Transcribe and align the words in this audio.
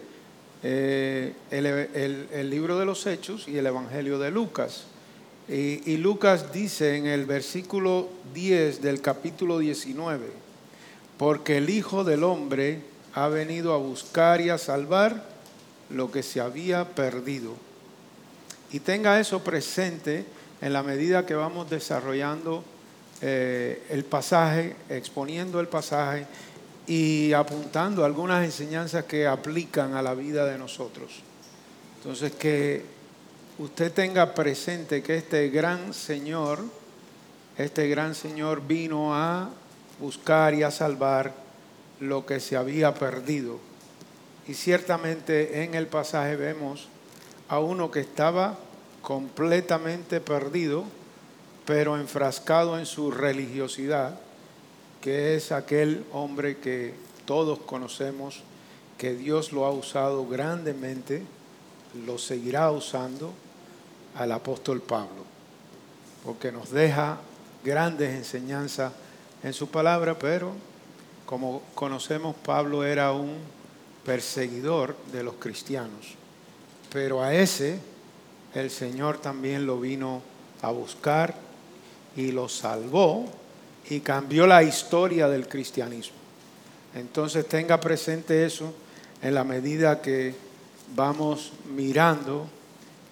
eh, 0.63 1.35
el, 1.51 2.49
libro 2.49 2.79
de 2.79 2.87
los 2.87 3.07
Hechos 3.07 3.47
y 3.47 3.59
el 3.59 3.67
Evangelio 3.67 4.19
de 4.19 4.31
Lucas. 4.31 4.85
Y, 5.51 5.83
y, 5.85 5.99
Lucas 5.99 6.51
dice 6.51 6.97
en 6.97 7.05
el 7.05 7.27
versículo 7.27 8.09
10 8.33 8.81
del 8.81 9.03
capítulo 9.03 9.59
19, 9.59 10.29
porque 11.19 11.59
el 11.59 11.69
Hijo 11.69 12.05
del 12.05 12.25
Hombre 12.25 12.89
ha 13.15 13.29
venido 13.29 13.73
a 13.75 13.79
buscar 13.79 14.41
y 14.41 14.51
a 14.51 14.59
salvar 14.59 15.25
lo 15.89 16.11
que 16.11 16.23
se 16.23 16.41
había 16.41 16.85
perdido. 16.85 17.55
Y 18.73 18.81
tenga 18.81 19.19
eso 19.19 19.43
presente 19.43 20.25
en 20.61 20.73
la 20.73 20.83
medida 20.83 21.27
que 21.27 21.35
vamos 21.35 21.69
desarrollando 21.69 22.65
eh, 23.21 23.83
el 23.91 24.05
pasaje, 24.05 24.77
exponiendo 24.89 25.61
el 25.61 25.69
pasaje 25.69 26.27
y 26.87 27.33
apuntando 27.33 28.05
algunas 28.05 28.45
enseñanzas 28.45 29.05
que 29.05 29.27
aplican 29.27 29.95
a 29.95 30.03
la 30.03 30.15
vida 30.15 30.47
de 30.47 30.59
nosotros. 30.59 31.23
Entonces, 31.99 32.33
que 32.33 32.85
usted 33.59 33.93
tenga 33.93 34.35
presente 34.35 35.03
que 35.03 35.17
este 35.17 35.49
gran 35.49 35.93
Señor, 35.93 36.65
este 37.59 37.89
gran 37.89 38.15
Señor 38.15 38.67
vino 38.67 39.15
a 39.15 39.51
buscar 39.99 40.55
y 40.55 40.63
a 40.63 40.71
salvar 40.71 41.50
lo 42.01 42.27
que 42.27 42.41
se 42.41 42.57
había 42.57 42.95
perdido. 42.95 43.59
Y 44.49 44.55
ciertamente 44.55 45.63
en 45.63 45.75
el 45.75 45.87
pasaje 45.87 46.37
vemos 46.37 46.89
a 47.49 47.61
uno 47.61 47.91
que 47.91 48.01
estaba 48.01 48.59
completamente 49.03 50.21
perdido, 50.21 50.85
pero 51.67 51.97
enfrascado 51.97 52.79
en 52.79 52.87
su 52.87 53.11
religiosidad 53.11 54.19
que 55.01 55.35
es 55.35 55.51
aquel 55.51 56.05
hombre 56.13 56.59
que 56.59 56.95
todos 57.25 57.59
conocemos, 57.61 58.43
que 58.99 59.15
Dios 59.15 59.53
lo 59.53 59.65
ha 59.65 59.71
usado 59.71 60.27
grandemente, 60.27 61.23
lo 62.07 62.19
seguirá 62.19 62.71
usando 62.71 63.33
al 64.15 64.33
apóstol 64.33 64.83
Pablo, 64.83 65.25
porque 66.25 66.53
nos 66.53 66.71
deja 66.71 67.19
grandes 67.65 68.15
enseñanzas 68.15 68.93
en 69.43 69.55
su 69.55 69.69
palabra, 69.69 70.19
pero 70.19 70.53
como 71.31 71.63
conocemos, 71.77 72.35
Pablo 72.45 72.85
era 72.85 73.13
un 73.13 73.37
perseguidor 74.05 74.97
de 75.13 75.23
los 75.23 75.35
cristianos, 75.35 76.17
pero 76.93 77.23
a 77.23 77.33
ese 77.33 77.79
el 78.53 78.69
Señor 78.69 79.19
también 79.19 79.65
lo 79.65 79.79
vino 79.79 80.23
a 80.61 80.73
buscar 80.73 81.37
y 82.17 82.33
lo 82.33 82.49
salvó 82.49 83.27
y 83.89 84.01
cambió 84.01 84.45
la 84.45 84.65
historia 84.65 85.29
del 85.29 85.47
cristianismo. 85.47 86.17
Entonces 86.97 87.47
tenga 87.47 87.79
presente 87.79 88.45
eso 88.45 88.75
en 89.23 89.33
la 89.33 89.45
medida 89.45 90.03
que 90.03 90.35
vamos 90.97 91.53
mirando, 91.73 92.49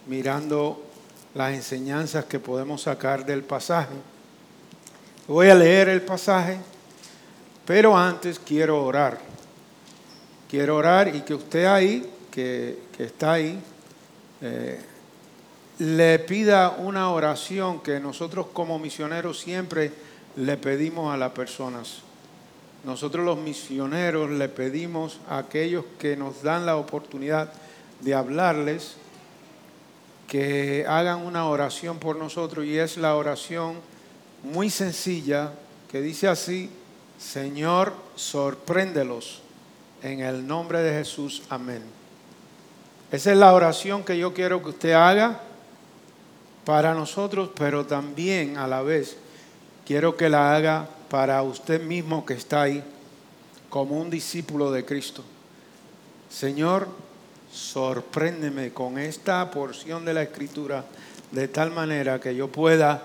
mirando 0.09 0.83
las 1.37 1.55
enseñanzas 1.55 2.25
que 2.25 2.41
podemos 2.41 2.83
sacar 2.83 3.25
del 3.25 3.45
pasaje. 3.45 3.95
Voy 5.29 5.51
a 5.51 5.55
leer 5.55 5.89
el 5.89 6.03
pasaje, 6.03 6.59
pero 7.69 7.95
antes 7.99 8.39
quiero 8.39 8.83
orar. 8.83 9.19
Quiero 10.49 10.77
orar 10.77 11.15
y 11.15 11.21
que 11.21 11.35
usted 11.35 11.67
ahí, 11.67 12.11
que, 12.31 12.79
está 12.99 13.33
ahí, 13.33 13.61
eh, 14.41 14.81
le 15.79 16.19
pida 16.21 16.71
una 16.71 17.11
oración 17.11 17.81
que 17.83 18.01
nosotros 18.01 18.47
como 18.55 18.79
misioneros 18.79 19.39
siempre 19.39 19.93
le 20.37 20.57
pedimos 20.57 21.13
a 21.13 21.19
las 21.19 21.33
personas. 21.33 21.99
Nosotros 22.85 23.23
los 23.23 23.37
misioneros 23.37 24.31
le 24.31 24.49
pedimos 24.49 25.21
a 25.29 25.37
aquellos 25.37 25.85
que 25.99 26.17
nos 26.17 26.43
dan 26.43 26.65
la 26.65 26.77
oportunidad 26.77 27.53
de 28.01 28.15
hablarles 28.15 28.95
que 30.27 30.87
hagan 30.89 31.21
una 31.21 31.45
oración 31.45 31.99
por 31.99 32.17
nosotros 32.17 32.65
y 32.65 32.79
es 32.79 32.97
la 32.97 33.15
oración 33.15 33.75
muy 34.43 34.71
sencilla 34.71 35.53
que 35.91 36.01
dice 36.01 36.29
así, 36.29 36.71
Señor, 37.19 37.93
sorpréndelos 38.15 39.41
en 40.03 40.21
el 40.21 40.47
nombre 40.47 40.83
de 40.83 40.93
Jesús, 40.93 41.43
amén. 41.51 41.83
Esa 43.11 43.33
es 43.33 43.39
la 43.39 43.53
oración 43.53 44.05
que 44.05 44.17
yo 44.17 44.33
quiero 44.33 44.63
que 44.63 44.69
usted 44.69 44.93
haga 44.93 45.41
para 46.65 46.95
nosotros, 46.95 47.51
pero 47.57 47.87
también 47.87 48.57
a 48.57 48.69
la 48.69 48.83
vez 48.83 49.17
quiero 49.85 50.17
que 50.17 50.29
la 50.29 50.55
haga 50.55 50.89
para 51.11 51.43
usted 51.43 51.83
mismo 51.83 52.25
que 52.25 52.35
está 52.35 52.63
ahí, 52.63 52.85
como 53.69 53.99
un 53.99 54.11
discípulo 54.11 54.71
de 54.71 54.85
Cristo. 54.85 55.25
Señor, 56.31 56.89
sorpréndeme 57.51 58.73
con 58.73 58.99
esta 58.99 59.51
porción 59.51 60.05
de 60.05 60.15
la 60.15 60.23
escritura 60.23 60.85
de 61.33 61.49
tal 61.49 61.73
manera 61.73 62.21
que 62.21 62.35
yo 62.37 62.49
pueda 62.49 63.03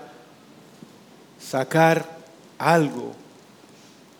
sacar 1.40 2.06
algo 2.58 3.23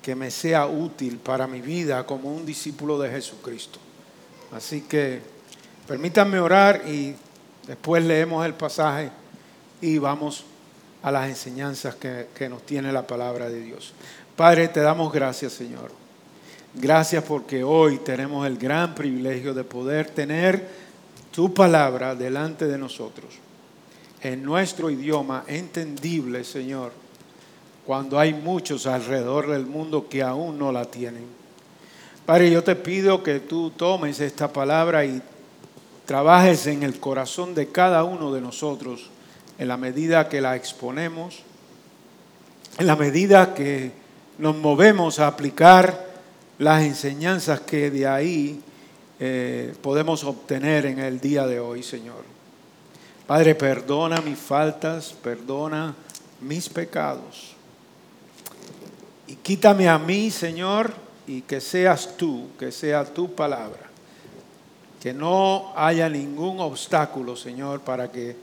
que 0.05 0.15
me 0.15 0.31
sea 0.31 0.67
útil 0.67 1.17
para 1.17 1.47
mi 1.47 1.63
vida 1.63 2.05
como 2.05 2.31
un 2.31 2.45
discípulo 2.45 2.99
de 2.99 3.09
Jesucristo. 3.09 3.79
Así 4.53 4.83
que 4.83 5.23
permítanme 5.89 6.39
orar 6.39 6.83
y 6.87 7.15
después 7.67 8.05
leemos 8.05 8.45
el 8.45 8.53
pasaje 8.53 9.11
y 9.81 9.97
vamos 9.97 10.45
a 11.03 11.11
las 11.11 11.27
enseñanzas 11.31 11.95
que, 11.95 12.49
nos 12.51 12.67
tiene 12.67 12.93
la 12.93 13.07
palabra 13.07 13.49
de 13.49 13.63
Dios. 13.63 13.95
Padre, 14.37 14.69
te 14.69 14.81
damos 14.81 15.11
gracias, 15.11 15.55
Señor. 15.55 15.91
Gracias 16.75 17.25
porque 17.25 17.65
hoy 17.65 17.97
tenemos 17.97 18.47
el 18.47 18.59
gran 18.59 18.95
privilegio 18.95 19.55
de 19.55 19.65
poder 19.65 20.11
tener 20.11 20.69
tu 21.31 21.55
palabra 21.55 22.15
delante 22.15 22.67
de 22.67 22.77
nosotros, 22.77 23.33
en 24.21 24.43
nuestro 24.43 24.91
idioma 24.91 25.45
entendible, 25.47 26.45
Señor, 26.45 26.93
cuando 27.87 28.19
hay 28.19 28.33
muchos 28.33 28.87
alrededor 28.87 29.51
del 29.51 29.67
mundo 29.67 30.09
que 30.09 30.23
aún 30.23 30.59
no 30.59 30.73
la 30.73 30.85
tienen. 30.85 31.27
Padre, 32.25 32.51
yo 32.51 32.65
te 32.65 32.77
pido 32.77 33.23
que 33.23 33.41
tú 33.41 33.71
tomes 33.71 34.21
esta 34.21 34.53
palabra 34.53 35.05
y 35.05 35.21
trabajes 36.07 36.67
en 36.67 36.83
el 36.83 36.99
corazón 36.99 37.55
de 37.55 37.69
cada 37.69 38.05
uno 38.05 38.33
de 38.33 38.41
nosotros 38.41 39.11
en 39.59 39.69
la 39.69 39.77
medida 39.77 40.29
que 40.29 40.41
la 40.41 40.57
exponemos, 40.57 41.43
en 42.79 42.87
la 42.87 42.97
medida 42.97 43.55
que 43.55 43.93
nos 44.39 44.57
movemos 44.57 45.21
a 45.21 45.27
aplicar 45.27 46.13
las 46.59 46.83
enseñanzas 46.83 47.61
que 47.61 47.91
de 47.91 48.07
ahí 48.07 48.61
eh, 49.21 49.75
podemos 49.83 50.25
obtener 50.25 50.87
en 50.87 50.99
el 50.99 51.21
día 51.21 51.47
de 51.47 51.61
hoy, 51.61 51.83
Señor. 51.83 52.25
Padre, 53.27 53.55
perdona 53.55 54.21
mis 54.21 54.39
faltas, 54.39 55.15
perdona 55.23 55.95
mis 56.41 56.69
pecados. 56.69 57.54
Y 59.27 59.37
quítame 59.37 59.89
a 59.89 59.99
mí, 59.99 60.31
Señor, 60.31 60.93
y 61.27 61.43
que 61.43 61.61
seas 61.61 62.17
tú, 62.17 62.49
que 62.59 62.71
sea 62.71 63.05
tu 63.05 63.35
palabra. 63.35 63.91
Que 65.01 65.13
no 65.13 65.73
haya 65.77 66.09
ningún 66.09 66.61
obstáculo, 66.61 67.37
Señor, 67.37 67.81
para 67.81 68.11
que 68.11 68.37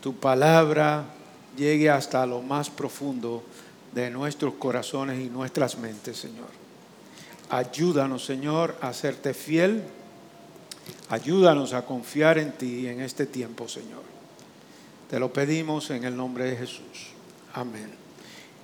tu 0.00 0.14
palabra 0.14 1.04
llegue 1.56 1.90
hasta 1.90 2.26
lo 2.26 2.42
más 2.42 2.70
profundo 2.70 3.42
de 3.92 4.10
nuestros 4.10 4.54
corazones 4.54 5.18
y 5.24 5.30
nuestras 5.30 5.78
mentes, 5.78 6.18
Señor. 6.18 6.48
Ayúdanos, 7.48 8.24
Señor, 8.24 8.76
a 8.80 8.92
serte 8.92 9.32
fiel. 9.32 9.82
Ayúdanos 11.08 11.72
a 11.72 11.84
confiar 11.84 12.38
en 12.38 12.52
ti 12.52 12.88
en 12.88 13.00
este 13.00 13.26
tiempo, 13.26 13.68
Señor. 13.68 14.02
Te 15.08 15.20
lo 15.20 15.32
pedimos 15.32 15.90
en 15.90 16.04
el 16.04 16.16
nombre 16.16 16.44
de 16.44 16.56
Jesús. 16.56 17.12
Amén. 17.54 18.05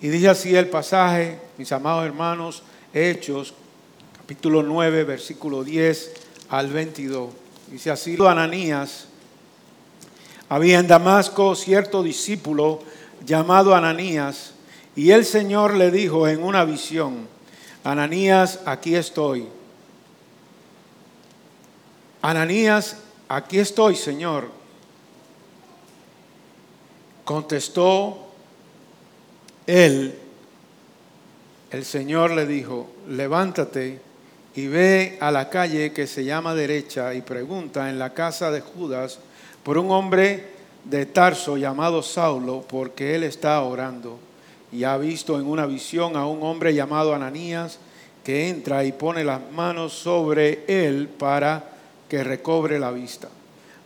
Y 0.03 0.09
dice 0.09 0.29
así 0.29 0.57
el 0.57 0.69
pasaje, 0.69 1.39
mis 1.59 1.71
amados 1.71 2.05
hermanos, 2.05 2.65
Hechos, 2.93 3.55
capítulo 4.17 4.65
9, 4.65 5.05
versículo 5.05 5.63
10 5.63 6.13
al 6.49 6.73
22. 6.73 7.31
Dice 7.69 7.93
así, 7.93 8.17
Ananías, 8.21 9.07
había 10.49 10.81
en 10.81 10.89
Damasco 10.89 11.55
cierto 11.55 12.03
discípulo 12.03 12.81
llamado 13.25 13.77
Ananías, 13.77 14.55
y 14.97 15.13
el 15.13 15.25
Señor 15.25 15.75
le 15.75 15.93
dijo 15.93 16.27
en 16.27 16.43
una 16.43 16.65
visión, 16.65 17.29
Ananías, 17.85 18.59
aquí 18.67 18.97
estoy. 18.97 19.47
Ananías, 22.23 22.97
aquí 23.29 23.61
estoy, 23.61 23.95
Señor. 23.95 24.49
Contestó 27.25 28.32
el 29.67 30.15
Señor 31.83 32.33
le 32.33 32.47
dijo, 32.47 32.91
levántate 33.09 34.01
y 34.55 34.67
ve 34.67 35.17
a 35.21 35.31
la 35.31 35.49
calle 35.49 35.93
que 35.93 36.07
se 36.07 36.25
llama 36.25 36.55
derecha 36.55 37.15
y 37.15 37.23
pregunta 37.23 37.89
en 37.89 37.99
la 37.99 38.13
casa 38.13 38.51
de 38.51 38.61
Judas 38.61 39.19
por 39.63 39.79
un 39.79 39.91
hombre 39.91 40.53
de 40.85 41.07
Tarso 41.07 41.57
llamado 41.57 42.03
Saulo, 42.03 42.65
porque 42.69 43.15
él 43.15 43.23
está 43.23 43.61
orando 43.63 44.19
y 44.73 44.85
ha 44.85 44.97
visto 44.97 45.39
en 45.39 45.47
una 45.47 45.67
visión 45.67 46.17
a 46.17 46.27
un 46.27 46.43
hombre 46.43 46.75
llamado 46.75 47.15
Ananías 47.15 47.79
que 48.25 48.49
entra 48.49 48.85
y 48.85 48.93
pone 48.93 49.25
las 49.25 49.41
manos 49.53 49.93
sobre 49.93 50.65
él 50.67 51.09
para 51.09 51.65
que 52.09 52.25
recobre 52.25 52.79
la 52.79 52.91
vista. 52.91 53.29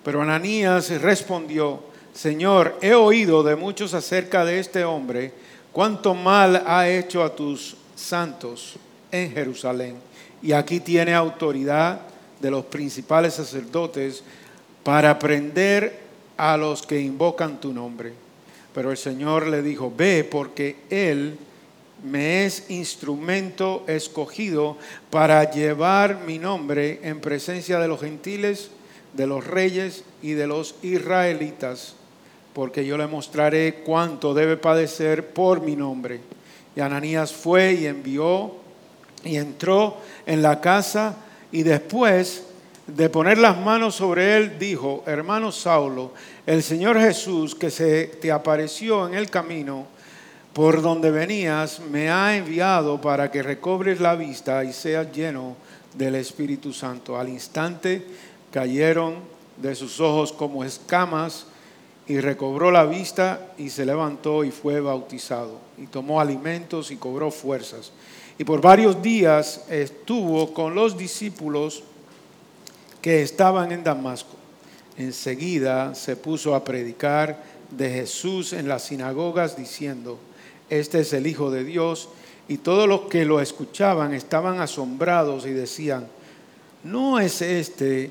Pero 0.02 0.22
Ananías 0.22 0.90
respondió, 1.00 1.81
Señor, 2.12 2.76
he 2.81 2.94
oído 2.94 3.43
de 3.43 3.56
muchos 3.56 3.94
acerca 3.94 4.44
de 4.44 4.58
este 4.58 4.84
hombre, 4.84 5.32
cuánto 5.76 6.14
mal 6.14 6.64
ha 6.67 6.88
hecho 6.88 7.23
a 7.23 7.37
tus 7.37 7.76
santos 7.94 8.76
en 9.12 9.31
Jerusalén. 9.31 9.96
Y 10.40 10.52
aquí 10.52 10.81
tiene 10.81 11.12
autoridad 11.12 12.00
de 12.40 12.50
los 12.50 12.64
principales 12.64 13.34
sacerdotes 13.34 14.23
para 14.82 15.19
prender 15.19 16.00
a 16.38 16.56
los 16.56 16.81
que 16.81 16.99
invocan 16.99 17.61
tu 17.61 17.75
nombre. 17.75 18.14
Pero 18.75 18.90
el 18.90 18.96
Señor 18.96 19.49
le 19.49 19.61
dijo, 19.61 19.93
ve 19.94 20.25
porque 20.25 20.76
Él 20.88 21.37
me 22.02 22.46
es 22.46 22.70
instrumento 22.70 23.84
escogido 23.87 24.79
para 25.11 25.50
llevar 25.50 26.22
mi 26.26 26.38
nombre 26.38 27.00
en 27.02 27.20
presencia 27.20 27.79
de 27.79 27.88
los 27.88 28.00
gentiles, 28.00 28.70
de 29.12 29.26
los 29.26 29.46
reyes 29.46 30.05
y 30.22 30.31
de 30.31 30.46
los 30.46 30.76
israelitas, 30.81 31.96
porque 32.56 32.87
yo 32.87 32.97
le 32.97 33.06
mostraré 33.06 33.82
cuánto 33.85 34.32
debe 34.32 34.56
padecer 34.56 35.29
por 35.35 35.61
mi 35.61 35.76
nombre. 35.76 36.20
Y 36.75 36.81
Ananías 36.81 37.31
fue 37.31 37.75
y 37.75 37.85
envió 37.85 38.55
y 39.23 39.37
entró 39.37 39.99
en 40.25 40.41
la 40.41 40.58
casa 40.58 41.17
y 41.53 41.64
después 41.64 42.44
de 42.87 43.11
poner 43.11 43.37
las 43.37 43.58
manos 43.58 43.97
sobre 43.97 44.38
él, 44.38 44.58
dijo, 44.58 45.05
hermano 45.06 45.53
Saulo, 45.53 46.14
el 46.47 46.62
Señor 46.62 46.99
Jesús 46.99 47.55
que 47.55 47.70
se 47.70 48.06
te 48.06 48.32
apareció 48.32 49.06
en 49.06 49.12
el 49.12 49.29
camino 49.29 49.87
por 50.55 50.81
donde 50.81 51.11
venías, 51.11 51.81
me 51.81 52.08
ha 52.08 52.38
enviado 52.38 52.99
para 53.03 53.31
que 53.31 53.43
recobres 53.43 54.00
la 54.00 54.14
vista 54.14 54.64
y 54.64 54.73
seas 54.73 55.12
lleno 55.12 55.56
del 55.93 56.14
Espíritu 56.14 56.73
Santo. 56.73 57.19
Al 57.19 57.29
instante 57.29 58.03
cayeron 58.50 59.17
de 59.58 59.75
sus 59.75 60.00
ojos 60.00 60.32
como 60.32 60.64
escamas 60.64 61.49
y 62.08 62.20
recobró 62.20 62.70
la 62.70 62.85
vista 62.85 63.53
y 63.58 63.70
se 63.70 63.85
levantó 63.85 64.44
y 64.44 64.50
fue 64.50 64.81
bautizado 64.81 65.58
y 65.76 65.87
tomó 65.87 66.20
alimentos 66.20 66.91
y 66.91 66.97
cobró 66.97 67.31
fuerzas. 67.31 67.93
Y 68.38 68.44
por 68.44 68.61
varios 68.61 69.03
días 69.03 69.64
estuvo 69.69 70.53
con 70.53 70.75
los 70.75 70.97
discípulos 70.97 71.82
que 73.00 73.23
estaban 73.23 73.73
en 73.73 73.82
Damasco. 73.82 74.37
Enseguida 74.97 75.94
se 75.94 76.17
puso 76.17 76.55
a 76.55 76.64
predicar 76.64 77.43
de 77.70 77.91
Jesús 77.91 78.53
en 78.53 78.69
las 78.69 78.85
sinagogas 78.85 79.56
diciendo, 79.56 80.19
este 80.70 81.00
es 81.00 81.12
el 81.12 81.26
Hijo 81.26 81.50
de 81.50 81.64
Dios. 81.64 82.08
Y 82.49 82.58
todos 82.58 82.88
los 82.88 83.03
que 83.03 83.25
lo 83.25 83.41
escuchaban 83.41 84.14
estaban 84.14 84.61
asombrados 84.61 85.47
y 85.47 85.50
decían, 85.50 86.06
¿no 86.85 87.19
es 87.19 87.43
este 87.43 88.11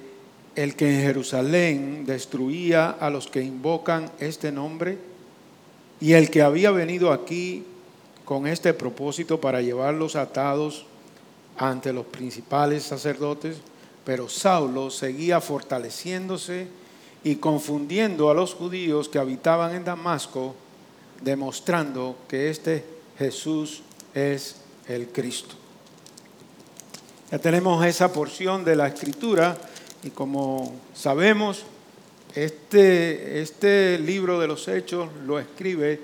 el 0.55 0.75
que 0.75 0.95
en 0.95 1.01
Jerusalén 1.01 2.05
destruía 2.05 2.89
a 2.89 3.09
los 3.09 3.27
que 3.27 3.41
invocan 3.41 4.11
este 4.19 4.51
nombre? 4.51 4.97
Y 5.99 6.13
el 6.13 6.29
que 6.29 6.41
había 6.41 6.71
venido 6.71 7.11
aquí 7.11 7.63
con 8.25 8.47
este 8.47 8.73
propósito 8.73 9.39
para 9.39 9.61
llevarlos 9.61 10.15
atados 10.15 10.85
ante 11.57 11.93
los 11.93 12.05
principales 12.05 12.83
sacerdotes. 12.83 13.57
Pero 14.03 14.29
Saulo 14.29 14.89
seguía 14.89 15.41
fortaleciéndose 15.41 16.67
y 17.23 17.37
confundiendo 17.37 18.29
a 18.29 18.33
los 18.33 18.53
judíos 18.53 19.09
que 19.09 19.19
habitaban 19.19 19.73
en 19.73 19.83
Damasco, 19.83 20.55
demostrando 21.21 22.17
que 22.27 22.49
este 22.49 22.83
Jesús 23.17 23.81
es 24.13 24.57
el 24.87 25.07
Cristo. 25.07 25.55
Ya 27.31 27.39
tenemos 27.39 27.83
esa 27.85 28.13
porción 28.13 28.63
de 28.63 28.75
la 28.75 28.87
escritura 28.87 29.57
y 30.05 30.11
como 30.11 30.71
sabemos, 30.93 31.63
este, 32.35 33.41
este 33.41 33.97
libro 33.97 34.39
de 34.39 34.47
los 34.47 34.67
hechos 34.67 35.09
lo 35.25 35.39
escribe 35.39 35.99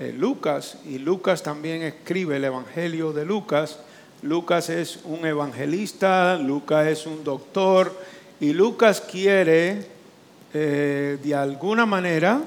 eh, 0.00 0.14
Lucas 0.16 0.78
y 0.86 0.98
Lucas 0.98 1.42
también 1.42 1.82
escribe 1.82 2.38
el 2.38 2.44
Evangelio 2.44 3.12
de 3.12 3.26
Lucas. 3.26 3.80
Lucas 4.22 4.70
es 4.70 5.00
un 5.04 5.26
evangelista, 5.26 6.38
Lucas 6.38 6.86
es 6.86 7.06
un 7.06 7.22
doctor 7.22 7.94
y 8.40 8.54
Lucas 8.54 9.02
quiere 9.02 9.88
eh, 10.54 11.18
de 11.22 11.34
alguna 11.34 11.84
manera 11.84 12.40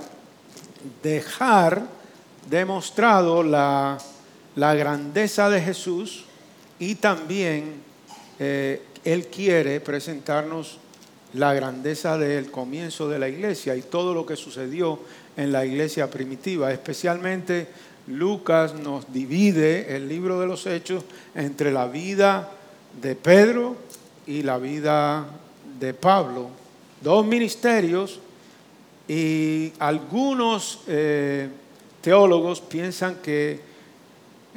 dejar 1.04 1.84
demostrado 2.50 3.44
la, 3.44 4.00
grandeza 4.56 5.48
de 5.52 5.62
Jesús 5.62 6.26
y 6.80 6.96
también 6.96 7.76
eh, 8.40 8.82
él 9.04 9.28
quiere 9.28 9.80
presentarnos 9.80 10.80
la 11.34 11.54
grandeza 11.54 12.18
del 12.18 12.52
comienzo 12.52 13.10
de 13.10 13.20
la 13.20 13.28
iglesia 13.30 13.76
y 13.76 13.82
todo 13.82 14.14
lo 14.14 14.26
que 14.26 14.36
sucedió 14.36 15.00
en 15.36 15.52
la 15.52 15.66
iglesia 15.66 16.10
primitiva, 16.10 16.72
especialmente 16.72 17.68
Lucas 18.08 18.74
nos 18.74 19.12
divide 19.12 19.96
el 19.96 20.08
libro 20.08 20.40
de 20.40 20.48
los 20.48 20.66
hechos 20.66 21.04
entre 21.36 21.72
la 21.72 21.88
vida 21.88 22.52
de 23.02 23.16
Pedro 23.16 23.76
y 24.26 24.44
la 24.44 24.58
vida 24.58 25.28
de 25.80 25.94
Pablo. 25.94 26.50
Dos 27.02 27.26
ministerios 27.26 28.20
y 29.08 29.74
algunos 29.80 30.80
eh, 30.88 31.50
teólogos 32.02 32.62
piensan 32.62 33.16
que 33.16 33.67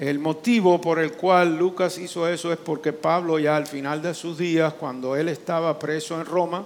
el 0.00 0.18
motivo 0.18 0.80
por 0.80 0.98
el 0.98 1.12
cual 1.12 1.58
Lucas 1.58 1.98
hizo 1.98 2.26
eso 2.26 2.50
es 2.50 2.58
porque 2.58 2.94
Pablo 2.94 3.38
ya 3.38 3.54
al 3.54 3.66
final 3.66 4.00
de 4.00 4.14
sus 4.14 4.38
días, 4.38 4.72
cuando 4.72 5.14
él 5.14 5.28
estaba 5.28 5.78
preso 5.78 6.18
en 6.18 6.24
Roma 6.24 6.64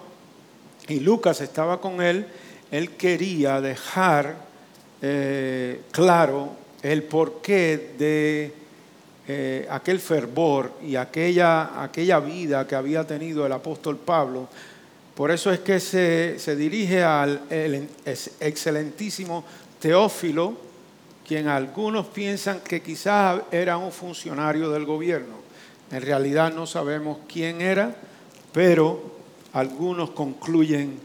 y 0.87 1.01
Lucas 1.01 1.41
estaba 1.41 1.81
con 1.81 2.01
él, 2.01 2.27
él 2.71 2.91
quería 2.91 3.61
dejar 3.61 4.37
eh, 5.03 5.81
claro 5.91 6.53
el 6.81 7.03
porqué 7.03 7.95
de 7.99 8.53
eh, 9.27 9.67
aquel 9.69 9.99
fervor 9.99 10.71
y 10.81 10.95
aquella, 10.95 11.83
aquella 11.83 12.21
vida 12.21 12.69
que 12.69 12.77
había 12.77 13.05
tenido 13.05 13.45
el 13.45 13.53
apóstol 13.53 13.97
Pablo. 13.97 14.47
Por 15.17 15.33
eso 15.33 15.51
es 15.51 15.59
que 15.59 15.81
se, 15.81 16.39
se 16.39 16.55
dirige 16.55 17.03
al 17.03 17.43
excelentísimo 18.41 19.45
Teófilo, 19.81 20.64
quien 21.27 21.49
algunos 21.49 22.07
piensan 22.07 22.61
que 22.61 22.83
quizás 22.83 23.43
era 23.51 23.79
un 23.79 23.91
funcionario 23.91 24.71
del 24.71 24.85
gobierno. 24.85 25.35
En 25.91 26.03
realidad 26.03 26.53
no 26.53 26.67
sabemos 26.67 27.19
quién 27.27 27.61
era, 27.61 27.95
pero 28.53 29.15
algunos 29.53 30.11
concluyen 30.11 30.99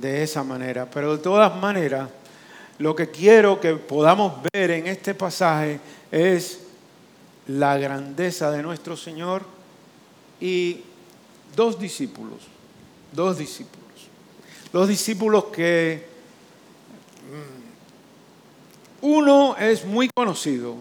de 0.00 0.22
esa 0.22 0.44
manera. 0.44 0.88
Pero 0.90 1.16
de 1.16 1.22
todas 1.22 1.56
maneras, 1.56 2.08
lo 2.78 2.94
que 2.94 3.10
quiero 3.10 3.60
que 3.60 3.74
podamos 3.74 4.34
ver 4.52 4.70
en 4.70 4.86
este 4.86 5.14
pasaje 5.14 5.80
es 6.10 6.60
la 7.48 7.76
grandeza 7.76 8.50
de 8.50 8.62
nuestro 8.62 8.96
Señor 8.96 9.42
y 10.40 10.82
dos 11.54 11.78
discípulos, 11.78 12.40
dos 13.12 13.38
discípulos. 13.38 13.84
Los 14.72 14.88
discípulos 14.88 15.44
que 15.46 16.06
mm, 17.30 17.63
uno 19.04 19.54
es 19.58 19.84
muy 19.84 20.08
conocido, 20.08 20.76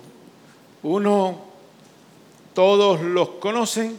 uno 0.82 1.42
todos 2.54 3.02
los 3.02 3.32
conocen, 3.32 3.98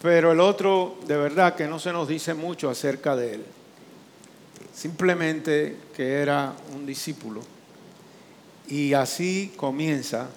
pero 0.00 0.32
el 0.32 0.40
otro 0.40 0.96
de 1.06 1.18
verdad 1.18 1.54
que 1.54 1.66
no 1.66 1.78
se 1.78 1.92
nos 1.92 2.08
dice 2.08 2.32
mucho 2.32 2.70
acerca 2.70 3.14
de 3.14 3.34
él. 3.34 3.44
Simplemente 4.72 5.76
que 5.94 6.22
era 6.22 6.54
un 6.74 6.86
discípulo. 6.86 7.42
Y 8.68 8.94
así 8.94 9.52
comienza 9.56 10.28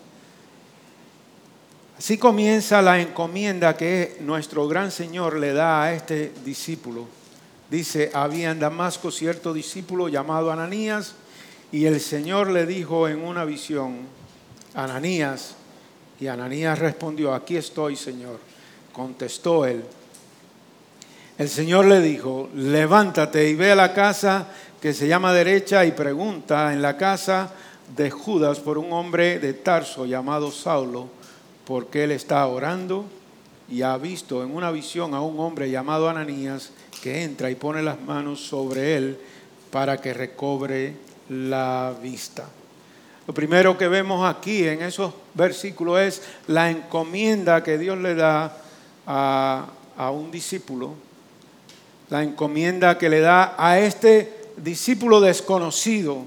Así 1.97 2.17
comienza 2.17 2.81
la 2.81 3.01
encomienda 3.01 3.75
que 3.75 4.17
nuestro 4.21 4.69
gran 4.69 4.89
Señor 4.89 5.37
le 5.37 5.51
da 5.51 5.83
a 5.83 5.93
este 5.93 6.31
discípulo. 6.45 7.05
Dice, 7.69 8.09
había 8.13 8.51
en 8.51 8.59
Damasco 8.59 9.11
cierto 9.11 9.53
discípulo 9.53 10.07
llamado 10.07 10.49
Ananías 10.49 11.15
y 11.71 11.85
el 11.85 11.99
Señor 11.99 12.49
le 12.49 12.65
dijo 12.65 13.07
en 13.07 13.23
una 13.23 13.45
visión, 13.45 13.99
Ananías, 14.73 15.55
y 16.19 16.27
Ananías 16.27 16.79
respondió, 16.79 17.33
aquí 17.33 17.55
estoy, 17.57 17.95
Señor. 17.95 18.39
Contestó 18.91 19.65
él. 19.65 19.83
El 21.37 21.47
Señor 21.47 21.85
le 21.85 22.01
dijo, 22.01 22.49
levántate 22.55 23.49
y 23.49 23.55
ve 23.55 23.71
a 23.71 23.75
la 23.75 23.93
casa 23.93 24.47
que 24.81 24.93
se 24.93 25.07
llama 25.07 25.33
derecha 25.33 25.85
y 25.85 25.91
pregunta 25.91 26.73
en 26.73 26.81
la 26.81 26.97
casa 26.97 27.53
de 27.95 28.11
Judas 28.11 28.59
por 28.59 28.77
un 28.77 28.91
hombre 28.91 29.39
de 29.39 29.53
Tarso 29.53 30.05
llamado 30.05 30.51
Saulo 30.51 31.07
porque 31.65 32.03
él 32.03 32.11
está 32.11 32.45
orando 32.47 33.05
y 33.69 33.83
ha 33.83 33.95
visto 33.97 34.43
en 34.43 34.55
una 34.55 34.71
visión 34.71 35.13
a 35.13 35.21
un 35.21 35.39
hombre 35.39 35.69
llamado 35.69 36.09
Ananías 36.09 36.71
que 37.03 37.23
entra 37.23 37.51
y 37.51 37.55
pone 37.55 37.83
las 37.83 38.01
manos 38.01 38.41
sobre 38.41 38.97
él 38.97 39.19
para 39.69 40.01
que 40.01 40.13
recobre 40.13 40.95
la 41.29 41.93
vista. 42.01 42.45
Lo 43.27 43.33
primero 43.33 43.77
que 43.77 43.87
vemos 43.87 44.27
aquí 44.27 44.67
en 44.67 44.81
esos 44.81 45.13
versículos 45.35 45.99
es 45.99 46.21
la 46.47 46.71
encomienda 46.71 47.63
que 47.63 47.77
Dios 47.77 47.97
le 47.99 48.15
da 48.15 48.57
a, 49.05 49.67
un 50.11 50.31
discípulo, 50.31 50.95
la 52.09 52.23
encomienda 52.23 52.97
que 52.97 53.09
le 53.09 53.19
da 53.19 53.53
a 53.57 53.79
este 53.79 54.51
discípulo 54.57 55.21
desconocido. 55.21 56.23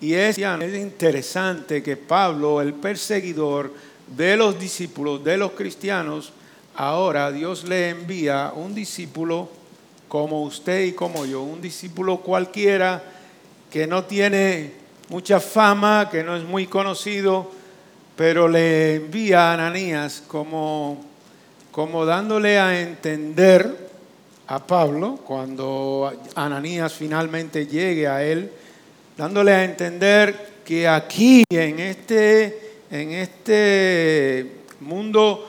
Y 0.00 0.14
es, 0.14 0.38
es 0.38 0.74
interesante 0.74 1.82
que 1.82 1.96
Pablo, 1.96 2.60
el 2.60 2.72
perseguidor, 2.74 3.72
de 4.06 4.36
los 4.36 4.58
discípulos, 4.58 5.22
de 5.24 5.36
los 5.36 5.52
cristianos, 5.52 6.32
ahora 6.76 7.32
Dios 7.32 7.64
le 7.64 7.90
envía 7.90 8.52
un 8.54 8.74
discípulo 8.74 9.48
como 10.08 10.42
usted 10.42 10.84
y 10.84 10.92
como 10.92 11.26
yo, 11.26 11.42
un 11.42 11.60
discípulo 11.60 12.18
cualquiera 12.18 13.02
que 13.70 13.86
no 13.86 14.04
tiene 14.04 14.72
mucha 15.08 15.40
fama, 15.40 16.08
que 16.10 16.22
no 16.22 16.36
es 16.36 16.44
muy 16.44 16.66
conocido, 16.66 17.50
pero 18.16 18.48
le 18.48 18.96
envía 18.96 19.50
a 19.50 19.54
Ananías 19.54 20.22
como, 20.26 21.04
como 21.70 22.04
dándole 22.04 22.58
a 22.58 22.80
entender 22.80 23.86
a 24.48 24.64
Pablo, 24.66 25.18
cuando 25.26 26.12
Ananías 26.34 26.92
finalmente 26.92 27.66
llegue 27.66 28.06
a 28.06 28.22
él, 28.22 28.50
dándole 29.16 29.52
a 29.52 29.64
entender 29.64 30.54
que 30.64 30.86
aquí 30.86 31.44
en 31.50 31.80
este 31.80 32.66
en 32.90 33.12
este 33.12 34.60
mundo 34.80 35.46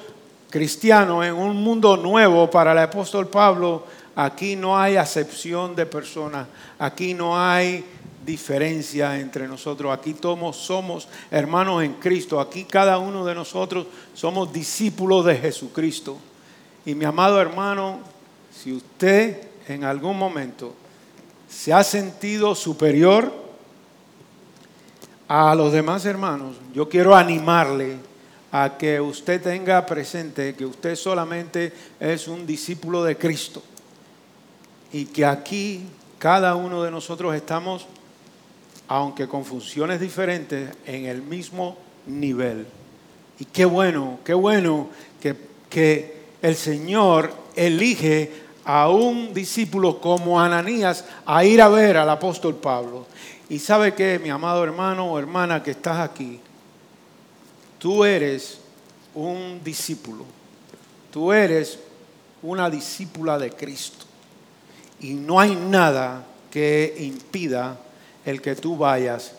cristiano, 0.50 1.24
en 1.24 1.34
un 1.34 1.58
mundo 1.58 1.98
nuevo 1.98 2.50
para 2.50 2.72
el 2.72 2.80
apóstol 2.80 3.28
Pablo, 3.28 3.86
aquí 4.16 4.56
no 4.56 4.78
hay 4.78 4.96
acepción 4.96 5.76
de 5.76 5.86
personas, 5.86 6.48
aquí 6.80 7.14
no 7.14 7.40
hay 7.40 7.84
diferencia 8.28 9.20
entre 9.20 9.48
nosotros, 9.48 9.92
aquí 9.92 10.14
todos 10.14 10.58
somos 10.58 11.08
hermanos 11.32 11.84
en 11.84 11.94
Cristo, 11.94 12.40
aquí 12.40 12.66
cada 12.66 13.00
uno 13.00 13.26
de 13.26 13.34
nosotros 13.34 13.88
somos 14.14 14.54
discípulos 14.54 15.26
de 15.26 15.38
Jesucristo. 15.38 16.18
Y 16.86 16.94
mi 16.94 17.06
amado 17.06 17.42
hermano, 17.42 18.02
si 18.54 18.74
usted 18.74 19.48
en 19.68 19.84
algún 19.84 20.18
momento 20.18 20.76
se 21.50 21.74
ha 21.74 21.84
sentido 21.84 22.54
superior, 22.54 23.48
a 25.28 25.54
los 25.56 25.74
demás 25.74 26.06
hermanos, 26.06 26.56
yo 26.74 26.88
quiero 26.88 27.16
animarle 27.16 27.98
a 28.52 28.78
que 28.78 29.02
usted 29.02 29.42
tenga 29.42 29.86
presente 29.86 30.56
que 30.56 30.66
usted 30.66 30.96
solamente 30.96 31.74
es 32.00 32.28
un 32.30 32.46
discípulo 32.46 33.04
de 33.04 33.18
Cristo 33.18 33.62
y 34.94 35.06
que 35.06 35.26
aquí 35.26 35.84
cada 36.18 36.56
uno 36.56 36.82
de 36.82 36.92
nosotros 36.92 37.36
estamos, 37.36 37.86
aunque 38.88 39.28
con 39.28 39.44
funciones 39.44 40.00
diferentes, 40.00 40.76
en 40.86 41.06
el 41.06 41.22
mismo 41.22 41.78
nivel. 42.06 42.66
Y 43.40 43.46
qué 43.46 43.66
bueno, 43.66 44.20
qué 44.24 44.34
bueno 44.34 44.90
que, 45.22 45.36
que 45.70 46.18
el 46.42 46.56
Señor 46.56 47.32
elige 47.56 48.48
a 48.64 48.90
un 48.90 49.34
discípulo 49.34 50.00
como 50.00 50.40
Ananías 50.40 51.06
a 51.26 51.44
ir 51.46 51.62
a 51.62 51.70
ver 51.70 51.98
al 51.98 52.10
apóstol 52.10 52.56
Pablo. 52.56 53.06
Y 53.50 53.60
sabe 53.60 53.94
que, 53.94 54.20
mi 54.20 54.30
amado 54.30 54.64
hermano 54.64 55.12
o 55.12 55.20
hermana 55.20 55.64
que 55.64 55.72
estás 55.72 56.00
aquí, 56.00 56.40
tú 57.80 58.04
eres 58.04 58.60
un 59.16 59.62
discípulo, 59.64 60.26
tú 61.12 61.32
eres 61.32 61.80
una 62.42 62.70
discípula 62.70 63.38
de 63.38 63.52
Cristo. 63.52 64.06
Y 65.00 65.14
no 65.14 65.40
hay 65.40 65.56
nada 65.56 66.26
que 66.52 66.96
impida 67.00 67.80
el 68.28 68.42
que 68.42 68.56
tú 68.56 68.78
vayas 68.78 69.32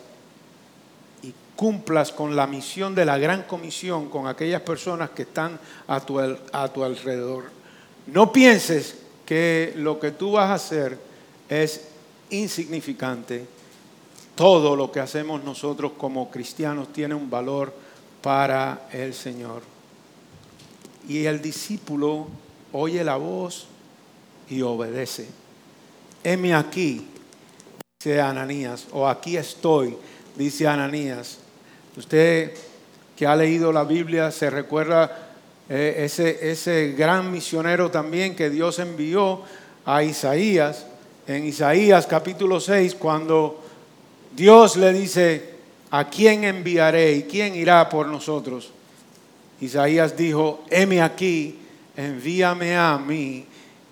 y 1.22 1.32
cumplas 1.54 2.10
con 2.10 2.34
la 2.34 2.48
misión 2.48 2.94
de 2.94 3.04
la 3.04 3.18
gran 3.18 3.42
comisión 3.42 4.08
con 4.08 4.26
aquellas 4.26 4.62
personas 4.62 5.10
que 5.10 5.22
están 5.22 5.60
a 5.86 6.00
tu, 6.00 6.18
a 6.18 6.68
tu 6.72 6.82
alrededor. 6.82 7.44
No 8.06 8.32
pienses 8.32 8.96
que 9.26 9.74
lo 9.76 10.00
que 10.00 10.10
tú 10.10 10.32
vas 10.32 10.50
a 10.50 10.54
hacer 10.54 10.98
es 11.48 11.88
insignificante 12.30 13.46
todo 14.34 14.74
lo 14.74 14.90
que 14.90 15.00
hacemos 15.00 15.42
nosotros 15.42 15.92
como 15.98 16.30
cristianos 16.30 16.92
tiene 16.92 17.12
un 17.12 17.28
valor 17.28 17.74
para 18.22 18.88
el 18.92 19.12
Señor. 19.12 19.62
Y 21.08 21.26
el 21.26 21.42
discípulo 21.42 22.28
oye 22.72 23.02
la 23.02 23.16
voz 23.16 23.66
y 24.48 24.62
obedece. 24.62 25.26
Heme 26.22 26.54
aquí, 26.54 27.04
Ananías, 28.20 28.86
o 28.92 29.06
aquí 29.06 29.36
estoy, 29.36 29.96
dice 30.36 30.66
Ananías. 30.66 31.38
Usted 31.96 32.52
que 33.16 33.26
ha 33.26 33.34
leído 33.34 33.72
la 33.72 33.84
Biblia 33.84 34.30
se 34.30 34.48
recuerda 34.48 35.30
eh, 35.68 36.04
ese, 36.04 36.50
ese 36.50 36.94
gran 36.96 37.32
misionero 37.32 37.90
también 37.90 38.36
que 38.36 38.48
Dios 38.48 38.78
envió 38.78 39.42
a 39.84 40.02
Isaías, 40.02 40.86
en 41.26 41.44
Isaías 41.44 42.06
capítulo 42.06 42.60
6, 42.60 42.94
cuando 42.94 43.62
Dios 44.34 44.76
le 44.76 44.92
dice, 44.92 45.54
¿a 45.90 46.08
quién 46.08 46.44
enviaré 46.44 47.12
y 47.12 47.22
quién 47.24 47.54
irá 47.54 47.88
por 47.88 48.06
nosotros? 48.06 48.70
Isaías 49.60 50.16
dijo, 50.16 50.64
heme 50.70 51.02
aquí, 51.02 51.58
envíame 51.96 52.76
a 52.76 52.96
mí. 52.96 53.44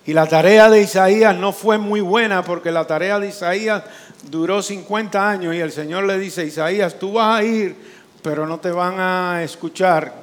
Y 0.05 0.13
la 0.13 0.25
tarea 0.25 0.69
de 0.69 0.81
Isaías 0.81 1.35
no 1.35 1.51
fue 1.51 1.77
muy 1.77 1.99
buena 1.99 2.41
porque 2.43 2.71
la 2.71 2.87
tarea 2.87 3.19
de 3.19 3.27
Isaías 3.27 3.83
duró 4.29 4.61
50 4.61 5.29
años 5.29 5.55
y 5.55 5.59
el 5.59 5.71
Señor 5.71 6.05
le 6.05 6.17
dice, 6.19 6.45
Isaías, 6.45 6.97
tú 6.97 7.13
vas 7.13 7.39
a 7.39 7.43
ir, 7.43 7.75
pero 8.21 8.45
no 8.45 8.59
te 8.59 8.71
van 8.71 8.99
a 8.99 9.43
escuchar. 9.43 10.13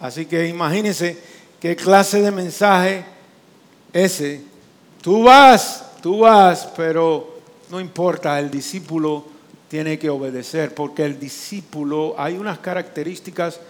Así 0.00 0.26
que 0.26 0.48
imagínense 0.48 1.18
qué 1.60 1.76
clase 1.76 2.20
de 2.20 2.30
mensaje 2.30 3.04
ese. 3.92 4.42
Tú 5.02 5.24
vas, 5.24 5.84
tú 6.02 6.20
vas, 6.20 6.68
pero 6.76 7.40
no 7.70 7.80
importa, 7.80 8.38
el 8.38 8.50
discípulo 8.50 9.24
tiene 9.68 9.98
que 9.98 10.10
obedecer, 10.10 10.74
porque 10.74 11.04
el 11.04 11.18
discípulo, 11.18 12.14
hay 12.18 12.36
unas 12.36 12.58
características 12.58 13.60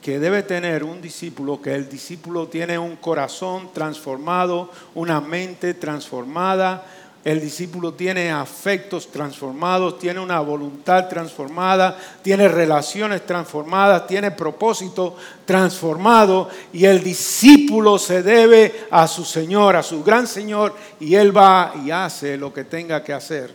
que 0.00 0.18
debe 0.18 0.42
tener 0.42 0.82
un 0.82 1.00
discípulo, 1.00 1.60
que 1.62 1.74
el 1.74 1.88
discípulo 1.88 2.48
tiene 2.48 2.78
un 2.78 2.96
corazón 2.96 3.70
transformado, 3.72 4.70
una 4.94 5.20
mente 5.20 5.74
transformada, 5.74 6.84
el 7.24 7.40
discípulo 7.40 7.94
tiene 7.94 8.30
afectos 8.30 9.10
transformados, 9.10 9.98
tiene 9.98 10.18
una 10.20 10.40
voluntad 10.40 11.08
transformada, 11.08 11.96
tiene 12.22 12.48
relaciones 12.48 13.24
transformadas, 13.24 14.06
tiene 14.06 14.32
propósito 14.32 15.16
transformado 15.44 16.48
y 16.72 16.84
el 16.84 17.02
discípulo 17.02 17.98
se 17.98 18.22
debe 18.22 18.86
a 18.90 19.06
su 19.06 19.24
Señor, 19.24 19.76
a 19.76 19.82
su 19.82 20.02
gran 20.02 20.26
Señor 20.26 20.74
y 20.98 21.14
él 21.14 21.36
va 21.36 21.72
y 21.84 21.90
hace 21.90 22.36
lo 22.36 22.52
que 22.52 22.64
tenga 22.64 23.04
que 23.04 23.12
hacer, 23.12 23.54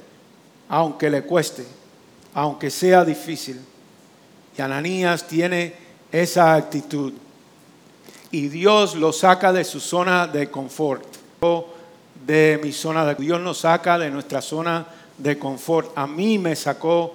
aunque 0.69 1.09
le 1.09 1.24
cueste 1.24 1.65
aunque 2.38 2.69
sea 2.69 3.03
difícil. 3.03 3.59
Y 4.55 4.62
Ananías 4.62 5.27
tiene 5.27 5.74
esa 6.12 6.53
actitud. 6.53 7.13
y 8.29 8.50
Dios 8.50 8.93
lo 8.95 9.12
saca 9.12 9.51
de 9.51 9.63
su 9.63 9.79
zona 9.79 10.27
de 10.27 10.51
confort. 10.51 11.03
De 12.27 12.60
mi 12.62 12.74
zona 12.74 13.05
de 13.05 13.15
Dios 13.15 13.39
nos 13.39 13.60
saca 13.60 13.98
de 13.98 14.12
nuestra 14.12 14.41
zona 14.41 14.86
de 15.17 15.39
confort. 15.39 15.98
A 15.98 16.05
mí 16.05 16.38
me 16.38 16.57
sacó 16.57 17.13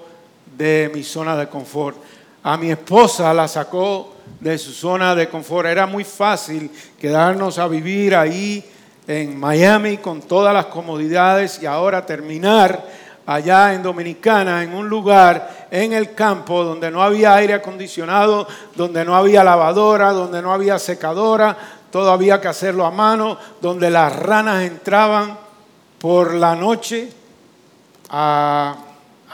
de 0.57 0.91
mi 0.95 1.03
zona 1.03 1.37
de 1.37 1.49
confort. 1.51 1.99
A 2.43 2.57
mi 2.57 2.71
esposa 2.71 3.35
la 3.35 3.47
sacó 3.47 4.15
de 4.41 4.57
su 4.57 4.73
zona 4.73 5.15
de 5.15 5.29
confort. 5.29 5.69
Era 5.69 5.87
muy 5.87 6.05
fácil 6.05 6.71
quedarnos 6.99 7.59
a 7.59 7.69
vivir 7.69 8.17
ahí 8.17 8.65
en 9.07 9.39
Miami 9.39 9.99
con 9.99 10.23
todas 10.23 10.55
las 10.55 10.65
comodidades 10.67 11.63
y 11.63 11.67
ahora 11.67 12.07
terminar 12.07 12.83
allá 13.27 13.75
en 13.75 13.83
Dominicana, 13.83 14.63
en 14.63 14.73
un 14.73 14.89
lugar 14.89 15.69
en 15.71 15.93
el 15.93 16.15
campo 16.15 16.65
donde 16.65 16.91
no 16.91 17.03
había 17.03 17.35
aire 17.35 17.53
acondicionado, 17.53 18.49
donde 18.75 19.05
no 19.05 19.15
había 19.15 19.45
lavadora, 19.45 20.13
donde 20.13 20.41
no 20.41 20.55
había 20.55 20.79
secadora, 20.79 21.82
todo 21.93 22.11
había 22.11 22.41
que 22.41 22.49
hacerlo 22.49 22.87
a 22.87 22.91
mano, 22.91 23.39
donde 23.61 23.91
las 23.91 24.17
ranas 24.17 24.65
entraban 24.65 25.39
por 25.99 26.35
la 26.35 26.57
noche 26.57 27.13
a, 28.09 28.77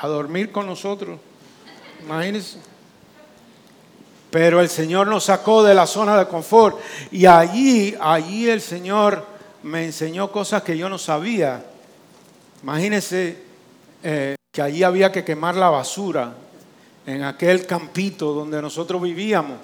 dormir 0.02 0.50
con 0.50 0.66
nosotros. 0.66 1.18
Imagínense. 2.02 2.58
Pero 4.30 4.60
el 4.60 4.68
Señor 4.68 5.06
nos 5.06 5.24
sacó 5.24 5.62
de 5.62 5.74
la 5.74 5.86
zona 5.86 6.18
de 6.18 6.26
confort 6.26 6.78
y 7.10 7.24
allí, 7.24 7.94
allí 8.00 8.48
el 8.48 8.60
Señor 8.60 9.24
me 9.62 9.84
enseñó 9.84 10.30
cosas 10.30 10.62
que 10.62 10.76
yo 10.76 10.88
no 10.88 10.98
sabía. 10.98 11.64
Imagínense 12.62 13.42
eh, 14.02 14.34
que 14.52 14.62
allí 14.62 14.82
había 14.82 15.10
que 15.10 15.24
quemar 15.24 15.54
la 15.54 15.70
basura 15.70 16.34
en 17.06 17.22
aquel 17.22 17.66
campito 17.66 18.32
donde 18.32 18.60
nosotros 18.60 19.00
vivíamos. 19.00 19.58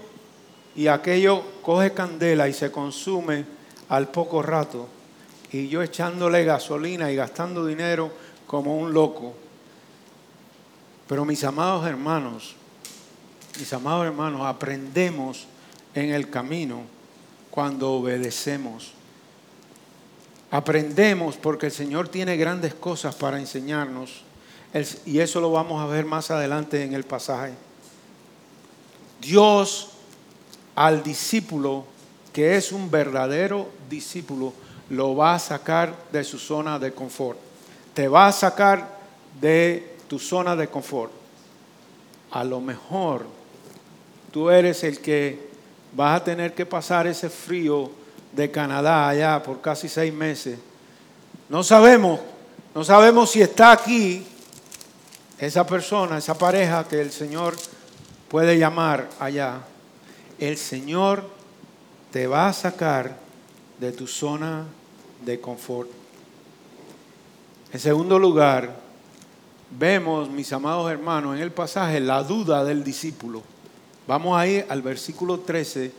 y 0.76 0.88
aquello 0.88 1.44
coge 1.62 1.92
candela 1.92 2.50
y 2.50 2.54
se 2.54 2.72
consume 2.72 3.46
al 3.90 4.10
poco 4.10 4.42
rato 4.42 4.88
y 5.54 5.68
yo 5.68 5.84
echándole 5.84 6.44
gasolina 6.44 7.12
y 7.12 7.16
gastando 7.16 7.66
dinero 7.66 8.12
como 8.48 8.78
un 8.78 8.92
loco. 8.92 9.34
Pero 11.08 11.26
mis 11.26 11.44
amados 11.44 11.86
hermanos, 11.86 12.56
mis 13.60 13.72
amados 13.74 14.06
hermanos, 14.06 14.42
aprendemos 14.46 15.48
en 15.94 16.12
el 16.12 16.30
camino 16.30 16.82
cuando 17.52 17.94
obedecemos. 17.94 18.94
Aprendemos 20.52 21.36
porque 21.38 21.68
el 21.68 21.72
Señor 21.72 22.10
tiene 22.10 22.38
grandes 22.38 22.74
cosas 22.74 23.16
para 23.16 23.40
enseñarnos 23.40 24.24
y 25.06 25.20
eso 25.20 25.40
lo 25.40 25.52
vamos 25.52 25.82
a 25.82 25.86
ver 25.86 26.06
más 26.06 26.32
adelante 26.32 26.84
en 26.84 26.94
el 26.94 27.04
pasaje. 27.04 27.54
Dios 29.22 29.90
al 30.76 31.04
discípulo 31.04 31.86
que 32.34 32.58
es 32.58 32.72
un 32.72 32.90
verdadero 32.90 33.70
discípulo, 33.90 34.54
lo 34.90 35.16
va 35.16 35.36
a 35.36 35.40
sacar 35.40 35.96
de 36.12 36.24
su 36.24 36.40
zona 36.40 36.80
de 36.80 36.92
confort. 36.92 37.38
Te 37.94 38.08
va 38.08 38.28
a 38.28 38.32
sacar 38.32 38.98
de 39.40 39.96
tu 40.08 40.18
zona 40.18 40.56
de 40.56 40.68
confort. 40.68 41.12
A 42.32 42.44
lo 42.44 42.60
mejor 42.60 43.28
tú 44.34 44.50
eres 44.50 44.84
el 44.84 45.00
que 45.00 45.48
vas 45.96 46.20
a 46.20 46.24
tener 46.24 46.56
que 46.56 46.66
pasar 46.66 47.06
ese 47.06 47.30
frío 47.30 47.92
de 48.32 48.50
Canadá 48.50 49.08
allá 49.08 49.44
por 49.44 49.62
casi 49.62 49.88
seis 49.88 50.12
meses. 50.12 50.58
No 51.50 51.64
sabemos, 51.64 52.20
no 52.74 52.84
sabemos 52.84 53.30
si 53.30 53.44
está 53.44 53.72
aquí 53.72 54.26
esa 55.38 55.68
persona, 55.68 56.18
esa 56.18 56.36
pareja 56.36 56.84
que 56.88 57.00
el 57.00 57.12
Señor 57.12 57.56
puede 58.28 58.58
llamar 58.58 59.08
allá. 59.20 59.60
El 60.40 60.58
Señor 60.58 61.30
te 62.12 62.26
va 62.26 62.48
a 62.48 62.54
sacar 62.54 63.16
de 63.80 63.92
tu 63.92 64.08
zona 64.08 64.66
de 65.24 65.40
confort. 65.40 65.92
En 67.72 67.80
segundo 67.80 68.18
lugar, 68.18 68.76
vemos, 69.70 70.28
mis 70.28 70.52
amados 70.54 70.92
hermanos, 70.92 71.36
en 71.36 71.44
el 71.44 71.52
pasaje 71.52 72.00
la 72.00 72.24
duda 72.24 72.64
del 72.64 72.84
discípulo. 72.84 73.53
Vamos 74.08 74.38
a 74.38 74.48
ir 74.48 74.66
al 74.70 74.82
versículo 74.82 75.40
13 75.40 75.92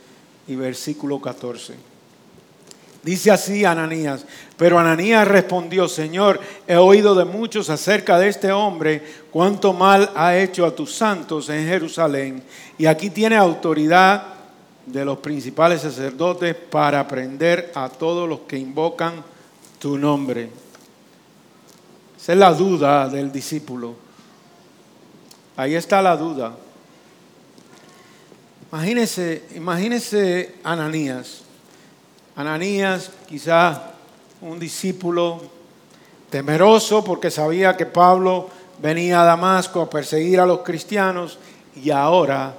y 0.48 0.56
versículo 0.56 1.20
14. 1.20 1.74
Dice 3.02 3.30
así 3.30 3.66
Ananías, 3.66 4.24
pero 4.56 4.78
Ananías 4.78 5.28
respondió, 5.28 5.88
Señor, 5.88 6.40
he 6.66 6.76
oído 6.76 7.14
de 7.14 7.26
muchos 7.26 7.68
acerca 7.68 8.18
de 8.18 8.28
este 8.28 8.50
hombre, 8.50 9.02
cuánto 9.30 9.74
mal 9.74 10.10
ha 10.14 10.36
hecho 10.38 10.64
a 10.64 10.74
tus 10.74 10.94
santos 10.94 11.50
en 11.50 11.66
Jerusalén, 11.66 12.42
y 12.78 12.86
aquí 12.86 13.10
tiene 13.10 13.36
autoridad 13.36 14.24
de 14.86 15.04
los 15.04 15.18
principales 15.18 15.82
sacerdotes 15.82 16.54
para 16.54 17.00
aprender 17.00 17.72
a 17.74 17.90
todos 17.90 18.26
los 18.26 18.40
que 18.40 18.56
invocan 18.56 19.22
tu 19.78 19.98
nombre. 19.98 20.48
Esa 22.18 22.32
es 22.32 22.38
la 22.38 22.54
duda 22.54 23.06
del 23.10 23.30
discípulo. 23.30 23.96
Ahí 25.56 25.74
está 25.74 26.00
la 26.00 26.16
duda. 26.16 26.56
Imagínese, 28.74 29.44
imagínese 29.54 30.56
Ananías. 30.64 31.42
Ananías, 32.34 33.08
quizás 33.28 33.78
un 34.40 34.58
discípulo 34.58 35.40
temeroso 36.28 37.04
porque 37.04 37.30
sabía 37.30 37.76
que 37.76 37.86
Pablo 37.86 38.50
venía 38.82 39.22
a 39.22 39.24
Damasco 39.26 39.80
a 39.80 39.88
perseguir 39.88 40.40
a 40.40 40.46
los 40.46 40.62
cristianos 40.62 41.38
y 41.80 41.90
ahora 41.90 42.56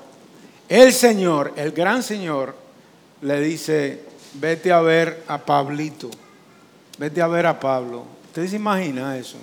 el 0.70 0.94
Señor, 0.94 1.52
el 1.58 1.74
gran 1.74 2.02
Señor, 2.02 2.56
le 3.22 3.42
dice, 3.42 4.06
vete 4.36 4.72
a 4.72 4.80
ver 4.80 5.26
a 5.28 5.38
Pablito, 5.38 6.10
vete 6.98 7.22
a 7.22 7.28
ver 7.28 7.46
a 7.46 7.60
Pablo. 7.60 8.06
¿Usted 8.28 8.48
se 8.48 8.56
imagina 8.56 9.18
eso? 9.18 9.36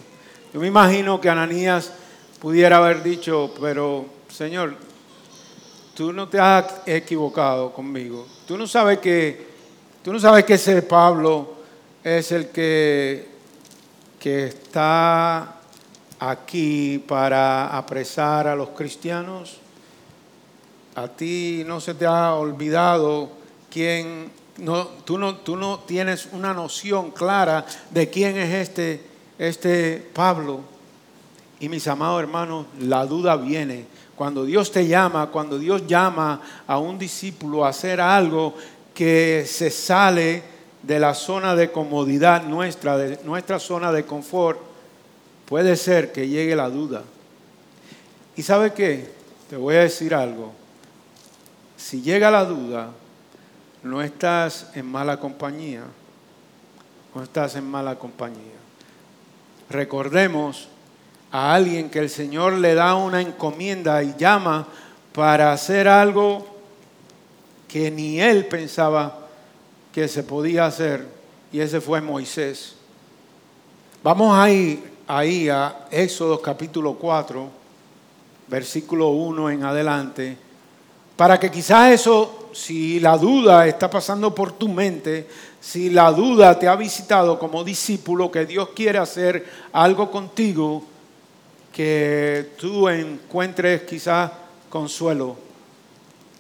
Yo 0.54 0.61
me 0.61 0.68
imagino 0.68 1.20
que 1.20 1.28
Ananías 1.28 1.92
pudiera 2.40 2.78
haber 2.78 3.02
dicho, 3.02 3.52
pero 3.61 4.06
Señor, 4.30 4.74
tú 5.94 6.12
no 6.12 6.28
te 6.28 6.38
has 6.38 6.83
equivocado 6.87 7.72
conmigo. 7.72 8.26
Tú 8.46 8.57
no 8.57 8.66
sabes 8.66 8.98
que, 8.98 9.46
tú 10.02 10.12
no 10.12 10.18
sabes 10.18 10.44
que 10.44 10.55
ese 10.55 10.83
Pablo 10.83 11.55
es 12.02 12.33
el 12.33 12.48
que, 12.48 13.28
que 14.18 14.46
está 14.46 15.57
aquí 16.18 16.98
para 17.07 17.76
apresar 17.76 18.46
a 18.46 18.57
los 18.57 18.70
cristianos 18.70 19.62
a 20.94 21.09
ti 21.09 21.64
no 21.66 21.81
se 21.81 21.94
te 21.94 22.05
ha 22.05 22.35
olvidado 22.35 23.31
quién, 23.70 24.31
no, 24.59 24.87
tú, 24.87 25.18
no, 25.18 25.37
tú 25.37 25.57
no 25.57 25.81
tienes 25.81 26.28
una 26.33 26.52
noción 26.52 27.11
clara 27.11 27.64
de 27.90 28.11
quién 28.11 28.37
es 28.37 28.68
este, 28.68 29.02
este 29.38 30.11
Pablo. 30.12 30.61
Y 31.61 31.68
mis 31.68 31.87
amados 31.88 32.20
hermanos, 32.20 32.66
la 32.78 33.07
duda 33.07 33.37
viene 33.37 33.87
Cuando 34.22 34.44
Dios 34.44 34.70
te 34.70 34.87
llama, 34.87 35.26
cuando 35.32 35.58
Dios 35.58 35.85
llama 35.85 36.40
a 36.68 36.78
un 36.78 36.96
discípulo 36.96 37.64
a 37.64 37.70
hacer 37.70 38.00
algo 38.00 38.54
que 38.94 39.44
se 39.48 39.68
sale 39.68 40.44
de 40.80 41.00
la 41.00 41.12
zona 41.12 41.56
de 41.56 41.72
comodidad 41.72 42.44
nuestra, 42.44 42.96
de 42.96 43.18
nuestra 43.24 43.58
zona 43.58 43.90
de 43.90 44.04
confort, 44.04 44.61
puede 45.44 45.74
ser 45.74 46.12
que 46.12 46.28
llegue 46.28 46.54
la 46.54 46.70
duda. 46.70 47.02
¿Y 48.37 48.42
sabe 48.42 48.72
qué? 48.72 49.11
Te 49.50 49.56
voy 49.56 49.74
a 49.74 49.80
decir 49.80 50.14
algo. 50.14 50.52
Si 51.76 52.00
llega 52.00 52.30
la 52.30 52.44
duda, 52.44 52.90
no 53.82 54.02
estás 54.02 54.68
en 54.76 54.87
mala 54.87 55.18
compañía. 55.18 55.82
No 57.12 57.24
estás 57.24 57.56
en 57.56 57.68
mala 57.68 57.98
compañía. 57.98 58.54
Recordemos 59.68 60.68
a 61.32 61.54
alguien 61.54 61.88
que 61.88 61.98
el 61.98 62.10
Señor 62.10 62.52
le 62.52 62.74
da 62.74 62.94
una 62.94 63.22
encomienda 63.22 64.02
y 64.02 64.14
llama 64.18 64.68
para 65.14 65.52
hacer 65.52 65.88
algo 65.88 66.46
que 67.66 67.90
ni 67.90 68.20
él 68.20 68.46
pensaba 68.46 69.18
que 69.92 70.06
se 70.08 70.22
podía 70.22 70.66
hacer, 70.66 71.06
y 71.50 71.60
ese 71.60 71.80
fue 71.80 72.02
Moisés. 72.02 72.74
Vamos 74.02 74.36
ahí, 74.36 74.84
ahí 75.06 75.48
a 75.48 75.86
Éxodo 75.90 76.40
capítulo 76.40 76.94
4, 76.94 77.48
versículo 78.48 79.08
1 79.08 79.50
en 79.50 79.64
adelante, 79.64 80.36
para 81.16 81.40
que 81.40 81.50
quizás 81.50 81.92
eso, 81.92 82.50
si 82.52 83.00
la 83.00 83.16
duda 83.16 83.66
está 83.66 83.88
pasando 83.88 84.34
por 84.34 84.52
tu 84.52 84.68
mente, 84.68 85.26
si 85.60 85.88
la 85.88 86.12
duda 86.12 86.58
te 86.58 86.68
ha 86.68 86.76
visitado 86.76 87.38
como 87.38 87.64
discípulo, 87.64 88.30
que 88.30 88.44
Dios 88.44 88.70
quiere 88.74 88.98
hacer 88.98 89.46
algo 89.72 90.10
contigo, 90.10 90.91
que 91.72 92.52
tú 92.58 92.88
encuentres 92.88 93.82
quizás 93.82 94.30
consuelo 94.68 95.37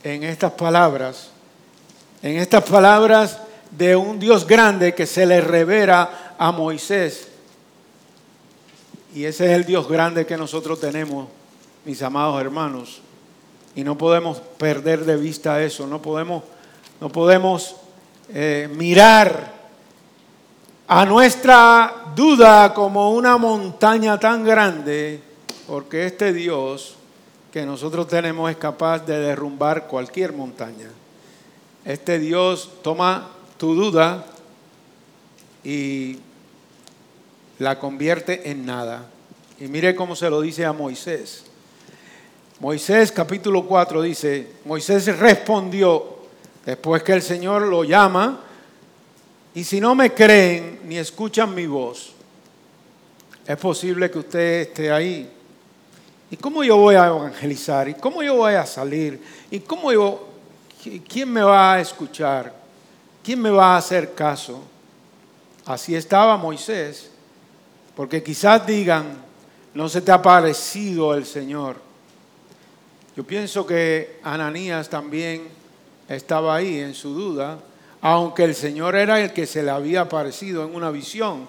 en 0.04 0.24
estas 0.24 0.52
palabras, 0.52 1.30
en 2.22 2.36
estas 2.36 2.64
palabras 2.64 3.38
de 3.70 3.96
un 3.96 4.18
Dios 4.18 4.46
grande 4.46 4.94
que 4.94 5.06
se 5.06 5.26
le 5.26 5.40
revera 5.40 6.34
a 6.38 6.52
Moisés. 6.52 7.28
Y 9.14 9.24
ese 9.24 9.46
es 9.46 9.52
el 9.52 9.64
Dios 9.64 9.88
grande 9.88 10.26
que 10.26 10.36
nosotros 10.36 10.80
tenemos, 10.80 11.28
mis 11.84 12.02
amados 12.02 12.40
hermanos. 12.40 13.00
Y 13.74 13.84
no 13.84 13.96
podemos 13.96 14.40
perder 14.58 15.04
de 15.04 15.16
vista 15.16 15.62
eso, 15.62 15.86
no 15.86 16.02
podemos, 16.02 16.44
no 17.00 17.08
podemos 17.08 17.76
eh, 18.28 18.68
mirar 18.74 19.61
a 20.94 21.06
nuestra 21.06 22.12
duda 22.14 22.74
como 22.74 23.12
una 23.12 23.38
montaña 23.38 24.20
tan 24.20 24.44
grande, 24.44 25.22
porque 25.66 26.04
este 26.04 26.34
Dios 26.34 26.96
que 27.50 27.64
nosotros 27.64 28.06
tenemos 28.08 28.50
es 28.50 28.58
capaz 28.58 28.98
de 29.06 29.18
derrumbar 29.18 29.86
cualquier 29.86 30.34
montaña. 30.34 30.90
Este 31.86 32.18
Dios 32.18 32.72
toma 32.82 33.30
tu 33.56 33.74
duda 33.74 34.26
y 35.64 36.18
la 37.58 37.78
convierte 37.78 38.50
en 38.50 38.66
nada. 38.66 39.06
Y 39.60 39.68
mire 39.68 39.94
cómo 39.94 40.14
se 40.14 40.28
lo 40.28 40.42
dice 40.42 40.66
a 40.66 40.74
Moisés. 40.74 41.46
Moisés 42.60 43.12
capítulo 43.12 43.64
4 43.64 44.02
dice, 44.02 44.56
Moisés 44.66 45.18
respondió, 45.18 46.18
después 46.66 47.02
que 47.02 47.14
el 47.14 47.22
Señor 47.22 47.62
lo 47.62 47.82
llama, 47.82 48.40
y 49.54 49.64
si 49.64 49.80
no 49.80 49.94
me 49.94 50.12
creen 50.14 50.80
ni 50.84 50.98
escuchan 50.98 51.54
mi 51.54 51.66
voz, 51.66 52.12
es 53.46 53.56
posible 53.56 54.10
que 54.10 54.18
usted 54.18 54.60
esté 54.62 54.90
ahí. 54.90 55.30
¿Y 56.30 56.36
cómo 56.36 56.64
yo 56.64 56.76
voy 56.78 56.94
a 56.94 57.08
evangelizar? 57.08 57.88
¿Y 57.88 57.94
cómo 57.94 58.22
yo 58.22 58.36
voy 58.36 58.54
a 58.54 58.64
salir? 58.64 59.22
¿Y 59.50 59.60
cómo 59.60 59.92
yo, 59.92 60.28
quién 61.06 61.30
me 61.30 61.42
va 61.42 61.74
a 61.74 61.80
escuchar? 61.80 62.54
¿Quién 63.22 63.40
me 63.40 63.50
va 63.50 63.74
a 63.74 63.76
hacer 63.76 64.14
caso? 64.14 64.62
Así 65.66 65.94
estaba 65.94 66.36
Moisés, 66.36 67.10
porque 67.94 68.22
quizás 68.22 68.66
digan, 68.66 69.18
no 69.74 69.88
se 69.88 70.00
te 70.00 70.10
ha 70.10 70.22
parecido 70.22 71.14
el 71.14 71.26
Señor. 71.26 71.76
Yo 73.14 73.24
pienso 73.24 73.66
que 73.66 74.18
Ananías 74.22 74.88
también 74.88 75.48
estaba 76.08 76.56
ahí 76.56 76.78
en 76.78 76.94
su 76.94 77.12
duda, 77.14 77.58
aunque 78.02 78.42
el 78.42 78.56
Señor 78.56 78.96
era 78.96 79.20
el 79.20 79.32
que 79.32 79.46
se 79.46 79.62
le 79.62 79.70
había 79.70 80.02
aparecido 80.02 80.64
en 80.64 80.74
una 80.74 80.90
visión. 80.90 81.48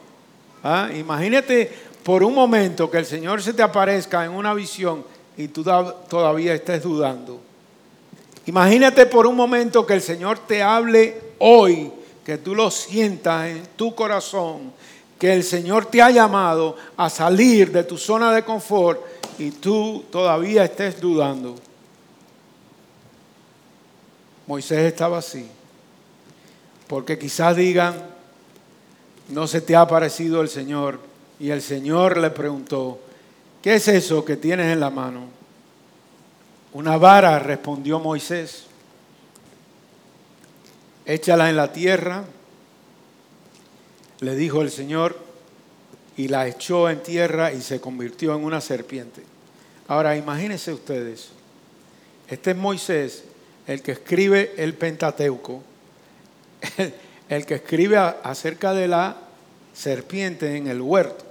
¿Ah? 0.63 0.89
Imagínate 0.96 1.70
por 2.04 2.24
un 2.24 2.36
momento 2.36 2.89
que 2.92 3.00
el 3.00 3.08
Señor 3.08 3.42
se 3.42 3.54
te 3.54 3.63
aparezca 3.63 4.24
en 4.24 4.32
una 4.32 4.54
visión 4.54 5.04
y 5.36 5.48
tú 5.48 5.63
todavía 5.63 6.54
estés 6.54 6.84
dudando. 6.84 7.42
Imagínate 8.46 9.08
por 9.08 9.26
un 9.26 9.36
momento 9.36 9.86
que 9.86 9.96
el 9.96 10.02
Señor 10.02 10.39
te 10.39 10.62
hable 10.62 11.20
hoy, 11.39 11.92
que 12.24 12.38
tú 12.38 12.54
lo 12.54 12.70
sientas 12.70 13.48
en 13.48 13.63
tu 13.76 13.96
corazón, 13.96 14.74
que 15.18 15.34
el 15.34 15.44
Señor 15.44 15.88
te 15.88 16.04
ha 16.04 16.12
llamado 16.12 16.76
a 16.96 17.10
salir 17.10 17.72
de 17.72 17.84
tu 17.84 17.98
zona 17.98 18.32
de 18.32 18.44
confort 18.44 19.02
y 19.39 19.50
tú 19.50 20.04
todavía 20.12 20.66
estés 20.66 21.02
dudando. 21.02 21.56
Moisés 24.46 24.80
estaba 24.80 25.18
así. 25.18 25.50
Porque 26.88 27.17
quizás 27.17 27.56
digan, 27.56 27.96
no 29.30 29.48
se 29.48 29.62
te 29.62 29.76
ha 29.76 29.88
parecido 29.88 30.41
el 30.41 30.50
Señor. 30.50 31.00
Y 31.39 31.50
el 31.50 31.62
Señor 31.62 32.17
le 32.17 32.30
preguntó, 32.30 33.00
¿qué 33.62 33.76
es 33.76 33.88
eso 33.88 34.24
que 34.24 34.38
tienes 34.38 34.72
en 34.72 34.80
la 34.80 34.89
mano? 34.89 35.26
Una 36.74 36.98
vara, 36.98 37.39
respondió 37.39 38.00
Moisés. 38.00 38.65
Échala 41.06 41.50
en 41.50 41.58
la 41.58 41.72
tierra, 41.74 42.24
le 44.22 44.36
dijo 44.36 44.62
el 44.62 44.72
Señor, 44.72 45.17
y 46.15 46.28
la 46.28 46.48
echó 46.48 46.89
en 46.89 47.02
tierra 47.02 47.52
y 47.52 47.62
se 47.62 47.82
convirtió 47.82 48.36
en 48.36 48.43
una 48.43 48.62
serpiente. 48.62 49.24
Ahora 49.88 50.15
imagínense 50.15 50.72
ustedes, 50.72 51.30
este 52.30 52.52
es 52.52 52.58
Moisés, 52.58 53.24
el 53.67 53.82
que 53.82 53.93
escribe 53.93 54.54
el 54.58 54.76
Pentateuco, 54.76 55.62
el, 57.30 57.45
que 57.45 57.56
escribe 57.56 57.97
acerca 57.97 58.73
de 58.73 58.88
la 58.88 59.15
serpiente 59.73 60.58
en 60.58 60.67
el 60.67 60.82
huerto. 60.82 61.26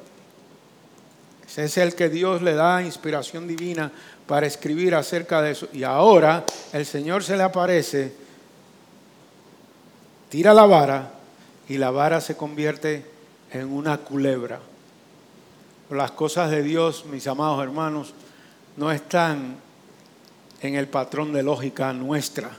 Ese 1.46 1.64
es 1.64 1.76
el 1.78 1.94
que 1.94 2.08
Dios 2.08 2.42
le 2.42 2.54
da 2.54 2.82
inspiración 2.82 3.46
divina 3.46 3.92
para 4.26 4.46
escribir 4.46 4.94
acerca 4.94 5.42
de 5.42 5.52
eso. 5.52 5.68
Y 5.72 5.84
ahora 5.84 6.44
el 6.72 6.86
Señor 6.86 7.22
se 7.24 7.36
le 7.36 7.42
aparece, 7.42 8.12
tira 10.28 10.54
la 10.54 10.64
vara 10.64 11.12
y 11.68 11.78
la 11.78 11.90
vara 11.90 12.20
se 12.20 12.36
convierte 12.36 13.04
en 13.52 13.66
una 13.66 13.98
culebra. 13.98 14.60
Las 15.90 16.12
cosas 16.12 16.50
de 16.50 16.62
Dios, 16.62 17.04
mis 17.04 17.26
amados 17.26 17.62
hermanos, 17.62 18.14
no 18.78 18.90
están 18.90 19.56
en 20.62 20.74
el 20.74 20.88
patrón 20.88 21.32
de 21.32 21.42
lógica 21.42 21.92
nuestra. 21.92 22.50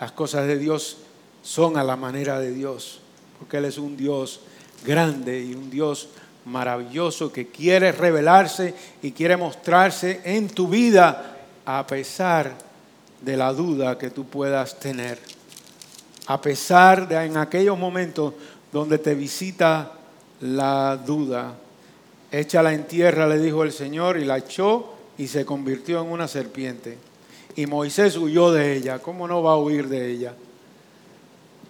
Las 0.00 0.12
cosas 0.12 0.46
de 0.48 0.58
Dios 0.58 0.98
son 1.46 1.78
a 1.78 1.84
la 1.84 1.94
manera 1.94 2.40
de 2.40 2.50
Dios, 2.50 2.98
porque 3.38 3.58
Él 3.58 3.66
es 3.66 3.78
un 3.78 3.96
Dios 3.96 4.40
grande 4.84 5.40
y 5.40 5.54
un 5.54 5.70
Dios 5.70 6.08
maravilloso 6.44 7.32
que 7.32 7.46
quiere 7.46 7.92
revelarse 7.92 8.74
y 9.00 9.12
quiere 9.12 9.36
mostrarse 9.36 10.22
en 10.24 10.48
tu 10.48 10.66
vida 10.66 11.36
a 11.64 11.86
pesar 11.86 12.52
de 13.22 13.36
la 13.36 13.52
duda 13.52 13.96
que 13.96 14.10
tú 14.10 14.26
puedas 14.26 14.80
tener. 14.80 15.20
A 16.26 16.40
pesar 16.40 17.06
de 17.06 17.14
en 17.24 17.36
aquellos 17.36 17.78
momentos 17.78 18.34
donde 18.72 18.98
te 18.98 19.14
visita 19.14 19.92
la 20.40 20.96
duda. 20.96 21.54
Échala 22.32 22.74
en 22.74 22.88
tierra, 22.88 23.28
le 23.28 23.38
dijo 23.38 23.62
el 23.62 23.70
Señor, 23.70 24.18
y 24.18 24.24
la 24.24 24.38
echó 24.38 24.94
y 25.16 25.28
se 25.28 25.44
convirtió 25.44 26.00
en 26.02 26.10
una 26.10 26.26
serpiente. 26.26 26.98
Y 27.54 27.66
Moisés 27.66 28.16
huyó 28.16 28.50
de 28.50 28.76
ella. 28.76 28.98
¿Cómo 28.98 29.28
no 29.28 29.44
va 29.44 29.52
a 29.52 29.58
huir 29.58 29.88
de 29.88 30.10
ella? 30.10 30.34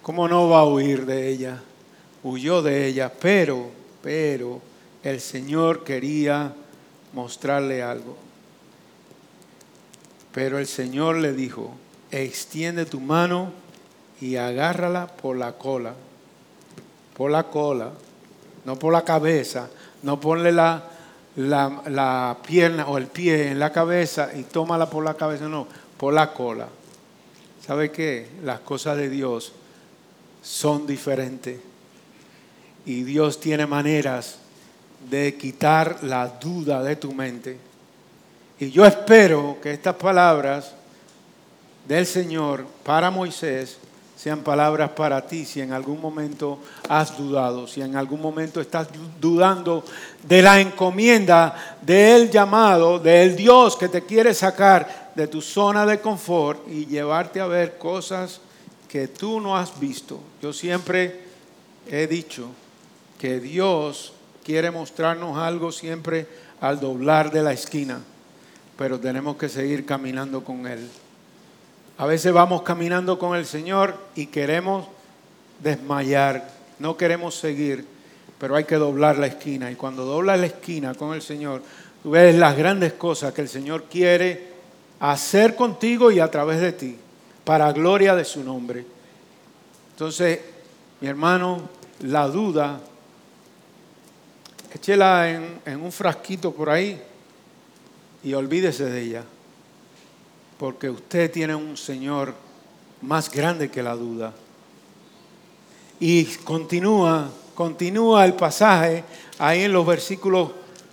¿Cómo 0.06 0.28
no 0.28 0.48
va 0.48 0.60
a 0.60 0.64
huir 0.64 1.04
de 1.04 1.28
ella? 1.28 1.60
Huyó 2.22 2.62
de 2.62 2.86
ella, 2.86 3.12
pero, 3.12 3.70
pero 4.04 4.60
el 5.02 5.20
Señor 5.20 5.82
quería 5.82 6.52
mostrarle 7.12 7.82
algo. 7.82 8.16
Pero 10.30 10.60
el 10.60 10.68
Señor 10.68 11.16
le 11.16 11.32
dijo, 11.32 11.72
extiende 12.12 12.86
tu 12.86 13.00
mano 13.00 13.50
y 14.20 14.36
agárrala 14.36 15.08
por 15.08 15.36
la 15.36 15.54
cola, 15.54 15.94
por 17.16 17.32
la 17.32 17.50
cola, 17.50 17.90
no 18.64 18.78
por 18.78 18.92
la 18.92 19.02
cabeza, 19.02 19.68
no 20.04 20.20
ponle 20.20 20.52
la, 20.52 20.84
la, 21.34 22.36
pierna 22.46 22.86
o 22.86 22.96
el 22.96 23.08
pie 23.08 23.48
en 23.50 23.58
la 23.58 23.72
cabeza 23.72 24.30
y 24.36 24.44
tómala 24.44 24.88
por 24.88 25.02
la 25.02 25.14
cabeza, 25.14 25.48
no, 25.48 25.66
por 25.96 26.14
la 26.14 26.32
cola. 26.32 26.68
¿Sabe 27.66 27.90
qué? 27.90 28.28
Las 28.44 28.60
cosas 28.60 28.98
de 28.98 29.08
Dios 29.10 29.52
son 30.46 30.86
diferentes. 30.86 31.58
Y 32.84 33.02
Dios 33.02 33.40
tiene 33.40 33.66
maneras 33.66 34.38
de 35.10 35.34
quitar 35.36 36.04
la 36.04 36.28
duda 36.28 36.84
de 36.84 36.94
tu 36.94 37.12
mente. 37.12 37.58
Y 38.60 38.70
yo 38.70 38.86
espero 38.86 39.58
que 39.60 39.72
estas 39.72 39.96
palabras 39.96 40.72
del 41.88 42.06
Señor 42.06 42.64
para 42.84 43.10
Moisés 43.10 43.78
sean 44.16 44.40
palabras 44.40 44.90
para 44.90 45.26
ti 45.26 45.44
si 45.44 45.60
en 45.60 45.72
algún 45.72 46.00
momento 46.00 46.60
has 46.88 47.18
dudado, 47.18 47.66
si 47.66 47.82
en 47.82 47.96
algún 47.96 48.22
momento 48.22 48.60
estás 48.60 48.88
dudando 49.20 49.84
de 50.22 50.42
la 50.42 50.60
encomienda, 50.60 51.76
del 51.82 52.30
llamado, 52.30 53.00
del 53.00 53.34
Dios 53.34 53.76
que 53.76 53.88
te 53.88 54.04
quiere 54.04 54.32
sacar 54.32 55.10
de 55.14 55.26
tu 55.26 55.42
zona 55.42 55.84
de 55.84 56.00
confort 56.00 56.66
y 56.68 56.86
llevarte 56.86 57.40
a 57.40 57.46
ver 57.46 57.78
cosas 57.78 58.40
que 58.88 59.08
tú 59.08 59.40
no 59.40 59.56
has 59.56 59.78
visto. 59.78 60.20
Yo 60.42 60.52
siempre 60.52 61.20
he 61.88 62.06
dicho 62.06 62.48
que 63.18 63.40
Dios 63.40 64.12
quiere 64.44 64.70
mostrarnos 64.70 65.36
algo 65.38 65.72
siempre 65.72 66.26
al 66.60 66.80
doblar 66.80 67.30
de 67.30 67.42
la 67.42 67.52
esquina, 67.52 68.00
pero 68.78 69.00
tenemos 69.00 69.36
que 69.36 69.48
seguir 69.48 69.84
caminando 69.84 70.44
con 70.44 70.66
Él. 70.66 70.88
A 71.98 72.06
veces 72.06 72.32
vamos 72.32 72.62
caminando 72.62 73.18
con 73.18 73.36
el 73.36 73.46
Señor 73.46 73.96
y 74.14 74.26
queremos 74.26 74.86
desmayar, 75.62 76.50
no 76.78 76.96
queremos 76.96 77.34
seguir, 77.34 77.86
pero 78.38 78.54
hay 78.54 78.64
que 78.64 78.76
doblar 78.76 79.18
la 79.18 79.26
esquina. 79.26 79.70
Y 79.70 79.76
cuando 79.76 80.04
doblas 80.04 80.38
la 80.38 80.46
esquina 80.46 80.94
con 80.94 81.14
el 81.14 81.22
Señor, 81.22 81.62
tú 82.02 82.10
ves 82.10 82.34
las 82.34 82.56
grandes 82.56 82.92
cosas 82.92 83.32
que 83.32 83.40
el 83.40 83.48
Señor 83.48 83.84
quiere 83.84 84.48
hacer 85.00 85.56
contigo 85.56 86.10
y 86.10 86.20
a 86.20 86.30
través 86.30 86.60
de 86.60 86.72
ti, 86.72 86.98
para 87.46 87.72
gloria 87.72 88.16
de 88.16 88.24
su 88.24 88.42
nombre. 88.42 88.84
Entonces, 89.92 90.40
mi 91.00 91.06
hermano, 91.06 91.68
la 92.00 92.26
duda, 92.26 92.80
échela 94.74 95.30
en, 95.30 95.60
en 95.64 95.80
un 95.80 95.92
frasquito 95.92 96.52
por 96.52 96.68
ahí 96.68 97.00
y 98.24 98.34
olvídese 98.34 98.86
de 98.86 99.00
ella 99.00 99.24
porque 100.58 100.90
usted 100.90 101.30
tiene 101.30 101.54
un 101.54 101.76
Señor 101.76 102.34
más 103.02 103.30
grande 103.30 103.70
que 103.70 103.80
la 103.80 103.94
duda. 103.94 104.34
Y 106.00 106.24
continúa, 106.24 107.30
continúa 107.54 108.24
el 108.24 108.34
pasaje 108.34 109.04
ahí 109.38 109.62
en 109.62 109.72
los 109.72 109.86
versículos 109.86 110.50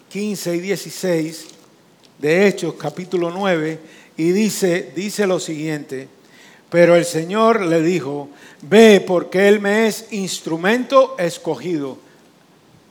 15 0.09 0.55
y 0.55 0.59
16 0.59 1.47
de 2.19 2.47
Hechos 2.47 2.75
capítulo 2.75 3.31
9 3.31 3.79
y 4.17 4.31
dice, 4.31 4.91
dice 4.95 5.25
lo 5.25 5.39
siguiente, 5.39 6.07
pero 6.73 6.95
el 6.95 7.05
Señor 7.05 7.61
le 7.61 7.83
dijo, 7.83 8.29
ve 8.63 8.99
porque 9.05 9.47
Él 9.47 9.59
me 9.59 9.85
es 9.85 10.11
instrumento 10.11 11.15
escogido. 11.19 11.99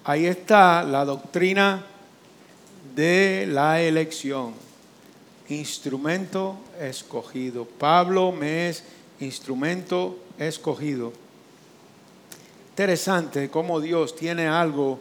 Ahí 0.05 0.27
está 0.27 0.85
la 0.85 1.05
doctrina 1.05 1.85
de 2.95 3.45
la 3.51 3.83
elección 3.83 4.55
instrumento 5.49 6.55
escogido. 6.81 7.65
Pablo 7.65 8.31
me 8.31 8.69
es 8.69 8.85
instrumento 9.19 10.17
escogido. 10.39 11.13
Interesante 12.71 13.51
cómo 13.51 13.81
Dios 13.81 14.15
tiene 14.15 14.47
algo 14.47 15.01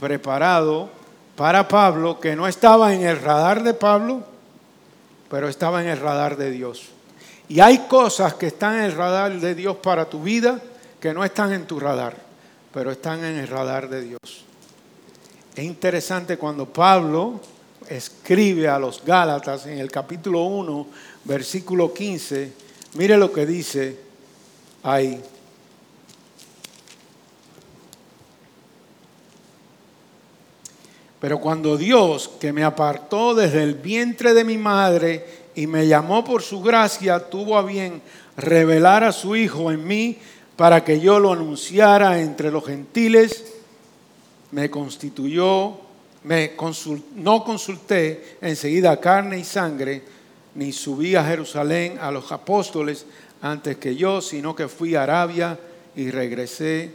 preparado 0.00 0.88
para 1.36 1.68
Pablo 1.68 2.18
que 2.20 2.34
no 2.36 2.48
estaba 2.48 2.94
en 2.94 3.02
el 3.02 3.20
radar 3.20 3.62
de 3.62 3.74
Pablo, 3.74 4.22
pero 5.28 5.46
estaba 5.46 5.82
en 5.82 5.88
el 5.88 6.00
radar 6.00 6.38
de 6.38 6.50
Dios. 6.52 6.92
Y 7.48 7.60
hay 7.60 7.86
cosas 7.88 8.34
que 8.34 8.48
están 8.48 8.76
en 8.76 8.82
el 8.82 8.92
radar 8.92 9.40
de 9.40 9.54
Dios 9.54 9.76
para 9.78 10.08
tu 10.08 10.22
vida 10.22 10.60
que 11.00 11.14
no 11.14 11.24
están 11.24 11.52
en 11.52 11.66
tu 11.66 11.80
radar, 11.80 12.16
pero 12.72 12.90
están 12.90 13.24
en 13.24 13.36
el 13.36 13.48
radar 13.48 13.88
de 13.88 14.02
Dios. 14.02 14.44
Es 15.54 15.64
interesante 15.64 16.36
cuando 16.36 16.66
Pablo 16.66 17.40
escribe 17.88 18.68
a 18.68 18.78
los 18.78 19.02
Gálatas 19.04 19.66
en 19.66 19.78
el 19.78 19.90
capítulo 19.90 20.42
1, 20.42 20.86
versículo 21.24 21.92
15, 21.92 22.52
mire 22.94 23.16
lo 23.16 23.32
que 23.32 23.46
dice 23.46 23.98
ahí. 24.82 25.22
Pero 31.20 31.40
cuando 31.40 31.76
Dios, 31.76 32.30
que 32.38 32.52
me 32.52 32.62
apartó 32.62 33.34
desde 33.34 33.62
el 33.62 33.74
vientre 33.74 34.34
de 34.34 34.44
mi 34.44 34.56
madre 34.56 35.47
y 35.58 35.66
me 35.66 35.88
llamó 35.88 36.22
por 36.22 36.40
su 36.40 36.62
gracia, 36.62 37.18
tuvo 37.18 37.58
a 37.58 37.64
bien 37.64 38.00
revelar 38.36 39.02
a 39.02 39.10
su 39.10 39.34
Hijo 39.34 39.72
en 39.72 39.84
mí 39.84 40.16
para 40.54 40.84
que 40.84 41.00
yo 41.00 41.18
lo 41.18 41.32
anunciara 41.32 42.20
entre 42.20 42.52
los 42.52 42.64
gentiles, 42.64 43.44
me 44.52 44.70
constituyó 44.70 45.80
me 46.22 46.52
no 47.16 47.42
consulté 47.42 48.36
enseguida 48.40 49.00
carne 49.00 49.40
y 49.40 49.44
sangre, 49.44 50.00
ni 50.54 50.70
subí 50.70 51.16
a 51.16 51.24
Jerusalén 51.24 51.98
a 52.00 52.12
los 52.12 52.30
apóstoles 52.30 53.04
antes 53.42 53.78
que 53.78 53.96
yo, 53.96 54.20
sino 54.20 54.54
que 54.54 54.68
fui 54.68 54.94
a 54.94 55.02
Arabia 55.02 55.58
y 55.96 56.12
regresé 56.12 56.92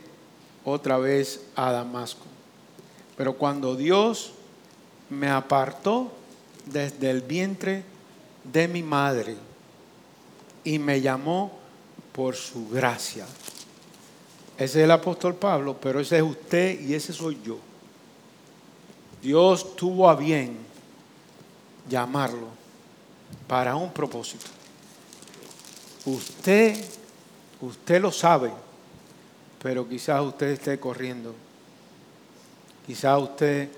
otra 0.63 0.97
vez 0.97 1.47
a 1.57 1.69
Damasco. 1.73 2.23
Pero 3.17 3.33
cuando 3.33 3.75
Dios 3.75 4.31
me 5.09 5.29
apartó 5.29 6.13
desde 6.65 7.09
el 7.09 7.23
vientre 7.23 7.91
de 8.43 8.67
mi 8.67 8.83
madre 8.83 9.35
y 10.63 10.79
me 10.79 11.01
llamó 11.01 11.51
por 12.11 12.35
su 12.35 12.69
gracia. 12.69 13.25
Ese 14.55 14.79
es 14.79 14.83
el 14.83 14.91
apóstol 14.91 15.35
Pablo, 15.35 15.77
pero 15.79 15.99
ese 15.99 16.17
es 16.17 16.23
usted 16.23 16.79
y 16.79 16.93
ese 16.93 17.11
soy 17.11 17.39
yo. 17.43 17.57
Dios 19.21 19.75
tuvo 19.75 20.09
a 20.09 20.15
bien 20.15 20.57
llamarlo 21.89 22.47
para 23.47 23.75
un 23.75 23.91
propósito. 23.91 24.45
Usted, 26.05 26.83
usted 27.61 28.01
lo 28.01 28.11
sabe, 28.11 28.51
pero 29.61 29.87
quizás 29.87 30.21
usted 30.21 30.47
esté 30.47 30.79
corriendo. 30.79 31.33
Quizás 32.85 33.21
usted 33.21 33.69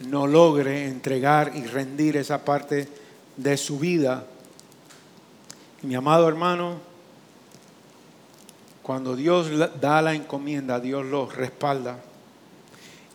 no 0.00 0.26
logre 0.26 0.86
entregar 0.86 1.52
y 1.54 1.64
rendir 1.64 2.16
esa 2.16 2.44
parte 2.44 2.88
de 3.36 3.56
su 3.56 3.78
vida. 3.78 4.26
mi 5.82 5.94
amado 5.94 6.28
hermano, 6.28 6.78
cuando 8.82 9.16
Dios 9.16 9.48
da 9.80 10.02
la 10.02 10.14
encomienda, 10.14 10.80
Dios 10.80 11.04
lo 11.06 11.26
respalda. 11.26 11.98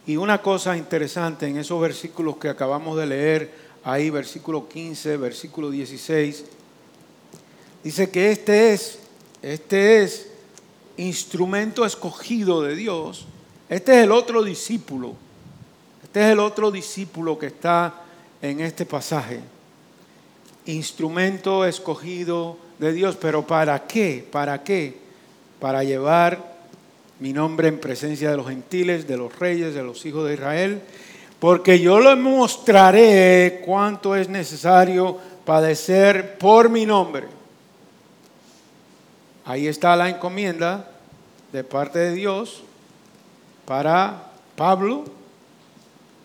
Y 0.05 0.17
una 0.17 0.41
cosa 0.41 0.75
interesante 0.75 1.47
en 1.47 1.58
esos 1.58 1.79
versículos 1.79 2.38
que 2.38 2.49
acabamos 2.49 2.97
de 2.97 3.05
leer, 3.05 3.53
ahí 3.84 4.10
versículo 4.10 4.67
15, 4.67 5.17
versículo 5.17 5.69
16, 5.69 6.45
dice 7.84 8.10
que 8.10 8.32
este 8.32 8.73
es, 8.73 8.99
este 9.41 10.03
es 10.03 10.29
instrumento 10.97 11.86
escogido 11.86 12.62
de 12.62 12.75
Dios. 12.75 13.25
Este 13.69 13.99
es 13.99 14.03
el 14.03 14.12
otro 14.12 14.43
discípulo. 14.43 15.13
Este 16.03 16.21
es 16.25 16.32
el 16.32 16.39
otro 16.39 16.71
discípulo 16.71 17.38
que 17.38 17.47
está 17.47 18.01
en 18.41 18.60
este 18.60 18.86
pasaje. 18.86 19.41
Instrumento 20.69 21.65
escogido 21.65 22.58
de 22.77 22.93
Dios, 22.93 23.17
pero 23.19 23.45
¿para 23.45 23.88
qué? 23.88 24.25
¿Para 24.32 24.63
qué? 24.63 24.97
Para 25.60 25.84
llevar 25.84 26.58
mi 27.19 27.34
nombre 27.34 27.67
en 27.67 27.79
presencia 27.79 28.29
de 28.29 28.38
los 28.38 28.47
gentiles, 28.47 29.08
de 29.08 29.17
los 29.17 29.38
reyes, 29.39 29.73
de 29.73 29.84
los 29.84 30.05
hijos 30.05 30.27
de 30.27 30.36
Israel, 30.36 30.82
porque 31.39 31.79
yo 31.79 31.99
les 31.99 32.17
mostraré 32.17 33.62
cuánto 33.65 34.15
es 34.15 34.29
necesario 34.29 35.17
padecer 35.43 36.38
por 36.38 36.69
mi 36.69 36.86
nombre. 36.86 37.25
Ahí 39.45 39.67
está 39.67 39.95
la 39.95 40.10
encomienda 40.10 40.91
de 41.51 41.63
parte 41.63 41.97
de 41.97 42.13
Dios 42.13 42.62
para 43.65 44.29
Pablo, 44.55 45.05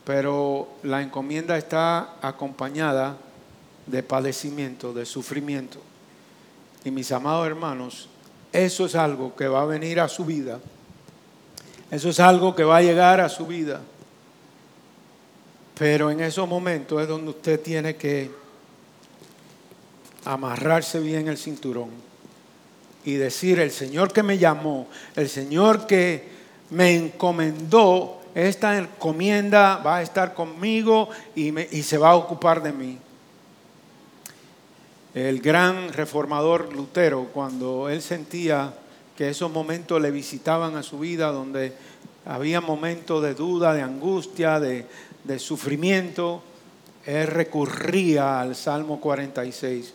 pero 0.05 0.69
la 0.83 1.01
encomienda 1.01 1.57
está 1.57 2.17
acompañada 2.21 3.17
de 3.87 4.03
padecimiento, 4.03 4.93
de 4.93 5.07
sufrimiento. 5.07 5.79
Y 6.85 6.91
mis 6.91 7.13
amados 7.13 7.47
hermanos, 7.47 8.09
eso 8.53 8.87
es 8.87 8.95
algo 8.95 9.35
que 9.35 9.49
va 9.49 9.63
a 9.63 9.67
venir 9.67 10.01
a 10.01 10.09
su 10.09 10.25
vida 10.25 10.61
eso 11.95 12.09
es 12.09 12.19
algo 12.19 12.57
que 12.57 12.65
va 12.65 12.79
a 12.79 12.83
llegar 12.83 13.21
a 13.21 13.29
su 13.29 13.47
vida. 13.47 13.81
Pero 15.79 16.11
en 16.11 16.21
esos 16.21 16.49
momentos 16.49 17.01
es 17.01 17.07
donde 17.07 17.31
usted 17.31 17.61
tiene 17.61 17.95
que 17.95 18.33
amarrarse 20.25 20.99
bien 20.99 21.29
el 21.29 21.39
cinturón 21.39 21.91
y 23.05 23.15
decir, 23.15 23.61
el 23.61 23.71
Señor 23.71 24.13
que 24.13 24.25
me 24.25 24.39
llamó, 24.39 24.89
el 25.15 25.29
Señor 25.29 25.87
que 25.87 26.27
me 26.71 26.97
encomendó, 26.97 28.23
esta 28.35 28.77
encomienda 28.77 29.77
va 29.77 29.99
a 29.99 30.03
estar 30.03 30.35
conmigo 30.35 31.11
y, 31.37 31.57
y 31.77 31.85
se 31.85 31.97
va 31.97 32.11
a 32.11 32.17
ocupar 32.17 32.61
de 32.61 32.73
mí. 32.73 32.99
El 35.15 35.41
gran 35.41 35.93
reformador 35.93 36.75
Lutero, 36.75 37.29
cuando 37.33 37.89
él 37.89 38.03
sentía 38.03 38.75
que 39.17 39.29
esos 39.29 39.49
momentos 39.49 40.03
le 40.03 40.11
visitaban 40.11 40.75
a 40.77 40.83
su 40.83 40.99
vida, 40.99 41.31
donde 41.31 41.73
había 42.27 42.61
momentos 42.61 43.23
de 43.23 43.35
duda, 43.35 43.73
de 43.75 43.83
angustia, 43.83 44.59
de, 44.59 44.87
sufrimiento. 45.39 46.43
él 47.07 47.29
recurría 47.29 48.41
al 48.41 48.57
Salmo 48.57 49.01
46. 49.01 49.95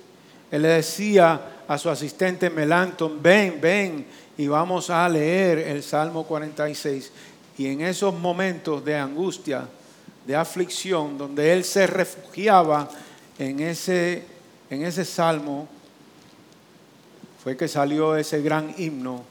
Él 0.52 0.62
le 0.62 0.70
decía 0.70 1.64
a 1.68 1.78
su 1.78 1.90
asistente 1.90 2.50
Melanton, 2.50 3.22
ven, 3.22 3.60
ven, 3.60 4.06
y 4.38 4.48
vamos 4.48 4.90
a 4.90 5.08
leer 5.10 5.60
el 5.60 5.84
Salmo 5.84 6.26
46. 6.26 7.12
Y 7.58 7.68
en 7.68 7.82
esos 7.82 8.18
momentos 8.18 8.86
de 8.86 8.96
angustia, 8.96 9.68
de 10.26 10.36
aflicción, 10.36 11.18
donde 11.18 11.52
él 11.52 11.66
se 11.66 11.88
refugiaba 11.88 12.90
en 13.38 13.60
ese, 13.60 14.39
en 14.70 14.84
ese 14.84 15.06
salmo, 15.06 15.68
fue 17.44 17.56
que 17.56 17.68
salió 17.68 18.16
ese 18.16 18.42
gran 18.42 18.74
himno, 18.78 19.24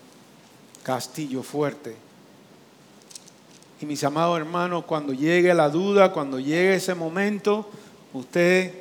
Castillo 0.83 1.43
Fuerte. 1.43 1.97
Y 3.81 3.87
mis 3.87 4.03
amados 4.03 4.39
hermanos, 4.39 4.85
cuando 4.85 5.13
llegue 5.13 5.55
la 5.55 5.69
duda, 5.69 6.13
cuando 6.13 6.41
llegue 6.41 6.75
ese 6.75 6.95
momento, 6.95 7.69
usted 8.13 8.73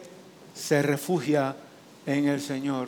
se 0.55 0.81
refugia 0.81 1.55
en 2.05 2.27
el 2.27 2.41
Señor. 2.41 2.87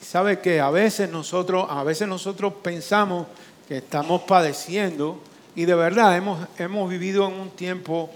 sabe 0.00 0.40
que 0.40 0.60
a 0.60 0.70
veces 0.70 1.08
nosotros, 1.08 1.66
a 1.68 1.84
veces 1.84 2.08
nosotros 2.08 2.54
pensamos 2.60 3.26
que 3.68 3.78
estamos 3.78 4.22
padeciendo 4.22 5.20
y 5.54 5.64
de 5.64 5.74
verdad 5.74 6.16
hemos, 6.16 6.48
hemos 6.58 6.90
vivido 6.90 7.28
en 7.28 7.34
un 7.34 7.50
tiempo 7.50 8.10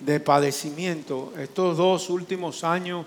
de 0.00 0.18
padecimiento. 0.18 1.32
Estos 1.38 1.76
dos 1.76 2.10
últimos 2.10 2.64
años 2.64 3.06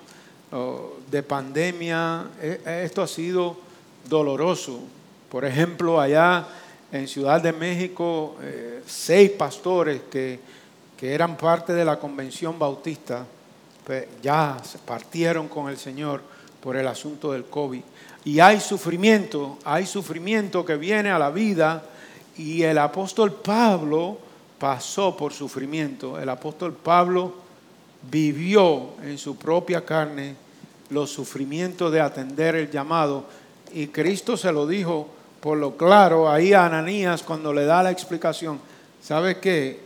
de 1.10 1.24
pandemia, 1.24 2.28
e, 2.42 2.84
esto 2.86 3.02
ha 3.02 3.08
sido 3.08 3.58
doloroso. 4.06 4.82
Por 5.30 5.46
ejemplo, 5.46 6.00
allá 6.00 6.46
en 6.92 7.08
Ciudad 7.08 7.42
de 7.42 7.52
México, 7.54 8.36
eh, 8.42 8.84
seis 8.86 9.32
pastores 9.32 10.02
que, 10.12 10.40
que, 10.96 11.14
eran 11.14 11.38
parte 11.38 11.74
de 11.74 11.84
la 11.84 11.98
convención 11.98 12.60
bautista, 12.60 13.26
pues, 13.84 14.06
ya 14.22 14.58
partieron 14.86 15.48
con 15.48 15.70
el 15.70 15.78
Señor 15.78 16.22
por 16.62 16.78
el 16.78 16.88
asunto 16.88 17.32
del 17.32 17.46
COVID. 17.46 17.82
Y 18.26 18.40
hay 18.40 18.60
sufrimiento, 18.60 19.58
hay 19.66 19.86
sufrimiento 19.86 20.64
que 20.64 20.78
viene 20.78 21.10
a 21.10 21.18
la 21.18 21.32
vida 21.32 21.84
y 22.38 22.62
el 22.62 22.78
apóstol 22.78 23.34
Pablo 23.34 24.18
pasó 24.60 25.18
por 25.18 25.34
sufrimiento. 25.34 26.20
El 26.20 26.30
apóstol 26.30 26.74
Pablo 26.74 27.34
vivió 28.10 28.92
en 29.02 29.18
su 29.18 29.36
propia 29.36 29.84
carne 29.84 30.43
los 30.94 31.10
sufrimientos 31.10 31.92
de 31.92 32.00
atender 32.00 32.56
el 32.56 32.72
llamado 32.72 33.26
y 33.74 33.88
Cristo 33.88 34.38
se 34.38 34.52
lo 34.52 34.68
dijo 34.68 35.08
por 35.42 35.58
lo 35.58 35.76
claro 35.76 36.32
ahí 36.32 36.54
a 36.54 36.66
Ananías 36.66 37.24
cuando 37.24 37.52
le 37.52 37.66
da 37.66 37.84
la 37.84 37.92
explicación, 37.92 38.60
¿sabe 39.02 39.40
qué? 39.40 39.82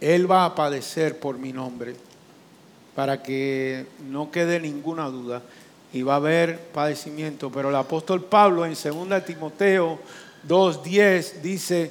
Él 0.00 0.30
va 0.30 0.44
a 0.44 0.54
padecer 0.54 1.18
por 1.18 1.38
mi 1.38 1.52
nombre, 1.52 1.96
para 2.94 3.22
que 3.22 3.86
no 4.08 4.30
quede 4.30 4.60
ninguna 4.60 5.06
duda. 5.06 5.42
Y 5.92 6.02
va 6.02 6.14
a 6.14 6.16
haber 6.16 6.60
padecimiento. 6.60 7.50
Pero 7.50 7.70
el 7.70 7.76
apóstol 7.76 8.22
Pablo 8.24 8.66
en 8.66 8.74
2 8.74 9.24
Timoteo 9.24 9.98
2.10 10.46 11.40
dice, 11.40 11.90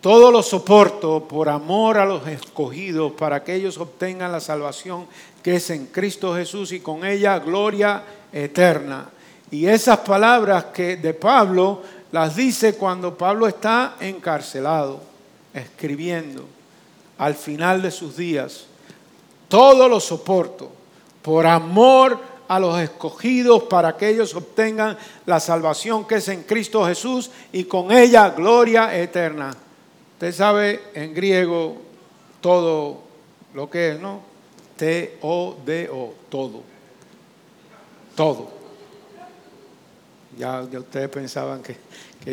todo 0.00 0.30
lo 0.30 0.42
soporto 0.42 1.26
por 1.26 1.48
amor 1.48 1.98
a 1.98 2.04
los 2.04 2.26
escogidos, 2.28 3.12
para 3.12 3.42
que 3.42 3.54
ellos 3.54 3.78
obtengan 3.78 4.30
la 4.30 4.40
salvación 4.40 5.06
que 5.48 5.56
es 5.56 5.70
en 5.70 5.86
Cristo 5.86 6.34
Jesús 6.34 6.72
y 6.72 6.80
con 6.80 7.06
ella 7.06 7.38
gloria 7.38 8.02
eterna. 8.30 9.08
Y 9.50 9.64
esas 9.64 10.00
palabras 10.00 10.66
que 10.74 10.98
de 10.98 11.14
Pablo 11.14 11.80
las 12.12 12.36
dice 12.36 12.74
cuando 12.74 13.16
Pablo 13.16 13.48
está 13.48 13.96
encarcelado, 13.98 15.00
escribiendo 15.54 16.44
al 17.16 17.34
final 17.34 17.80
de 17.80 17.90
sus 17.90 18.18
días. 18.18 18.66
Todo 19.48 19.88
lo 19.88 20.00
soporto 20.00 20.70
por 21.22 21.46
amor 21.46 22.20
a 22.46 22.60
los 22.60 22.78
escogidos 22.78 23.62
para 23.62 23.96
que 23.96 24.10
ellos 24.10 24.34
obtengan 24.34 24.98
la 25.24 25.40
salvación 25.40 26.06
que 26.06 26.16
es 26.16 26.28
en 26.28 26.42
Cristo 26.42 26.84
Jesús 26.84 27.30
y 27.52 27.64
con 27.64 27.90
ella 27.90 28.28
gloria 28.36 28.94
eterna. 28.94 29.56
Usted 30.12 30.34
sabe 30.34 30.82
en 30.92 31.14
griego 31.14 31.78
todo 32.42 33.00
lo 33.54 33.70
que 33.70 33.92
es, 33.92 33.98
¿no? 33.98 34.28
T-O-D-O, 34.78 36.14
todo. 36.30 36.62
Todo. 38.16 38.50
Ya, 40.38 40.60
ustedes 40.60 41.08
pensaban 41.08 41.62
que, 41.62 41.76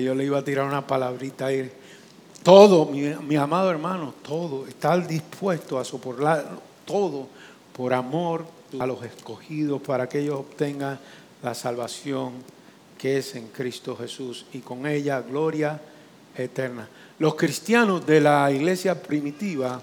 yo 0.02 0.14
le 0.14 0.26
iba 0.26 0.38
a 0.38 0.44
tirar 0.44 0.66
una 0.66 0.86
palabrita 0.86 1.48
ahí. 1.48 1.72
Todo, 2.44 2.86
mi, 2.86 3.36
amado 3.36 3.72
hermano, 3.72 4.14
todo, 4.22 4.68
estar 4.68 5.06
dispuesto 5.08 5.80
a 5.80 5.84
soportar 5.84 6.60
todo 6.86 7.28
por 7.74 7.94
amor 7.94 8.46
a 8.80 8.86
los 8.86 9.04
escogidos 9.04 9.82
para 9.82 10.08
que 10.08 10.20
ellos 10.20 10.40
obtengan 10.40 11.00
la 11.42 11.56
salvación 11.56 12.34
que 13.00 13.18
es 13.18 13.36
en 13.36 13.48
Cristo 13.48 13.98
Jesús 13.98 14.46
y 14.54 14.60
con 14.60 14.86
ella 14.86 15.22
gloria 15.22 15.82
eterna. 16.38 16.88
Los 17.18 17.36
cristianos 17.36 18.06
de 18.06 18.22
la 18.22 18.52
iglesia 18.52 19.02
primitiva, 19.02 19.82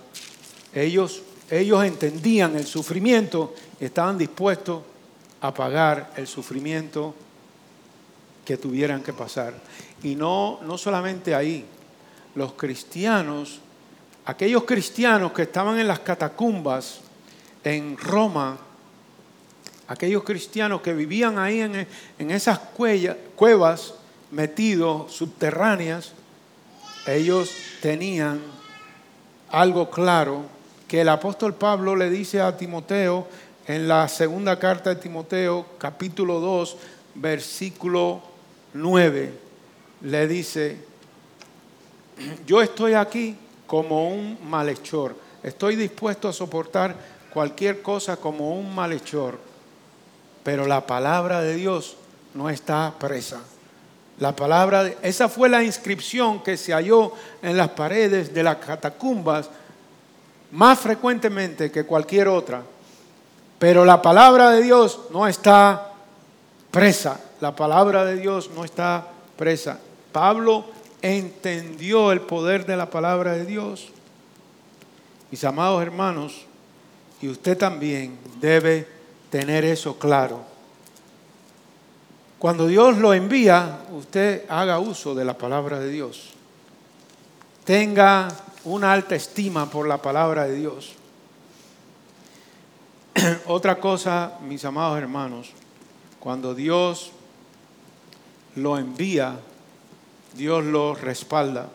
ellos, 0.72 1.22
ellos 1.52 1.84
entendían 1.84 2.56
el 2.56 2.66
sufrimiento 2.66 3.54
estaban 3.78 4.16
dispuestos 4.16 4.82
a 5.42 5.52
pagar 5.52 6.10
el 6.16 6.26
sufrimiento 6.26 7.14
que 8.42 8.56
tuvieran 8.56 9.02
que 9.02 9.12
pasar. 9.12 9.52
Y 10.02 10.14
no, 10.14 10.60
no 10.62 10.78
solamente 10.78 11.34
ahí, 11.34 11.66
los 12.36 12.54
cristianos, 12.54 13.60
aquellos 14.24 14.64
cristianos 14.64 15.32
que 15.32 15.42
estaban 15.42 15.78
en 15.78 15.88
las 15.88 15.98
catacumbas 15.98 17.00
en 17.62 17.98
Roma, 17.98 18.56
aquellos 19.88 20.24
cristianos 20.24 20.80
que 20.80 20.94
vivían 20.94 21.38
ahí 21.38 21.60
en, 21.60 21.86
en 22.18 22.30
esas 22.30 22.60
cuevas 23.36 23.94
metidos, 24.30 25.12
subterráneas, 25.12 26.12
ellos 27.06 27.52
tenían 27.82 28.40
algo 29.50 29.90
claro 29.90 30.61
que 30.92 31.00
el 31.00 31.08
apóstol 31.08 31.54
Pablo 31.54 31.96
le 31.96 32.10
dice 32.10 32.42
a 32.42 32.54
Timoteo 32.54 33.26
en 33.66 33.88
la 33.88 34.06
segunda 34.08 34.58
carta 34.58 34.90
de 34.90 35.00
Timoteo, 35.00 35.64
capítulo 35.78 36.38
2, 36.38 36.76
versículo 37.14 38.20
9 38.74 39.32
le 40.02 40.28
dice, 40.28 40.76
yo 42.46 42.60
estoy 42.60 42.92
aquí 42.92 43.38
como 43.66 44.10
un 44.10 44.36
malhechor, 44.44 45.16
estoy 45.42 45.76
dispuesto 45.76 46.28
a 46.28 46.32
soportar 46.34 46.94
cualquier 47.32 47.80
cosa 47.80 48.18
como 48.18 48.54
un 48.54 48.74
malhechor, 48.74 49.38
pero 50.42 50.66
la 50.66 50.86
palabra 50.86 51.40
de 51.40 51.54
Dios 51.54 51.96
no 52.34 52.50
está 52.50 52.92
presa. 52.98 53.40
La 54.18 54.36
palabra, 54.36 54.92
esa 55.00 55.30
fue 55.30 55.48
la 55.48 55.64
inscripción 55.64 56.42
que 56.42 56.58
se 56.58 56.74
halló 56.74 57.14
en 57.40 57.56
las 57.56 57.70
paredes 57.70 58.34
de 58.34 58.42
las 58.42 58.56
catacumbas 58.56 59.48
más 60.52 60.78
frecuentemente 60.78 61.70
que 61.70 61.84
cualquier 61.84 62.28
otra. 62.28 62.62
Pero 63.58 63.84
la 63.84 64.00
palabra 64.00 64.50
de 64.50 64.62
Dios 64.62 65.00
no 65.12 65.26
está 65.26 65.92
presa 66.70 67.18
la 67.42 67.56
palabra 67.56 68.04
de 68.04 68.18
Dios 68.18 68.50
no 68.54 68.64
está 68.64 69.04
presa. 69.36 69.80
Pablo 70.12 70.64
entendió 71.02 72.12
el 72.12 72.20
poder 72.20 72.64
de 72.64 72.76
la 72.76 72.88
palabra 72.88 73.32
de 73.32 73.44
Dios. 73.44 73.88
Mis 75.28 75.42
amados 75.42 75.82
hermanos, 75.82 76.46
y 77.20 77.28
usted 77.28 77.58
también 77.58 78.16
debe 78.40 78.86
tener 79.28 79.64
eso 79.64 79.98
claro. 79.98 80.44
Cuando 82.38 82.68
Dios 82.68 82.98
lo 82.98 83.12
envía, 83.12 83.80
usted 83.90 84.44
haga 84.48 84.78
uso 84.78 85.16
de 85.16 85.24
la 85.24 85.36
palabra 85.36 85.80
de 85.80 85.90
Dios. 85.90 86.30
Tenga 87.64 88.28
una 88.64 88.92
alta 88.92 89.14
estima 89.14 89.70
por 89.70 89.88
la 89.88 90.00
palabra 90.00 90.46
de 90.46 90.54
Dios. 90.54 90.94
Otra 93.46 93.78
cosa, 93.80 94.38
mis 94.42 94.64
amados 94.64 94.98
hermanos, 94.98 95.50
cuando 96.20 96.54
Dios 96.54 97.12
lo 98.56 98.78
envía, 98.78 99.38
Dios 100.34 100.64
lo 100.64 100.94
respalda. 100.94 101.68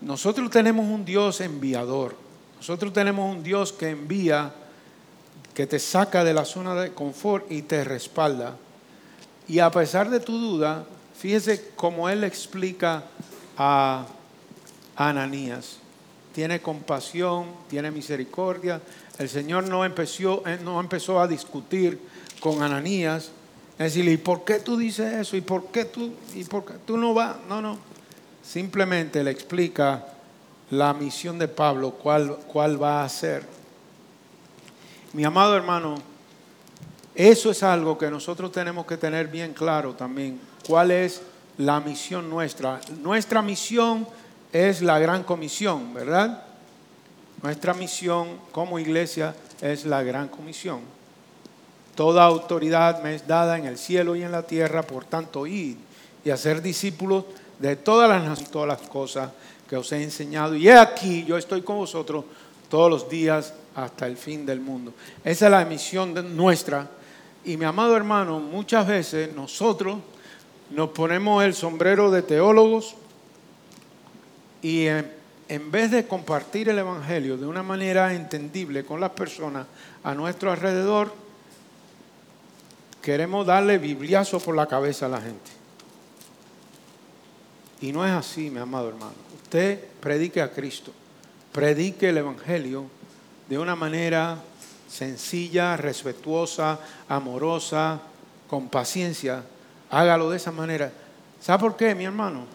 Nosotros 0.00 0.50
tenemos 0.50 0.86
un 0.86 1.04
Dios 1.04 1.40
enviador. 1.40 2.14
Nosotros 2.56 2.92
tenemos 2.92 3.34
un 3.34 3.42
Dios 3.42 3.72
que 3.72 3.90
envía, 3.90 4.54
que 5.54 5.66
te 5.66 5.78
saca 5.78 6.24
de 6.24 6.34
la 6.34 6.44
zona 6.44 6.74
de 6.74 6.92
confort 6.92 7.50
y 7.50 7.62
te 7.62 7.84
respalda. 7.84 8.56
Y 9.48 9.58
a 9.58 9.70
pesar 9.70 10.10
de 10.10 10.20
tu 10.20 10.38
duda, 10.38 10.86
fíjese 11.18 11.70
cómo 11.76 12.08
Él 12.08 12.24
explica 12.24 13.04
a 13.56 14.06
Ananías. 14.96 15.78
Tiene 16.32 16.60
compasión, 16.60 17.46
tiene 17.68 17.90
misericordia. 17.90 18.80
El 19.18 19.28
Señor 19.28 19.68
no 19.68 19.84
empezó, 19.84 20.42
no 20.64 20.80
empezó 20.80 21.20
a 21.20 21.28
discutir 21.28 22.00
con 22.40 22.62
Ananías, 22.62 23.30
es 23.72 23.78
decirle, 23.78 24.12
¿y 24.12 24.16
por 24.16 24.44
qué 24.44 24.60
tú 24.60 24.76
dices 24.76 25.12
eso? 25.14 25.36
¿Y 25.36 25.40
por 25.40 25.66
qué 25.66 25.84
tú, 25.84 26.12
y 26.34 26.44
por 26.44 26.64
qué 26.64 26.74
tú 26.84 26.96
no 26.96 27.14
vas? 27.14 27.36
No, 27.48 27.60
no. 27.60 27.78
Simplemente 28.42 29.24
le 29.24 29.30
explica 29.30 30.06
la 30.70 30.94
misión 30.94 31.38
de 31.38 31.48
Pablo, 31.48 31.92
cuál, 31.92 32.36
cuál 32.46 32.80
va 32.80 33.04
a 33.04 33.08
ser. 33.08 33.44
Mi 35.12 35.24
amado 35.24 35.56
hermano, 35.56 35.96
eso 37.14 37.50
es 37.50 37.62
algo 37.62 37.96
que 37.98 38.10
nosotros 38.10 38.52
tenemos 38.52 38.86
que 38.86 38.96
tener 38.96 39.28
bien 39.28 39.54
claro 39.54 39.94
también. 39.94 40.38
¿Cuál 40.66 40.90
es 40.90 41.22
la 41.58 41.80
misión 41.80 42.28
nuestra? 42.30 42.80
Nuestra 43.02 43.42
misión 43.42 44.06
es 44.52 44.82
la 44.82 44.98
gran 44.98 45.24
comisión, 45.24 45.92
¿verdad? 45.92 46.44
Nuestra 47.42 47.74
misión 47.74 48.38
como 48.52 48.78
iglesia 48.78 49.34
es 49.60 49.84
la 49.84 50.02
gran 50.02 50.28
comisión. 50.28 50.80
Toda 51.94 52.24
autoridad 52.24 53.02
me 53.02 53.14
es 53.14 53.26
dada 53.26 53.58
en 53.58 53.66
el 53.66 53.78
cielo 53.78 54.16
y 54.16 54.22
en 54.22 54.32
la 54.32 54.42
tierra, 54.42 54.82
por 54.82 55.04
tanto, 55.04 55.46
id 55.46 55.76
y 56.24 56.30
hacer 56.30 56.62
discípulos 56.62 57.24
de 57.58 57.76
todas 57.76 58.08
las 58.08 58.50
todas 58.50 58.68
las 58.68 58.88
cosas 58.88 59.30
que 59.68 59.76
os 59.76 59.92
he 59.92 60.02
enseñado. 60.02 60.54
Y 60.54 60.68
he 60.68 60.76
aquí, 60.76 61.24
yo 61.24 61.36
estoy 61.36 61.62
con 61.62 61.76
vosotros 61.76 62.24
todos 62.68 62.90
los 62.90 63.08
días 63.08 63.54
hasta 63.74 64.06
el 64.06 64.16
fin 64.16 64.46
del 64.46 64.60
mundo. 64.60 64.92
Esa 65.24 65.46
es 65.46 65.50
la 65.50 65.64
misión 65.64 66.36
nuestra. 66.36 66.88
Y 67.44 67.56
mi 67.56 67.64
amado 67.64 67.96
hermano, 67.96 68.40
muchas 68.40 68.86
veces 68.86 69.34
nosotros 69.34 69.98
nos 70.74 70.90
ponemos 70.90 71.44
el 71.44 71.54
sombrero 71.54 72.10
de 72.10 72.22
teólogos 72.22 72.96
y 74.60 74.86
en, 74.86 75.70
vez 75.70 75.90
de 75.90 76.06
compartir 76.06 76.68
el 76.68 76.78
Evangelio 76.78 77.36
de 77.36 77.46
una 77.46 77.62
manera 77.62 78.12
entendible 78.12 78.84
con 78.84 79.00
las 79.00 79.10
personas 79.10 79.66
a 80.02 80.14
nuestro 80.14 80.50
alrededor, 80.50 81.14
queremos 83.02 83.46
darle 83.46 83.78
bibliazo 83.78 84.40
por 84.40 84.56
la 84.56 84.66
cabeza 84.66 85.06
a 85.06 85.10
la 85.10 85.20
gente. 85.20 85.50
Y 87.80 87.92
no 87.92 88.04
es 88.04 88.12
así, 88.12 88.50
mi 88.50 88.58
amado 88.58 88.88
hermano. 88.88 89.12
Usted 89.42 89.78
predique 90.00 90.40
a 90.40 90.50
Cristo, 90.50 90.92
predique 91.52 92.08
el 92.08 92.18
Evangelio 92.18 92.86
de 93.48 93.58
una 93.58 93.76
manera 93.76 94.42
sencilla, 94.88 95.76
respetuosa, 95.76 96.80
amorosa, 97.08 98.00
con 98.48 98.68
paciencia. 98.68 99.44
Hágalo 99.90 100.30
de 100.30 100.36
esa 100.36 100.52
manera. 100.52 100.92
¿Sabe 101.40 101.60
por 101.60 101.76
qué, 101.76 101.94
mi 101.94 102.04
hermano? 102.04 102.46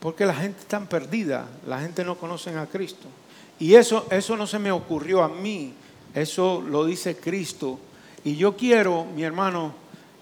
Porque 0.00 0.26
la 0.26 0.34
gente 0.34 0.60
está 0.60 0.80
perdida, 0.80 1.46
la 1.66 1.80
gente 1.80 2.04
no 2.04 2.16
conoce 2.16 2.56
a 2.56 2.66
Cristo. 2.66 3.06
Y 3.58 3.74
eso, 3.74 4.06
eso 4.10 4.36
no 4.36 4.46
se 4.46 4.58
me 4.58 4.72
ocurrió 4.72 5.22
a 5.22 5.28
mí, 5.28 5.72
eso 6.14 6.62
lo 6.66 6.84
dice 6.84 7.16
Cristo. 7.16 7.78
Y 8.24 8.36
yo 8.36 8.56
quiero, 8.56 9.04
mi 9.04 9.22
hermano, 9.22 9.74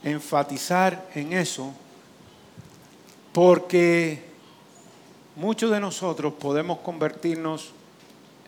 enfatizar 0.03 1.09
en 1.15 1.33
eso, 1.33 1.73
porque 3.33 4.25
muchos 5.37 5.71
de 5.71 5.81
nosotros 5.81 6.35
podemos 6.35 6.79
convertirnos 6.79 7.73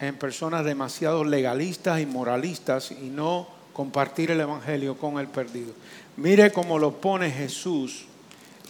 en 0.00 0.16
personas 0.16 0.64
demasiado 0.64 1.24
legalistas 1.24 2.00
y 2.00 2.06
moralistas 2.06 2.90
y 2.90 3.08
no 3.10 3.46
compartir 3.72 4.30
el 4.30 4.40
Evangelio 4.40 4.96
con 4.96 5.18
el 5.18 5.28
perdido. 5.28 5.72
Mire 6.16 6.52
cómo 6.52 6.78
lo 6.78 6.92
pone 6.92 7.28
Jesús 7.28 8.04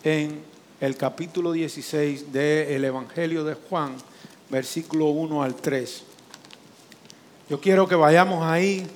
en 0.02 0.40
el 0.80 0.96
capítulo 0.96 1.52
16 1.52 2.32
del 2.32 2.82
Evangelio 2.82 3.44
de 3.44 3.52
Juan, 3.52 3.96
versículo 4.48 5.08
1 5.08 5.42
al 5.42 5.54
3. 5.54 6.04
Yo 7.50 7.60
quiero 7.60 7.86
que 7.86 7.96
vayamos 7.96 8.42
ahí 8.46 8.86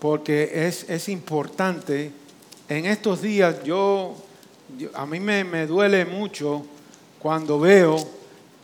porque 0.00 0.66
es, 0.66 0.84
es 0.90 1.08
importante. 1.08 2.10
En 2.68 2.84
estos 2.84 3.22
días 3.22 3.64
yo, 3.64 4.16
a 4.92 5.06
mí 5.06 5.18
me, 5.18 5.42
me 5.42 5.66
duele 5.66 6.04
mucho 6.04 6.66
cuando 7.20 7.58
veo 7.58 7.96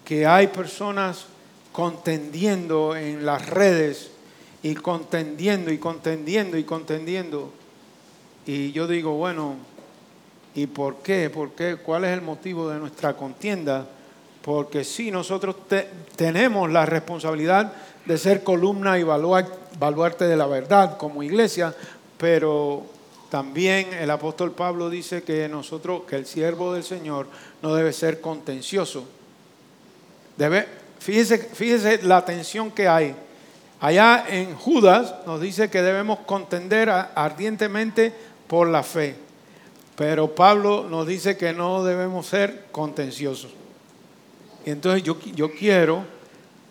que 0.05 0.27
hay 0.27 0.49
personas 0.49 1.25
contendiendo 1.73 2.95
en 2.95 3.25
las 3.25 3.49
redes 3.49 4.11
y 4.63 4.75
contendiendo 4.75 5.73
y 5.73 5.79
contendiendo 5.79 6.59
y 6.59 6.65
contendiendo. 6.65 7.58
Y 8.49 8.73
yo 8.73 8.87
digo, 8.87 9.13
bueno, 9.13 9.57
¿y 10.55 10.67
por 10.67 11.03
qué? 11.03 11.29
¿Por 11.29 11.51
qué? 11.51 11.77
¿Cuál 11.77 12.05
es 12.05 12.15
el 12.15 12.23
motivo 12.23 12.71
de 12.71 12.79
nuestra 12.79 13.13
contienda? 13.13 13.87
Porque 14.41 14.85
sí, 14.85 15.11
nosotros 15.11 15.55
tenemos 16.17 16.71
la 16.71 16.87
responsabilidad 16.87 17.75
de 18.07 18.17
ser 18.17 18.43
columna 18.43 18.99
y 18.99 19.03
baluarte 19.03 20.25
de 20.27 20.35
la 20.35 20.47
verdad 20.47 20.97
como 20.97 21.23
iglesia, 21.23 21.75
pero 22.17 22.87
también 23.29 23.93
el 23.93 24.11
apóstol 24.11 24.53
Pablo 24.53 24.89
dice 24.89 25.23
que 25.23 25.47
nosotros, 25.47 26.05
que 26.09 26.17
el 26.17 26.25
siervo 26.25 26.73
del 26.73 26.85
Señor 26.85 27.27
no 27.61 27.75
debe 27.75 27.93
ser 27.93 28.23
contencioso. 28.23 29.05
Debe, 30.39 30.67
Fíjese, 31.01 32.01
la 32.03 32.25
tensión 32.25 32.71
que 32.71 32.89
hay. 32.89 33.15
Allá 33.81 34.25
en 34.29 34.57
Judas 34.57 35.15
nos 35.25 35.41
dice 35.41 35.71
que 35.71 35.83
debemos 35.83 36.21
contender 36.21 36.91
ardientemente 36.91 38.13
por 38.49 38.69
la 38.69 38.83
fe. 38.83 39.15
Pero 39.97 40.35
Pablo 40.35 40.87
nos 40.89 41.07
dice 41.07 41.37
que 41.37 41.53
no 41.53 41.85
debemos 41.85 42.27
ser 42.27 42.67
contenciosos. 42.73 43.53
Y 44.65 44.71
entonces 44.71 45.03
yo, 45.03 45.19
yo 45.35 45.53
quiero, 45.53 46.05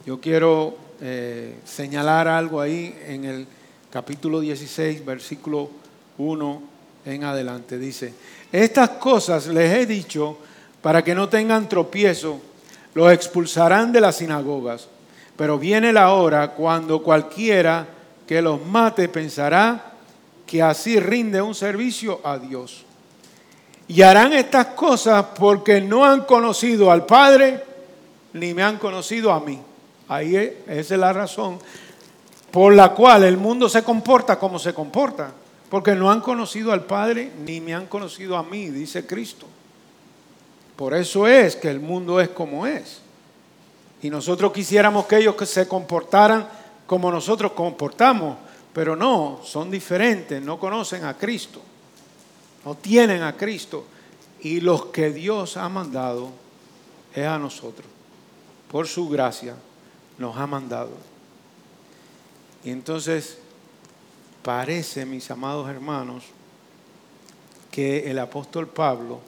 yo 0.06 0.20
quiero 0.20 0.78
eh, 1.02 1.60
señalar 1.66 2.28
algo 2.28 2.60
ahí 2.60 2.98
en 3.06 3.26
el 3.26 3.48
capítulo 3.92 4.40
16, 4.40 5.06
versículo 5.06 5.70
1 6.18 6.62
en 7.06 7.24
adelante. 7.24 7.78
Dice, 7.78 8.14
estas 8.52 8.92
cosas 8.92 9.48
les 9.48 9.74
he 9.74 9.86
dicho 9.86 10.38
para 10.82 11.04
que 11.04 11.16
no 11.16 11.30
tengan 11.30 11.68
tropiezo 11.70 12.40
los 12.94 13.12
expulsarán 13.12 13.92
de 13.92 14.02
las 14.02 14.16
sinagogas. 14.16 14.88
Pero 15.36 15.60
viene 15.60 15.94
la 15.94 16.14
hora 16.14 16.52
cuando 16.54 17.04
cualquiera 17.04 17.86
que 18.26 18.42
los 18.42 18.66
mate 18.66 19.08
pensará 19.08 19.94
que 20.48 20.64
así 20.64 21.00
rinde 21.00 21.42
un 21.42 21.54
servicio 21.54 22.22
a 22.24 22.40
Dios. 22.40 22.86
Y 23.88 24.02
harán 24.02 24.34
estas 24.34 24.68
cosas 24.68 25.24
porque 25.38 25.80
no 25.80 26.04
han 26.04 26.22
conocido 26.22 26.90
al 26.90 27.06
Padre 27.06 27.64
ni 28.34 28.54
me 28.54 28.64
han 28.64 28.78
conocido 28.78 29.32
a 29.32 29.40
mí. 29.40 29.60
Ahí 30.08 30.36
es, 30.36 30.54
esa 30.68 30.94
es 30.96 31.00
la 31.00 31.14
razón 31.14 31.60
por 32.52 32.74
la 32.74 32.94
cual 32.94 33.24
el 33.24 33.38
mundo 33.38 33.70
se 33.70 33.84
comporta 33.84 34.40
como 34.40 34.58
se 34.58 34.74
comporta. 34.74 35.32
Porque 35.70 35.96
no 35.96 36.10
han 36.10 36.22
conocido 36.22 36.72
al 36.72 36.86
Padre 36.86 37.32
ni 37.46 37.60
me 37.60 37.76
han 37.76 37.88
conocido 37.88 38.38
a 38.38 38.44
mí, 38.44 38.70
dice 38.70 39.06
Cristo. 39.06 39.46
Por 40.78 40.94
eso 40.94 41.28
es 41.28 41.56
que 41.56 41.70
el 41.70 41.80
mundo 41.80 42.22
es 42.22 42.30
como 42.30 42.66
es. 42.66 43.02
Y 44.02 44.10
nosotros 44.10 44.54
quisiéramos 44.54 45.06
que 45.08 45.18
ellos 45.18 45.36
se 45.50 45.68
comportaran 45.68 46.48
como 46.86 47.12
nosotros 47.12 47.52
comportamos, 47.52 48.38
pero 48.78 48.96
no, 48.96 49.40
son 49.44 49.72
diferentes, 49.72 50.40
no 50.40 50.60
conocen 50.60 51.04
a 51.04 51.18
Cristo, 51.18 51.60
no 52.64 52.76
tienen 52.76 53.24
a 53.24 53.36
Cristo. 53.36 53.88
Y 54.42 54.62
los 54.62 54.86
que 54.86 55.10
Dios 55.10 55.58
ha 55.58 55.68
mandado 55.68 56.30
es 57.12 57.26
a 57.26 57.40
nosotros. 57.40 57.88
Por 58.70 58.88
su 58.88 59.10
gracia 59.10 59.56
nos 60.20 60.38
ha 60.38 60.46
mandado. 60.46 60.92
Y 62.64 62.70
entonces 62.70 63.40
parece, 64.44 65.08
mis 65.08 65.32
amados 65.32 65.68
hermanos, 65.68 66.26
que 67.72 68.12
el 68.12 68.20
apóstol 68.20 68.68
Pablo 68.68 69.22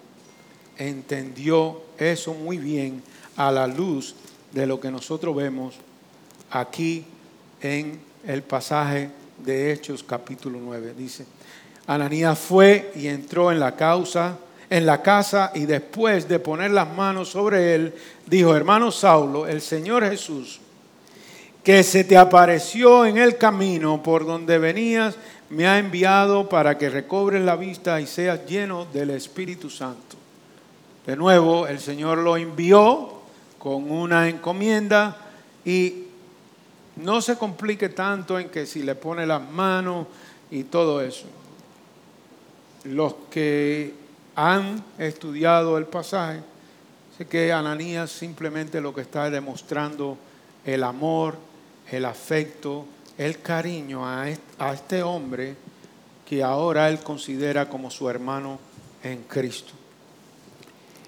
entendió 0.78 1.82
eso 1.97 2.36
muy 2.36 2.60
bien 2.60 3.02
a 3.36 3.52
la 3.52 3.66
luz 3.66 4.14
de 4.52 4.68
lo 4.68 4.80
que 4.80 4.91
nosotros 4.91 5.36
vemos 5.36 5.74
aquí 6.52 7.04
en 7.62 8.00
el 8.28 8.43
pasaje 8.43 9.18
de 9.44 9.72
Hechos 9.72 10.04
capítulo 10.04 10.60
9. 10.62 10.94
Dice, 10.98 11.26
Ananías 11.88 12.38
fue 12.38 12.92
y 12.96 13.08
entró 13.08 13.52
en 13.52 13.60
la 13.60 13.76
causa, 13.76 14.38
en 14.70 14.86
la 14.86 15.02
casa 15.02 15.52
y 15.56 15.66
después 15.66 16.28
de 16.28 16.40
poner 16.40 16.72
las 16.72 16.94
manos 16.94 17.30
sobre 17.30 17.76
él, 17.76 17.94
dijo, 18.28 18.56
hermano 18.56 18.92
Saulo, 18.92 19.48
el 19.48 19.62
Señor 19.62 20.08
Jesús, 20.08 20.60
que 21.64 21.84
se 21.84 22.04
te 22.04 22.18
apareció 22.18 23.06
en 23.06 23.18
el 23.18 23.38
camino 23.38 24.04
por 24.04 24.26
donde 24.26 24.58
venías, 24.60 25.16
me 25.50 25.68
ha 25.68 25.80
enviado 25.80 26.48
para 26.48 26.78
que 26.78 26.90
recobres 26.90 27.42
la 27.42 27.56
vista 27.56 28.00
y 28.00 28.08
seas 28.08 28.46
lleno 28.46 28.86
del 28.94 29.10
Espíritu 29.10 29.70
Santo. 29.70 30.16
De 31.06 31.16
nuevo, 31.16 31.66
el 31.66 31.80
Señor 31.80 32.20
lo 32.20 32.38
envió 32.38 33.14
con 33.58 33.92
una 33.92 34.30
encomienda 34.30 35.18
y 35.66 36.09
no 37.00 37.22
se 37.22 37.38
complique 37.38 37.89
tanto 37.89 38.38
en 38.39 38.50
que 38.50 38.66
si 38.66 38.84
le 38.84 38.95
pone 38.95 39.26
las 39.26 39.41
manos 39.41 40.08
y 40.52 40.64
todo 40.64 41.02
eso. 41.02 41.26
Los 42.84 43.16
que 43.32 43.93
han 44.36 44.84
estudiado 44.97 45.78
el 45.78 45.86
pasaje, 45.86 46.41
sé 47.18 47.26
que 47.28 47.52
Ananías 47.52 48.12
simplemente 48.12 48.82
lo 48.82 48.93
que 48.93 49.02
está 49.02 49.30
demostrando 49.30 50.18
el 50.66 50.84
amor, 50.84 51.36
el 51.91 52.06
afecto, 52.06 52.86
el 53.18 53.41
cariño 53.41 54.06
a 54.06 54.30
este 54.30 55.04
hombre 55.04 55.56
que 56.28 56.43
ahora 56.43 56.89
él 56.89 57.00
considera 57.00 57.68
como 57.68 57.89
su 57.89 58.10
hermano 58.10 58.60
en 59.04 59.24
Cristo. 59.24 59.74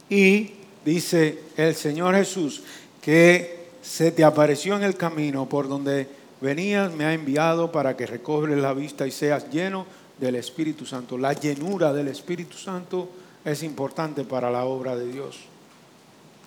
Y 0.10 0.54
dice 0.84 1.44
el 1.56 1.76
Señor 1.76 2.16
Jesús 2.16 2.64
que 3.02 3.61
se 3.82 4.12
te 4.12 4.24
apareció 4.24 4.76
en 4.76 4.84
el 4.84 4.96
camino 4.96 5.48
por 5.48 5.68
donde 5.68 6.08
venías, 6.40 6.92
me 6.94 7.06
ha 7.06 7.14
enviado 7.14 7.72
para 7.72 7.96
que 7.96 8.06
recobres 8.06 8.58
la 8.58 8.74
vista 8.74 9.08
y 9.08 9.12
seas 9.12 9.50
lleno 9.50 9.86
del 10.20 10.36
Espíritu 10.36 10.86
Santo. 10.86 11.18
La 11.18 11.34
llenura 11.34 11.94
del 11.94 12.08
Espíritu 12.08 12.58
Santo 12.58 13.10
es 13.44 13.64
importante 13.64 14.24
para 14.24 14.52
la 14.52 14.66
obra 14.66 14.96
de 14.96 15.12
Dios. 15.12 15.40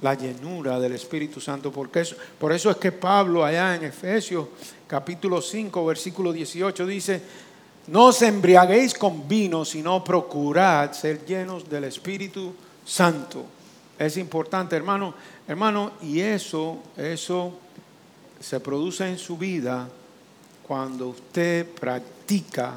La 0.02 0.14
llenura 0.14 0.78
del 0.78 0.92
Espíritu 0.92 1.40
Santo, 1.40 1.72
porque 1.72 2.00
eso, 2.00 2.16
por 2.38 2.52
eso 2.52 2.70
es 2.70 2.76
que 2.76 2.92
Pablo 2.92 3.44
allá 3.44 3.74
en 3.74 3.84
Efesios 3.84 4.48
capítulo 4.86 5.40
5, 5.40 5.86
versículo 5.86 6.32
18 6.32 6.86
dice, 6.86 7.22
no 7.88 8.06
os 8.06 8.22
embriaguéis 8.22 8.94
con 8.94 9.28
vino, 9.28 9.64
sino 9.64 10.02
procurad 10.02 10.92
ser 10.92 11.24
llenos 11.24 11.68
del 11.68 11.84
Espíritu 11.84 12.54
Santo. 12.84 13.44
Es 13.98 14.16
importante, 14.16 14.74
hermano, 14.74 15.14
hermano, 15.46 15.92
y 16.02 16.20
eso, 16.20 16.82
eso 16.96 17.58
se 18.40 18.60
produce 18.60 19.08
en 19.08 19.18
su 19.18 19.38
vida 19.38 19.88
cuando 20.66 21.08
usted 21.08 21.68
practica 21.68 22.74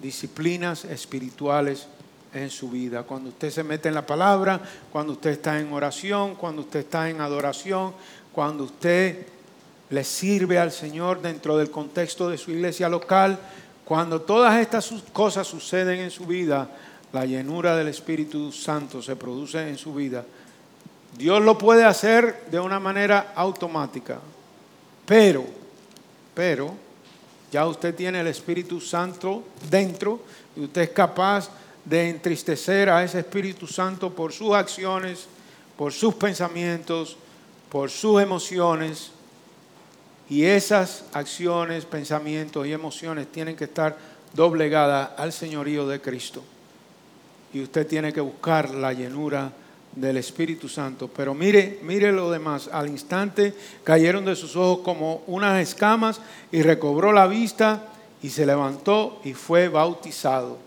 disciplinas 0.00 0.84
espirituales 0.84 1.86
en 2.34 2.50
su 2.50 2.70
vida. 2.70 3.02
Cuando 3.04 3.28
usted 3.28 3.50
se 3.50 3.62
mete 3.62 3.88
en 3.88 3.94
la 3.94 4.06
palabra, 4.06 4.60
cuando 4.90 5.12
usted 5.12 5.30
está 5.30 5.60
en 5.60 5.72
oración, 5.72 6.34
cuando 6.34 6.62
usted 6.62 6.80
está 6.80 7.08
en 7.08 7.20
adoración, 7.20 7.94
cuando 8.32 8.64
usted 8.64 9.26
le 9.90 10.04
sirve 10.04 10.58
al 10.58 10.72
Señor 10.72 11.20
dentro 11.20 11.56
del 11.56 11.70
contexto 11.70 12.28
de 12.28 12.38
su 12.38 12.50
iglesia 12.50 12.88
local, 12.88 13.38
cuando 13.84 14.22
todas 14.22 14.58
estas 14.60 14.90
cosas 15.12 15.46
suceden 15.46 16.00
en 16.00 16.10
su 16.10 16.24
vida, 16.24 16.68
la 17.12 17.26
llenura 17.26 17.76
del 17.76 17.88
Espíritu 17.88 18.50
Santo 18.52 19.02
se 19.02 19.16
produce 19.16 19.68
en 19.68 19.76
su 19.76 19.94
vida. 19.94 20.24
Dios 21.16 21.42
lo 21.42 21.58
puede 21.58 21.84
hacer 21.84 22.46
de 22.50 22.58
una 22.58 22.80
manera 22.80 23.32
automática, 23.34 24.18
pero, 25.04 25.44
pero, 26.34 26.74
ya 27.50 27.66
usted 27.66 27.94
tiene 27.94 28.20
el 28.20 28.28
Espíritu 28.28 28.80
Santo 28.80 29.44
dentro 29.68 30.20
y 30.56 30.64
usted 30.64 30.82
es 30.82 30.90
capaz 30.90 31.50
de 31.84 32.08
entristecer 32.08 32.88
a 32.88 33.04
ese 33.04 33.18
Espíritu 33.18 33.66
Santo 33.66 34.14
por 34.14 34.32
sus 34.32 34.54
acciones, 34.54 35.26
por 35.76 35.92
sus 35.92 36.14
pensamientos, 36.14 37.18
por 37.68 37.90
sus 37.90 38.22
emociones. 38.22 39.10
Y 40.30 40.44
esas 40.44 41.04
acciones, 41.12 41.84
pensamientos 41.84 42.66
y 42.66 42.72
emociones 42.72 43.30
tienen 43.30 43.54
que 43.54 43.64
estar 43.64 43.98
doblegadas 44.32 45.10
al 45.18 45.30
señorío 45.30 45.86
de 45.86 46.00
Cristo. 46.00 46.42
Y 47.52 47.62
usted 47.62 47.86
tiene 47.86 48.12
que 48.12 48.20
buscar 48.20 48.70
la 48.70 48.92
llenura 48.92 49.52
del 49.94 50.16
Espíritu 50.16 50.68
Santo. 50.68 51.08
Pero 51.08 51.34
mire, 51.34 51.80
mire 51.82 52.12
lo 52.12 52.30
demás. 52.30 52.68
Al 52.72 52.88
instante 52.88 53.54
cayeron 53.84 54.24
de 54.24 54.36
sus 54.36 54.56
ojos 54.56 54.78
como 54.84 55.22
unas 55.26 55.60
escamas 55.60 56.20
y 56.50 56.62
recobró 56.62 57.12
la 57.12 57.26
vista 57.26 57.88
y 58.22 58.30
se 58.30 58.46
levantó 58.46 59.20
y 59.24 59.34
fue 59.34 59.68
bautizado. 59.68 60.58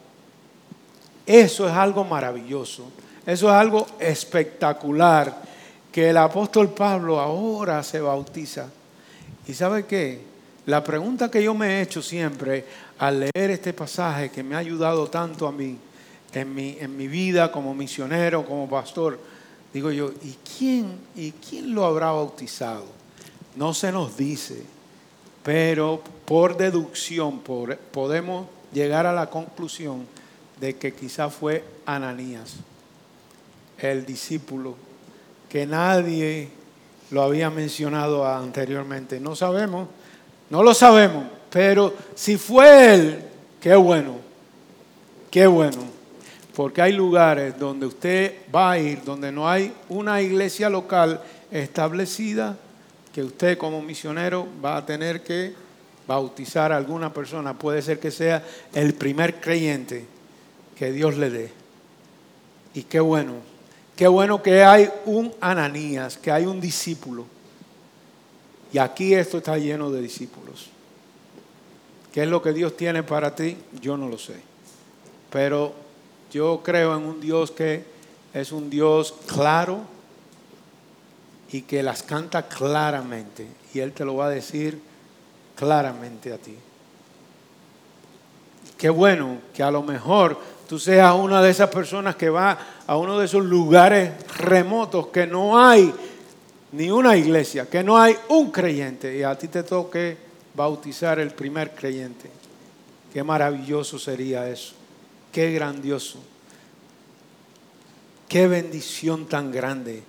Eso 1.25 1.67
es 1.67 1.73
algo 1.73 2.03
maravilloso. 2.03 2.86
Eso 3.25 3.47
es 3.47 3.53
algo 3.53 3.88
espectacular 3.99 5.41
que 5.91 6.09
el 6.09 6.17
apóstol 6.17 6.69
Pablo 6.69 7.19
ahora 7.19 7.81
se 7.81 7.99
bautiza. 7.99 8.67
¿Y 9.47 9.53
sabe 9.53 9.86
qué? 9.86 10.21
La 10.67 10.83
pregunta 10.83 11.31
que 11.31 11.43
yo 11.43 11.53
me 11.53 11.67
he 11.67 11.81
hecho 11.81 12.01
siempre 12.01 12.65
al 12.99 13.19
leer 13.21 13.51
este 13.51 13.73
pasaje 13.73 14.29
que 14.29 14.43
me 14.43 14.55
ha 14.55 14.59
ayudado 14.59 15.07
tanto 15.07 15.47
a 15.47 15.51
mí 15.51 15.77
en 16.36 16.53
mi, 16.53 16.77
en 16.79 16.95
mi 16.95 17.07
vida 17.07 17.51
como 17.51 17.73
misionero, 17.73 18.45
como 18.45 18.69
pastor, 18.69 19.17
digo 19.73 19.89
yo, 19.91 20.11
¿y 20.21 20.36
quién, 20.57 20.99
¿y 21.15 21.31
quién 21.31 21.73
lo 21.73 21.86
habrá 21.86 22.11
bautizado? 22.11 22.86
No 23.55 23.73
se 23.73 23.91
nos 23.91 24.17
dice, 24.17 24.63
pero 25.43 26.01
por 26.25 26.57
deducción 26.57 27.39
podemos 27.39 28.47
llegar 28.73 29.05
a 29.05 29.13
la 29.13 29.29
conclusión 29.29 30.05
de 30.59 30.75
que 30.75 30.93
quizá 30.93 31.29
fue 31.29 31.63
Ananías, 31.86 32.55
el 33.77 34.05
discípulo, 34.05 34.75
que 35.47 35.65
nadie 35.65 36.49
lo 37.11 37.21
había 37.21 37.49
mencionado 37.49 38.27
anteriormente. 38.27 39.21
No 39.21 39.36
sabemos, 39.36 39.88
no 40.49 40.63
lo 40.63 40.73
sabemos, 40.73 41.25
pero 41.49 41.93
si 42.13 42.36
fue 42.36 42.93
él, 42.93 43.25
qué 43.61 43.75
bueno, 43.75 44.15
qué 45.31 45.47
bueno. 45.47 45.94
Porque 46.56 46.82
hay 46.82 46.93
lugares 46.93 47.60
donde 47.60 47.86
usted 47.86 48.34
va 48.53 48.72
a 48.72 48.80
ir, 48.80 49.03
donde 49.03 49.32
no 49.32 49.47
hay 49.49 49.74
una 49.89 50.22
iglesia 50.22 50.70
local 50.70 51.22
establecida, 51.51 52.58
que 53.14 53.24
usted 53.24 53.58
como 53.58 53.82
misionero 53.82 54.47
va 54.64 54.78
a 54.78 54.86
tener 54.86 55.22
que 55.22 55.53
bautizar 56.08 56.72
a 56.72 56.78
alguna 56.78 57.14
persona. 57.14 57.58
Puede 57.58 57.82
ser 57.82 57.99
que 57.99 58.10
sea 58.10 58.41
el 58.74 58.93
primer 58.93 59.41
creyente 59.41 60.06
que 60.78 60.91
Dios 60.93 61.18
le 61.18 61.30
dé. 61.30 61.51
Y 62.74 62.84
qué 62.84 63.01
bueno, 63.01 63.34
qué 63.95 64.08
bueno 64.08 64.41
que 64.41 64.64
hay 64.64 64.89
un 65.06 65.34
Ananías, 65.41 66.18
que 66.18 66.32
hay 66.32 66.45
un 66.45 66.62
discípulo. 66.62 67.26
Y 68.72 68.78
aquí 68.78 69.14
esto 69.14 69.38
está 69.38 69.58
lleno 69.58 69.91
de 69.91 70.01
discípulos. 70.01 70.68
¿Qué 72.14 72.24
es 72.24 72.30
lo 72.30 72.41
que 72.41 72.53
Dios 72.53 72.78
tiene 72.78 73.03
para 73.03 73.36
ti? 73.36 73.58
Yo 73.82 73.97
no 73.97 74.08
lo 74.08 74.18
sé. 74.18 74.36
Pero 75.30 75.84
yo 76.36 76.59
creo 76.61 76.97
en 76.97 77.03
un 77.03 77.21
Dios 77.21 77.49
que 77.51 77.86
es 78.33 78.51
un 78.51 78.69
Dios 78.69 79.15
claro 79.25 79.79
y 81.49 81.61
que 81.61 81.81
las 81.81 82.03
canta 82.03 82.49
claramente. 82.49 83.47
Y 83.73 83.79
Él 83.79 83.93
te 83.93 84.03
lo 84.03 84.17
va 84.17 84.25
a 84.25 84.31
decir 84.31 84.77
claramente 85.55 86.33
a 86.33 86.38
ti. 86.38 86.53
Qué 88.77 88.89
bueno 88.89 89.38
que 89.53 89.63
a 89.63 89.71
lo 89.71 89.81
mejor 89.81 90.38
tú 90.67 90.77
seas 90.77 91.15
una 91.15 91.41
de 91.41 91.51
esas 91.51 91.69
personas 91.69 92.17
que 92.17 92.29
va 92.29 92.57
a 92.86 92.97
uno 92.97 93.17
de 93.17 93.27
esos 93.27 93.45
lugares 93.45 94.11
remotos 94.36 95.07
que 95.07 95.25
no 95.25 95.57
hay 95.57 95.93
ni 96.73 96.91
una 96.91 97.15
iglesia, 97.15 97.69
que 97.69 97.81
no 97.81 97.97
hay 97.97 98.17
un 98.27 98.51
creyente 98.51 99.17
y 99.17 99.23
a 99.23 99.38
ti 99.38 99.47
te 99.47 99.63
toque 99.63 100.17
bautizar 100.53 101.17
el 101.17 101.31
primer 101.31 101.71
creyente. 101.73 102.29
Qué 103.13 103.23
maravilloso 103.23 103.97
sería 103.97 104.49
eso. 104.49 104.75
Qué 105.36 105.51
grandioso. 105.51 106.19
Qué 108.29 108.47
bendición 108.47 109.25
tan 109.25 109.51
grande 109.51 110.01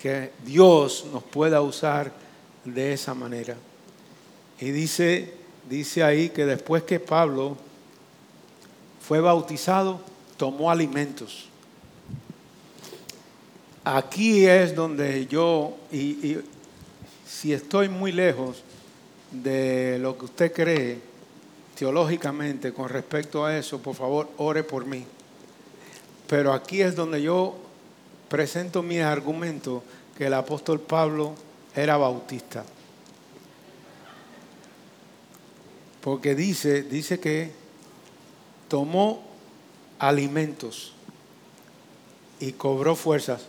que 0.00 0.32
Dios 0.44 1.06
nos 1.12 1.22
pueda 1.22 1.60
usar 1.60 2.12
de 2.64 2.94
esa 2.94 3.14
manera. 3.14 3.54
Y 4.58 4.72
dice, 4.72 5.34
dice 5.70 6.02
ahí 6.02 6.30
que 6.30 6.46
después 6.46 6.82
que 6.82 6.98
Pablo 6.98 7.56
fue 9.06 9.20
bautizado, 9.20 10.00
tomó 10.36 10.68
alimentos. 10.68 11.46
Aquí 13.84 14.46
es 14.46 14.74
donde 14.74 15.28
yo, 15.28 15.76
y, 15.92 15.98
y 16.26 16.44
si 17.24 17.52
estoy 17.52 17.88
muy 17.88 18.10
lejos 18.10 18.64
de 19.30 20.00
lo 20.00 20.18
que 20.18 20.24
usted 20.24 20.52
cree, 20.52 21.13
teológicamente 21.74 22.72
con 22.72 22.88
respecto 22.88 23.44
a 23.44 23.56
eso, 23.56 23.80
por 23.80 23.94
favor, 23.94 24.28
ore 24.38 24.62
por 24.62 24.86
mí. 24.86 25.04
Pero 26.28 26.52
aquí 26.52 26.80
es 26.80 26.94
donde 26.94 27.22
yo 27.22 27.56
presento 28.28 28.82
mi 28.82 28.98
argumento 29.00 29.82
que 30.16 30.26
el 30.26 30.34
apóstol 30.34 30.80
Pablo 30.80 31.34
era 31.74 31.96
bautista. 31.96 32.64
Porque 36.00 36.34
dice, 36.34 36.82
dice 36.82 37.18
que 37.18 37.52
tomó 38.68 39.22
alimentos 39.98 40.92
y 42.40 42.52
cobró 42.52 42.94
fuerzas. 42.94 43.42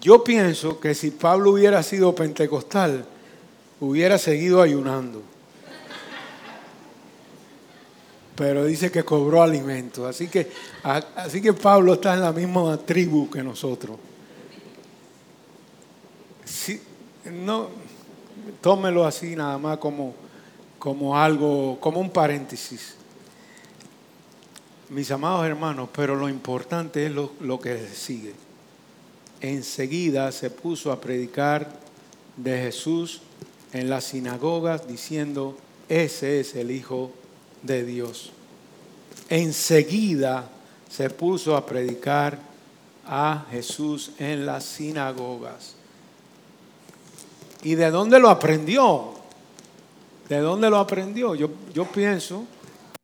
Yo 0.00 0.22
pienso 0.22 0.80
que 0.80 0.94
si 0.94 1.10
Pablo 1.10 1.52
hubiera 1.52 1.82
sido 1.82 2.14
pentecostal, 2.14 3.04
hubiera 3.80 4.18
seguido 4.18 4.60
ayunando 4.60 5.22
pero 8.38 8.64
dice 8.64 8.92
que 8.92 9.04
cobró 9.04 9.42
alimentos. 9.42 10.06
Así 10.06 10.28
que, 10.28 10.48
así 11.16 11.42
que 11.42 11.52
Pablo 11.52 11.94
está 11.94 12.14
en 12.14 12.20
la 12.20 12.32
misma 12.32 12.76
tribu 12.76 13.28
que 13.28 13.42
nosotros. 13.42 13.98
no, 17.24 17.68
tómelo 18.60 19.04
así 19.04 19.34
nada 19.34 19.58
más 19.58 19.78
como, 19.78 20.14
como 20.78 21.18
algo, 21.18 21.80
como 21.80 21.98
un 21.98 22.10
paréntesis. 22.10 22.94
Mis 24.90 25.10
amados 25.10 25.44
hermanos, 25.44 25.88
pero 25.92 26.14
lo 26.14 26.28
importante 26.28 27.06
es 27.06 27.12
lo, 27.12 27.32
lo 27.40 27.58
que 27.58 27.88
sigue. 27.88 28.34
Enseguida 29.40 30.30
se 30.30 30.50
puso 30.50 30.92
a 30.92 31.00
predicar 31.00 31.72
de 32.36 32.56
Jesús 32.56 33.20
en 33.72 33.90
las 33.90 34.04
sinagogas 34.04 34.86
diciendo, 34.86 35.58
ese 35.88 36.38
es 36.38 36.54
el 36.54 36.70
Hijo 36.70 37.10
de 37.10 37.27
Dios. 37.62 38.32
Enseguida 39.28 40.48
se 40.88 41.10
puso 41.10 41.56
a 41.56 41.66
predicar 41.66 42.38
a 43.06 43.46
Jesús 43.50 44.12
en 44.18 44.46
las 44.46 44.64
sinagogas. 44.64 45.74
¿Y 47.62 47.74
de 47.74 47.90
dónde 47.90 48.18
lo 48.18 48.28
aprendió? 48.30 49.14
¿De 50.28 50.38
dónde 50.38 50.70
lo 50.70 50.78
aprendió? 50.78 51.34
Yo, 51.34 51.50
yo 51.72 51.84
pienso 51.86 52.44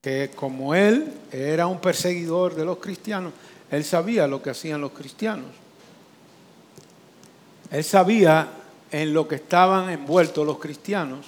que 0.00 0.30
como 0.34 0.74
él 0.74 1.12
era 1.32 1.66
un 1.66 1.80
perseguidor 1.80 2.54
de 2.54 2.64
los 2.64 2.78
cristianos, 2.78 3.32
él 3.70 3.84
sabía 3.84 4.26
lo 4.26 4.42
que 4.42 4.50
hacían 4.50 4.80
los 4.80 4.92
cristianos. 4.92 5.50
Él 7.70 7.82
sabía 7.82 8.48
en 8.90 9.12
lo 9.12 9.26
que 9.26 9.36
estaban 9.36 9.90
envueltos 9.90 10.46
los 10.46 10.58
cristianos. 10.58 11.26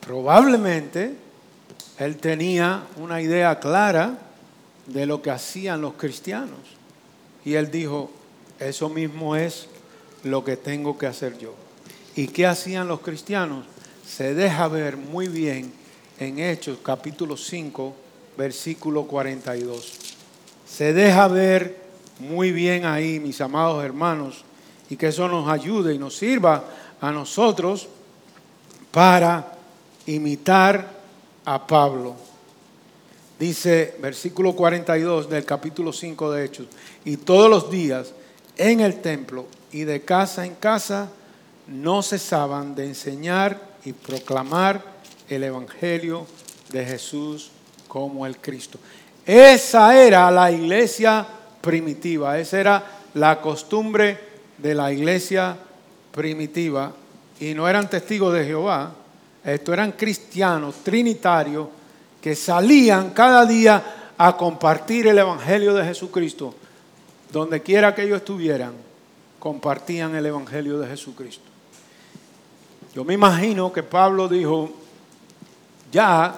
Probablemente 0.00 1.14
él 2.00 2.16
tenía 2.16 2.84
una 2.96 3.20
idea 3.20 3.60
clara 3.60 4.18
de 4.86 5.04
lo 5.04 5.20
que 5.20 5.30
hacían 5.30 5.82
los 5.82 5.92
cristianos. 5.94 6.58
Y 7.44 7.54
él 7.54 7.70
dijo, 7.70 8.10
eso 8.58 8.88
mismo 8.88 9.36
es 9.36 9.66
lo 10.24 10.42
que 10.42 10.56
tengo 10.56 10.96
que 10.96 11.06
hacer 11.06 11.36
yo. 11.36 11.54
¿Y 12.16 12.28
qué 12.28 12.46
hacían 12.46 12.88
los 12.88 13.00
cristianos? 13.00 13.66
Se 14.06 14.32
deja 14.32 14.66
ver 14.68 14.96
muy 14.96 15.28
bien 15.28 15.74
en 16.18 16.38
Hechos 16.38 16.78
capítulo 16.82 17.36
5, 17.36 17.94
versículo 18.36 19.04
42. 19.04 19.92
Se 20.66 20.94
deja 20.94 21.28
ver 21.28 21.80
muy 22.18 22.50
bien 22.50 22.86
ahí, 22.86 23.20
mis 23.20 23.42
amados 23.42 23.84
hermanos, 23.84 24.42
y 24.88 24.96
que 24.96 25.08
eso 25.08 25.28
nos 25.28 25.50
ayude 25.50 25.94
y 25.94 25.98
nos 25.98 26.16
sirva 26.16 26.64
a 26.98 27.10
nosotros 27.12 27.88
para 28.90 29.52
imitar 30.06 30.99
a 31.50 31.66
Pablo. 31.66 32.14
Dice 33.36 33.96
versículo 34.00 34.54
42 34.54 35.28
del 35.28 35.44
capítulo 35.44 35.92
5 35.92 36.30
de 36.30 36.44
Hechos, 36.44 36.66
y 37.04 37.16
todos 37.16 37.50
los 37.50 37.72
días 37.72 38.12
en 38.56 38.78
el 38.78 39.00
templo 39.00 39.46
y 39.72 39.82
de 39.82 40.02
casa 40.02 40.46
en 40.46 40.54
casa 40.54 41.10
no 41.66 42.04
cesaban 42.04 42.76
de 42.76 42.86
enseñar 42.86 43.60
y 43.84 43.92
proclamar 43.92 44.84
el 45.28 45.42
Evangelio 45.42 46.24
de 46.70 46.84
Jesús 46.84 47.50
como 47.88 48.26
el 48.26 48.36
Cristo. 48.36 48.78
Esa 49.26 50.00
era 50.00 50.30
la 50.30 50.52
iglesia 50.52 51.26
primitiva, 51.60 52.38
esa 52.38 52.60
era 52.60 53.00
la 53.14 53.40
costumbre 53.40 54.20
de 54.56 54.76
la 54.76 54.92
iglesia 54.92 55.56
primitiva. 56.12 56.92
Y 57.40 57.54
no 57.54 57.68
eran 57.68 57.90
testigos 57.90 58.34
de 58.34 58.44
Jehová, 58.44 58.94
estos 59.44 59.72
eran 59.72 59.92
cristianos 59.92 60.76
trinitarios 60.84 61.68
que 62.20 62.36
salían 62.36 63.10
cada 63.10 63.46
día 63.46 64.12
a 64.18 64.36
compartir 64.36 65.06
el 65.06 65.18
Evangelio 65.18 65.74
de 65.74 65.84
Jesucristo. 65.84 66.54
Donde 67.32 67.62
quiera 67.62 67.94
que 67.94 68.02
ellos 68.02 68.18
estuvieran, 68.18 68.72
compartían 69.38 70.14
el 70.14 70.26
Evangelio 70.26 70.78
de 70.78 70.88
Jesucristo. 70.88 71.44
Yo 72.94 73.04
me 73.04 73.14
imagino 73.14 73.72
que 73.72 73.82
Pablo 73.82 74.28
dijo, 74.28 74.70
ya 75.92 76.36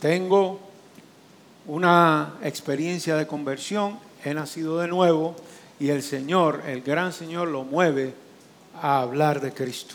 tengo 0.00 0.58
una 1.66 2.34
experiencia 2.42 3.14
de 3.14 3.26
conversión, 3.26 3.98
he 4.24 4.34
nacido 4.34 4.78
de 4.78 4.88
nuevo 4.88 5.36
y 5.78 5.90
el 5.90 6.02
Señor, 6.02 6.62
el 6.66 6.82
gran 6.82 7.12
Señor, 7.12 7.48
lo 7.48 7.62
mueve 7.62 8.14
a 8.80 9.00
hablar 9.00 9.40
de 9.40 9.52
Cristo. 9.52 9.94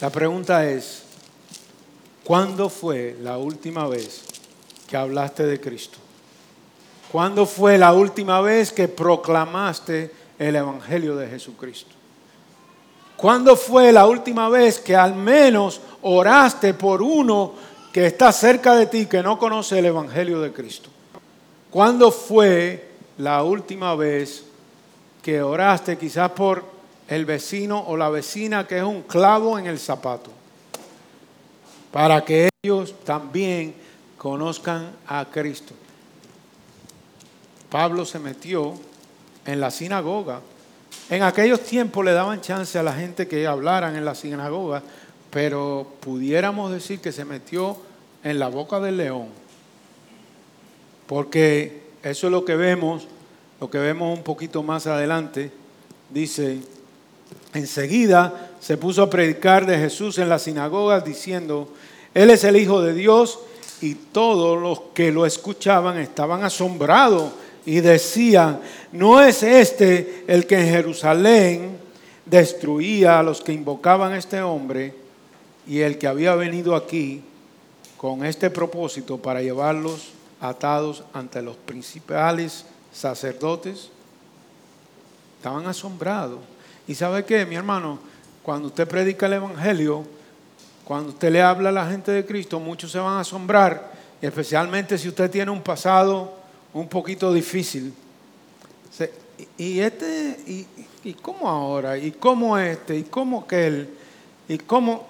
La 0.00 0.10
pregunta 0.10 0.68
es, 0.68 1.04
¿cuándo 2.22 2.68
fue 2.68 3.16
la 3.22 3.38
última 3.38 3.86
vez 3.88 4.24
que 4.86 4.96
hablaste 4.96 5.46
de 5.46 5.58
Cristo? 5.58 5.96
¿Cuándo 7.10 7.46
fue 7.46 7.78
la 7.78 7.94
última 7.94 8.42
vez 8.42 8.72
que 8.72 8.88
proclamaste 8.88 10.12
el 10.38 10.56
Evangelio 10.56 11.16
de 11.16 11.28
Jesucristo? 11.28 11.92
¿Cuándo 13.16 13.56
fue 13.56 13.90
la 13.90 14.06
última 14.06 14.50
vez 14.50 14.78
que 14.78 14.94
al 14.94 15.14
menos 15.14 15.80
oraste 16.02 16.74
por 16.74 17.00
uno 17.00 17.54
que 17.90 18.06
está 18.06 18.30
cerca 18.32 18.74
de 18.74 18.86
ti 18.86 19.06
que 19.06 19.22
no 19.22 19.38
conoce 19.38 19.78
el 19.78 19.86
Evangelio 19.86 20.40
de 20.42 20.52
Cristo? 20.52 20.90
¿Cuándo 21.70 22.12
fue 22.12 22.90
la 23.16 23.42
última 23.42 23.94
vez 23.94 24.44
que 25.22 25.40
oraste 25.40 25.96
quizás 25.96 26.30
por 26.32 26.75
el 27.08 27.24
vecino 27.24 27.80
o 27.80 27.96
la 27.96 28.08
vecina 28.08 28.66
que 28.66 28.78
es 28.78 28.84
un 28.84 29.02
clavo 29.02 29.58
en 29.58 29.66
el 29.66 29.78
zapato, 29.78 30.30
para 31.92 32.24
que 32.24 32.48
ellos 32.62 32.94
también 33.04 33.74
conozcan 34.18 34.90
a 35.06 35.24
Cristo. 35.26 35.74
Pablo 37.70 38.04
se 38.04 38.18
metió 38.18 38.74
en 39.44 39.60
la 39.60 39.70
sinagoga. 39.70 40.40
En 41.08 41.22
aquellos 41.22 41.60
tiempos 41.60 42.04
le 42.04 42.12
daban 42.12 42.40
chance 42.40 42.78
a 42.78 42.82
la 42.82 42.92
gente 42.92 43.28
que 43.28 43.46
hablaran 43.46 43.96
en 43.96 44.04
la 44.04 44.14
sinagoga, 44.14 44.82
pero 45.30 45.86
pudiéramos 46.00 46.72
decir 46.72 47.00
que 47.00 47.12
se 47.12 47.24
metió 47.24 47.76
en 48.24 48.38
la 48.38 48.48
boca 48.48 48.80
del 48.80 48.96
león. 48.96 49.28
Porque 51.06 51.82
eso 52.02 52.26
es 52.26 52.30
lo 52.32 52.44
que 52.44 52.56
vemos, 52.56 53.06
lo 53.60 53.70
que 53.70 53.78
vemos 53.78 54.16
un 54.16 54.24
poquito 54.24 54.62
más 54.62 54.86
adelante. 54.86 55.52
Dice, 56.10 56.60
Enseguida 57.54 58.50
se 58.60 58.76
puso 58.76 59.02
a 59.02 59.10
predicar 59.10 59.66
de 59.66 59.78
Jesús 59.78 60.18
en 60.18 60.28
las 60.28 60.42
sinagogas 60.42 61.04
diciendo, 61.04 61.68
Él 62.14 62.30
es 62.30 62.44
el 62.44 62.56
Hijo 62.56 62.82
de 62.82 62.92
Dios 62.92 63.38
y 63.80 63.94
todos 63.94 64.60
los 64.60 64.80
que 64.94 65.12
lo 65.12 65.26
escuchaban 65.26 65.98
estaban 65.98 66.44
asombrados 66.44 67.32
y 67.64 67.80
decían, 67.80 68.60
¿no 68.92 69.20
es 69.20 69.42
este 69.42 70.24
el 70.26 70.46
que 70.46 70.60
en 70.60 70.68
Jerusalén 70.68 71.78
destruía 72.24 73.18
a 73.18 73.22
los 73.22 73.40
que 73.40 73.52
invocaban 73.52 74.12
a 74.12 74.18
este 74.18 74.40
hombre 74.40 74.94
y 75.66 75.80
el 75.80 75.98
que 75.98 76.06
había 76.06 76.34
venido 76.34 76.76
aquí 76.76 77.22
con 77.96 78.24
este 78.24 78.50
propósito 78.50 79.18
para 79.18 79.42
llevarlos 79.42 80.10
atados 80.40 81.02
ante 81.12 81.42
los 81.42 81.56
principales 81.56 82.64
sacerdotes? 82.92 83.90
Estaban 85.38 85.66
asombrados. 85.66 86.40
Y 86.86 86.94
sabe 86.94 87.24
qué, 87.24 87.44
mi 87.46 87.56
hermano, 87.56 87.98
cuando 88.42 88.68
usted 88.68 88.86
predica 88.86 89.26
el 89.26 89.34
Evangelio, 89.34 90.04
cuando 90.84 91.10
usted 91.10 91.30
le 91.30 91.42
habla 91.42 91.70
a 91.70 91.72
la 91.72 91.90
gente 91.90 92.12
de 92.12 92.24
Cristo, 92.24 92.60
muchos 92.60 92.92
se 92.92 92.98
van 92.98 93.14
a 93.14 93.20
asombrar, 93.20 93.92
especialmente 94.20 94.96
si 94.98 95.08
usted 95.08 95.30
tiene 95.30 95.50
un 95.50 95.62
pasado 95.62 96.34
un 96.72 96.88
poquito 96.88 97.32
difícil. 97.32 97.92
Y 99.58 99.80
este, 99.80 100.38
y, 100.46 100.66
y 101.04 101.14
cómo 101.14 101.48
ahora, 101.48 101.98
y 101.98 102.12
cómo 102.12 102.56
este, 102.56 102.96
y 102.96 103.02
cómo 103.02 103.40
aquel, 103.40 103.90
y 104.48 104.58
cómo, 104.58 105.06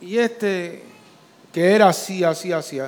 y 0.00 0.18
este 0.18 0.84
que 1.52 1.74
era 1.74 1.88
así, 1.88 2.24
así, 2.24 2.52
así. 2.52 2.78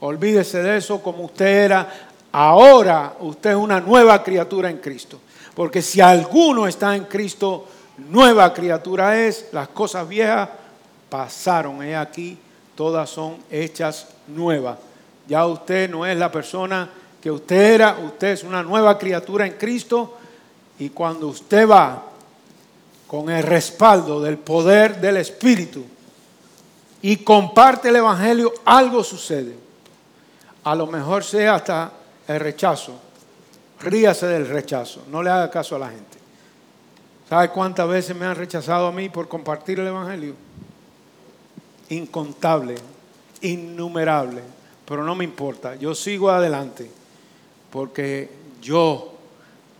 Olvídese 0.00 0.62
de 0.62 0.76
eso 0.76 1.02
como 1.02 1.24
usted 1.24 1.64
era. 1.64 2.08
Ahora 2.30 3.16
usted 3.20 3.50
es 3.50 3.56
una 3.56 3.80
nueva 3.80 4.22
criatura 4.22 4.70
en 4.70 4.78
Cristo. 4.78 5.20
Porque 5.54 5.82
si 5.82 6.00
alguno 6.00 6.66
está 6.66 6.96
en 6.96 7.04
Cristo, 7.04 7.66
nueva 7.98 8.52
criatura 8.54 9.18
es, 9.20 9.48
las 9.52 9.68
cosas 9.68 10.08
viejas 10.08 10.48
pasaron, 11.08 11.82
he 11.82 11.94
aquí, 11.94 12.38
todas 12.74 13.10
son 13.10 13.36
hechas 13.50 14.08
nuevas. 14.28 14.78
Ya 15.28 15.46
usted 15.46 15.90
no 15.90 16.06
es 16.06 16.16
la 16.16 16.32
persona 16.32 16.88
que 17.20 17.30
usted 17.30 17.74
era, 17.74 17.98
usted 18.02 18.28
es 18.28 18.42
una 18.42 18.62
nueva 18.62 18.98
criatura 18.98 19.46
en 19.46 19.52
Cristo. 19.54 20.18
Y 20.78 20.88
cuando 20.88 21.28
usted 21.28 21.68
va 21.68 22.02
con 23.06 23.30
el 23.30 23.42
respaldo 23.42 24.20
del 24.20 24.38
poder 24.38 25.00
del 25.00 25.18
Espíritu 25.18 25.84
y 27.02 27.18
comparte 27.18 27.90
el 27.90 27.96
Evangelio, 27.96 28.52
algo 28.64 29.04
sucede. 29.04 29.54
A 30.64 30.74
lo 30.74 30.86
mejor 30.86 31.22
sea 31.22 31.56
hasta 31.56 31.92
el 32.26 32.40
rechazo, 32.40 32.94
Ríase 33.82 34.26
del 34.26 34.48
rechazo, 34.48 35.02
no 35.10 35.22
le 35.22 35.30
haga 35.30 35.50
caso 35.50 35.74
a 35.76 35.80
la 35.80 35.90
gente. 35.90 36.18
¿Sabe 37.28 37.48
cuántas 37.48 37.88
veces 37.88 38.14
me 38.14 38.26
han 38.26 38.36
rechazado 38.36 38.86
a 38.86 38.92
mí 38.92 39.08
por 39.08 39.28
compartir 39.28 39.80
el 39.80 39.88
Evangelio? 39.88 40.34
Incontable, 41.88 42.76
innumerable, 43.40 44.42
pero 44.86 45.02
no 45.02 45.14
me 45.14 45.24
importa, 45.24 45.74
yo 45.74 45.94
sigo 45.94 46.30
adelante, 46.30 46.90
porque 47.70 48.30
yo 48.60 49.14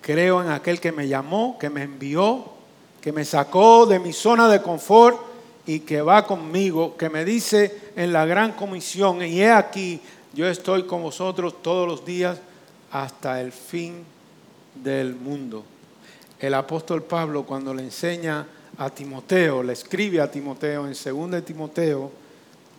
creo 0.00 0.42
en 0.42 0.50
aquel 0.50 0.80
que 0.80 0.92
me 0.92 1.06
llamó, 1.06 1.56
que 1.58 1.70
me 1.70 1.82
envió, 1.82 2.44
que 3.00 3.12
me 3.12 3.24
sacó 3.24 3.86
de 3.86 4.00
mi 4.00 4.12
zona 4.12 4.48
de 4.48 4.62
confort 4.62 5.18
y 5.64 5.80
que 5.80 6.02
va 6.02 6.26
conmigo, 6.26 6.96
que 6.96 7.08
me 7.08 7.24
dice 7.24 7.92
en 7.94 8.12
la 8.12 8.26
gran 8.26 8.52
comisión, 8.52 9.22
y 9.22 9.42
he 9.42 9.52
aquí, 9.52 10.00
yo 10.34 10.48
estoy 10.48 10.84
con 10.84 11.02
vosotros 11.02 11.62
todos 11.62 11.86
los 11.86 12.04
días 12.04 12.38
hasta 12.92 13.40
el 13.40 13.52
fin 13.52 14.04
del 14.74 15.14
mundo. 15.14 15.64
El 16.38 16.54
apóstol 16.54 17.02
Pablo 17.02 17.44
cuando 17.44 17.72
le 17.72 17.82
enseña 17.82 18.46
a 18.76 18.90
Timoteo, 18.90 19.62
le 19.62 19.72
escribe 19.72 20.20
a 20.20 20.30
Timoteo 20.30 20.86
en 20.86 20.94
2 20.94 21.30
de 21.30 21.42
Timoteo, 21.42 22.12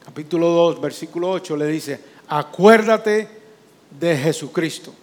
capítulo 0.06 0.50
2, 0.50 0.82
versículo 0.82 1.32
8, 1.32 1.58
le 1.58 1.68
dice, 1.68 2.00
acuérdate 2.28 3.28
de 4.00 4.18
Jesucristo, 4.18 4.94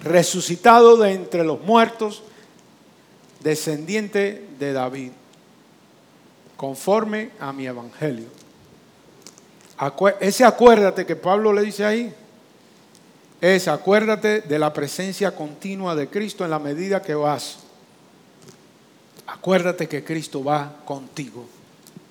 resucitado 0.00 0.96
de 0.96 1.12
entre 1.12 1.44
los 1.44 1.60
muertos, 1.62 2.22
descendiente 3.40 4.46
de 4.58 4.72
David. 4.72 5.12
conforme 6.56 7.30
a 7.40 7.54
mi 7.54 7.66
evangelio. 7.66 8.26
ese 10.20 10.44
acuérdate 10.44 11.06
que 11.06 11.16
Pablo 11.16 11.54
le 11.54 11.62
dice 11.62 11.86
ahí, 11.86 12.14
es 13.40 13.68
acuérdate 13.68 14.42
de 14.42 14.58
la 14.58 14.72
presencia 14.72 15.34
continua 15.34 15.94
de 15.94 16.08
Cristo 16.08 16.44
en 16.44 16.50
la 16.50 16.58
medida 16.58 17.00
que 17.00 17.14
vas. 17.14 17.60
Acuérdate 19.26 19.88
que 19.88 20.04
Cristo 20.04 20.44
va 20.44 20.76
contigo. 20.84 21.46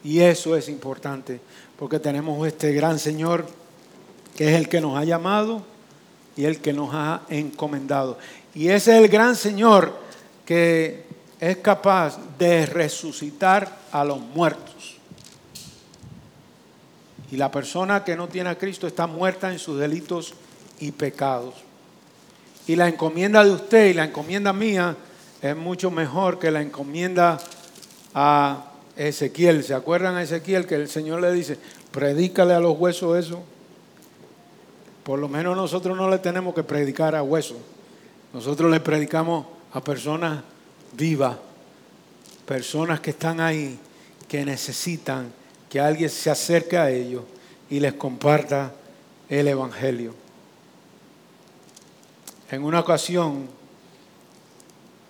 Y 0.03 0.21
eso 0.21 0.55
es 0.55 0.69
importante, 0.69 1.39
porque 1.77 1.99
tenemos 1.99 2.47
este 2.47 2.73
gran 2.73 2.97
Señor 2.97 3.45
que 4.36 4.49
es 4.49 4.55
el 4.55 4.69
que 4.69 4.80
nos 4.80 4.97
ha 4.97 5.03
llamado 5.03 5.63
y 6.38 6.45
el 6.45 6.61
que 6.61 6.71
nos 6.71 6.91
ha 6.93 7.21
encomendado. 7.30 8.17
Y 8.55 8.69
ese 8.69 8.97
es 8.97 9.03
el 9.03 9.09
gran 9.09 9.36
Señor 9.36 9.93
que 10.45 11.03
es 11.39 11.57
capaz 11.57 12.17
de 12.38 12.65
resucitar 12.65 13.77
a 13.91 14.03
los 14.03 14.19
muertos. 14.19 14.97
Y 17.32 17.38
la 17.38 17.51
persona 17.51 18.03
que 18.03 18.15
no 18.15 18.27
tiene 18.27 18.49
a 18.49 18.57
Cristo 18.57 18.88
está 18.88 19.05
muerta 19.05 19.51
en 19.51 19.59
sus 19.59 19.77
delitos 19.77 20.34
y 20.80 20.91
pecados. 20.91 21.55
Y 22.67 22.75
la 22.75 22.88
encomienda 22.88 23.43
de 23.43 23.51
usted 23.51 23.88
y 23.88 23.93
la 23.93 24.05
encomienda 24.05 24.53
mía 24.53 24.95
es 25.41 25.55
mucho 25.55 25.89
mejor 25.89 26.39
que 26.39 26.51
la 26.51 26.61
encomienda 26.61 27.39
a 28.13 28.65
Ezequiel. 28.95 29.63
¿Se 29.63 29.73
acuerdan 29.73 30.15
a 30.15 30.23
Ezequiel 30.23 30.67
que 30.67 30.75
el 30.75 30.89
Señor 30.89 31.21
le 31.21 31.32
dice, 31.32 31.57
predícale 31.91 32.53
a 32.53 32.59
los 32.59 32.77
huesos 32.77 33.17
eso? 33.17 33.41
Por 35.03 35.19
lo 35.19 35.27
menos 35.27 35.55
nosotros 35.55 35.97
no 35.97 36.09
le 36.09 36.19
tenemos 36.19 36.53
que 36.53 36.63
predicar 36.63 37.15
a 37.15 37.23
huesos. 37.23 37.57
Nosotros 38.34 38.69
le 38.69 38.80
predicamos 38.80 39.47
a 39.73 39.82
personas 39.82 40.43
vivas, 40.93 41.38
personas 42.45 42.99
que 42.99 43.11
están 43.11 43.39
ahí, 43.39 43.80
que 44.27 44.45
necesitan 44.45 45.32
que 45.69 45.80
alguien 45.80 46.09
se 46.09 46.30
acerque 46.30 46.77
a 46.77 46.91
ellos 46.91 47.23
y 47.69 47.80
les 47.80 47.93
comparta 47.93 48.73
el 49.30 49.47
Evangelio. 49.47 50.13
En 52.52 52.64
una 52.64 52.80
ocasión, 52.80 53.47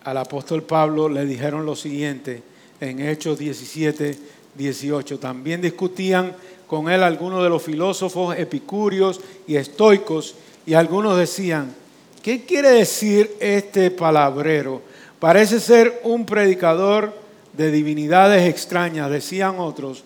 al 0.04 0.16
apóstol 0.18 0.62
Pablo 0.62 1.08
le 1.08 1.24
dijeron 1.24 1.64
lo 1.64 1.74
siguiente 1.74 2.42
en 2.80 3.00
Hechos 3.00 3.38
17, 3.38 4.18
18. 4.54 5.18
También 5.18 5.62
discutían 5.62 6.34
con 6.66 6.90
él 6.90 7.02
algunos 7.02 7.42
de 7.42 7.48
los 7.48 7.62
filósofos 7.62 8.36
epicúreos 8.36 9.20
y 9.46 9.56
estoicos 9.56 10.34
y 10.66 10.74
algunos 10.74 11.16
decían, 11.16 11.74
¿qué 12.22 12.44
quiere 12.44 12.72
decir 12.72 13.34
este 13.40 13.90
palabrero? 13.90 14.82
Parece 15.18 15.60
ser 15.60 15.98
un 16.04 16.26
predicador 16.26 17.14
de 17.54 17.70
divinidades 17.70 18.48
extrañas, 18.48 19.10
decían 19.10 19.58
otros, 19.58 20.04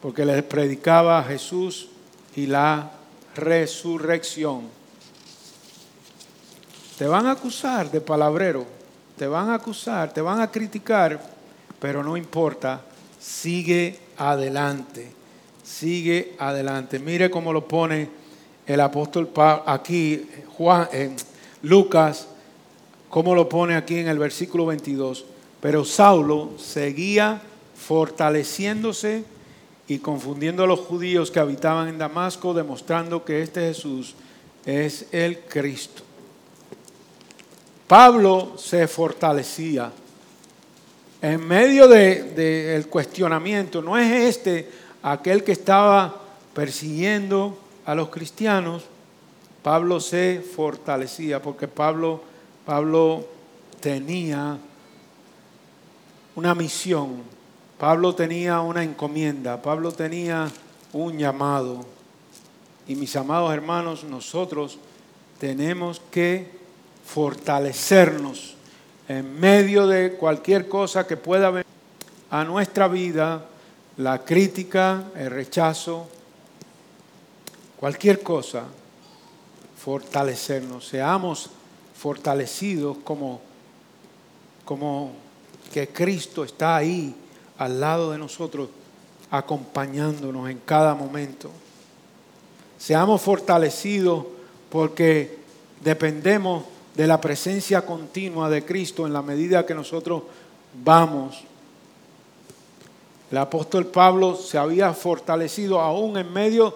porque 0.00 0.24
les 0.24 0.42
predicaba 0.42 1.18
a 1.18 1.24
Jesús 1.24 1.88
y 2.34 2.46
la 2.46 2.92
resurrección. 3.36 4.79
Te 7.00 7.06
van 7.06 7.26
a 7.26 7.30
acusar 7.30 7.90
de 7.90 8.02
palabrero, 8.02 8.66
te 9.16 9.26
van 9.26 9.48
a 9.48 9.54
acusar, 9.54 10.12
te 10.12 10.20
van 10.20 10.38
a 10.38 10.50
criticar, 10.50 11.18
pero 11.78 12.04
no 12.04 12.14
importa, 12.14 12.82
sigue 13.18 13.98
adelante, 14.18 15.10
sigue 15.64 16.34
adelante. 16.38 16.98
Mire 16.98 17.30
cómo 17.30 17.54
lo 17.54 17.66
pone 17.66 18.06
el 18.66 18.78
apóstol 18.82 19.30
aquí, 19.64 20.28
Juan, 20.58 20.90
en 20.92 21.16
Lucas, 21.62 22.28
cómo 23.08 23.34
lo 23.34 23.48
pone 23.48 23.76
aquí 23.76 23.96
en 23.96 24.08
el 24.08 24.18
versículo 24.18 24.66
22. 24.66 25.24
Pero 25.62 25.86
Saulo 25.86 26.50
seguía 26.58 27.40
fortaleciéndose 27.76 29.24
y 29.88 30.00
confundiendo 30.00 30.64
a 30.64 30.66
los 30.66 30.80
judíos 30.80 31.30
que 31.30 31.40
habitaban 31.40 31.88
en 31.88 31.96
Damasco, 31.96 32.52
demostrando 32.52 33.24
que 33.24 33.40
este 33.40 33.62
Jesús 33.62 34.14
es 34.66 35.06
el 35.12 35.38
Cristo. 35.38 36.09
Pablo 37.90 38.52
se 38.56 38.86
fortalecía. 38.86 39.90
En 41.20 41.44
medio 41.44 41.88
del 41.88 42.86
cuestionamiento, 42.86 43.82
no 43.82 43.98
es 43.98 44.36
este 44.36 44.70
aquel 45.02 45.42
que 45.42 45.50
estaba 45.50 46.14
persiguiendo 46.54 47.58
a 47.84 47.96
los 47.96 48.10
cristianos, 48.10 48.84
Pablo 49.64 49.98
se 49.98 50.40
fortalecía 50.54 51.42
porque 51.42 51.66
Pablo, 51.66 52.22
Pablo 52.64 53.26
tenía 53.80 54.56
una 56.36 56.54
misión, 56.54 57.22
Pablo 57.76 58.14
tenía 58.14 58.60
una 58.60 58.84
encomienda, 58.84 59.60
Pablo 59.60 59.90
tenía 59.90 60.48
un 60.92 61.18
llamado. 61.18 61.84
Y 62.86 62.94
mis 62.94 63.16
amados 63.16 63.52
hermanos, 63.52 64.04
nosotros 64.04 64.78
tenemos 65.40 66.00
que 66.12 66.59
fortalecernos 67.12 68.54
en 69.08 69.40
medio 69.40 69.88
de 69.88 70.12
cualquier 70.12 70.68
cosa 70.68 71.08
que 71.08 71.16
pueda 71.16 71.50
venir 71.50 71.66
a 72.30 72.44
nuestra 72.44 72.86
vida, 72.86 73.46
la 73.96 74.24
crítica, 74.24 75.06
el 75.16 75.28
rechazo, 75.30 76.06
cualquier 77.76 78.22
cosa, 78.22 78.64
fortalecernos, 79.76 80.86
seamos 80.86 81.50
fortalecidos 81.98 82.98
como, 82.98 83.40
como 84.64 85.12
que 85.72 85.88
Cristo 85.88 86.44
está 86.44 86.76
ahí 86.76 87.12
al 87.58 87.80
lado 87.80 88.12
de 88.12 88.18
nosotros, 88.18 88.68
acompañándonos 89.32 90.48
en 90.48 90.60
cada 90.64 90.94
momento. 90.94 91.50
Seamos 92.78 93.20
fortalecidos 93.20 94.26
porque 94.70 95.40
dependemos 95.82 96.62
de 97.00 97.06
la 97.06 97.18
presencia 97.18 97.80
continua 97.80 98.50
de 98.50 98.62
Cristo 98.62 99.06
en 99.06 99.14
la 99.14 99.22
medida 99.22 99.64
que 99.64 99.74
nosotros 99.74 100.22
vamos. 100.84 101.40
El 103.30 103.38
apóstol 103.38 103.86
Pablo 103.86 104.36
se 104.36 104.58
había 104.58 104.92
fortalecido 104.92 105.80
aún 105.80 106.18
en 106.18 106.30
medio 106.30 106.74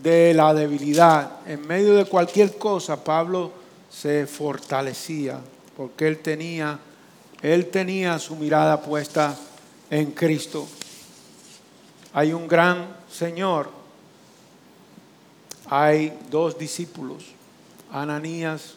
de 0.00 0.32
la 0.32 0.54
debilidad, 0.54 1.40
en 1.44 1.66
medio 1.66 1.96
de 1.96 2.04
cualquier 2.04 2.56
cosa, 2.56 3.02
Pablo 3.02 3.50
se 3.90 4.28
fortalecía 4.28 5.40
porque 5.76 6.06
él 6.06 6.18
tenía 6.18 6.78
él 7.42 7.66
tenía 7.66 8.20
su 8.20 8.36
mirada 8.36 8.80
puesta 8.80 9.36
en 9.90 10.12
Cristo. 10.12 10.68
Hay 12.12 12.32
un 12.32 12.46
gran 12.46 12.96
Señor. 13.10 13.70
Hay 15.66 16.16
dos 16.30 16.56
discípulos, 16.56 17.24
Ananías 17.90 18.76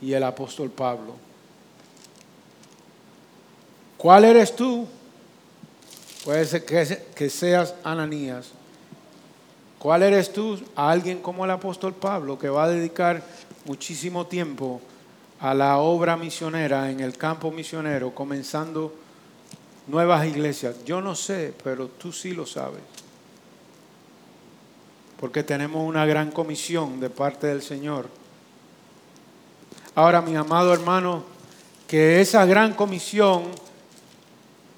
y 0.00 0.12
el 0.12 0.22
apóstol 0.22 0.70
Pablo. 0.70 1.14
¿Cuál 3.96 4.24
eres 4.24 4.54
tú? 4.54 4.86
Puede 6.24 6.44
ser 6.44 6.64
que, 6.64 7.30
seas 7.30 7.74
Ananías. 7.82 8.50
¿Cuál 9.78 10.02
eres 10.02 10.32
tú? 10.32 10.60
A 10.76 10.90
alguien 10.90 11.20
como 11.20 11.44
el 11.44 11.50
apóstol 11.50 11.94
Pablo 11.94 12.38
que 12.38 12.48
va 12.48 12.64
a 12.64 12.68
dedicar 12.68 13.22
muchísimo 13.64 14.26
tiempo 14.26 14.80
a 15.40 15.54
la 15.54 15.78
obra 15.78 16.16
misionera 16.16 16.90
en 16.90 17.00
el 17.00 17.16
campo 17.16 17.50
misionero, 17.50 18.14
comenzando 18.14 18.92
nuevas 19.86 20.26
iglesias. 20.26 20.84
Yo 20.84 21.00
no 21.00 21.14
sé, 21.14 21.54
pero 21.64 21.88
tú 21.88 22.12
sí 22.12 22.32
lo 22.32 22.46
sabes. 22.46 22.82
Porque 25.18 25.42
tenemos 25.42 25.88
una 25.88 26.06
gran 26.06 26.30
comisión 26.30 27.00
de 27.00 27.10
parte 27.10 27.48
del 27.48 27.62
Señor 27.62 28.08
Ahora, 29.98 30.22
mi 30.22 30.36
amado 30.36 30.72
hermano, 30.72 31.24
que 31.88 32.20
esa 32.20 32.46
gran 32.46 32.74
comisión 32.74 33.46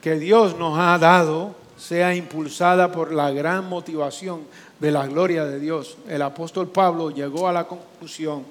que 0.00 0.18
Dios 0.18 0.56
nos 0.56 0.78
ha 0.78 0.96
dado 0.96 1.54
sea 1.76 2.14
impulsada 2.14 2.90
por 2.90 3.12
la 3.12 3.30
gran 3.30 3.68
motivación 3.68 4.44
de 4.78 4.90
la 4.90 5.06
gloria 5.06 5.44
de 5.44 5.60
Dios. 5.60 5.98
El 6.08 6.22
apóstol 6.22 6.68
Pablo 6.68 7.10
llegó 7.10 7.48
a 7.48 7.52
la 7.52 7.66
conclusión 7.66 8.46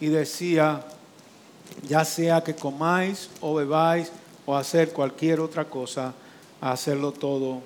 y 0.00 0.06
decía, 0.06 0.86
ya 1.86 2.06
sea 2.06 2.42
que 2.42 2.54
comáis 2.54 3.28
o 3.42 3.56
bebáis 3.56 4.10
o 4.46 4.56
hacer 4.56 4.94
cualquier 4.94 5.40
otra 5.40 5.66
cosa, 5.66 6.14
hacerlo 6.62 7.12
todo 7.12 7.60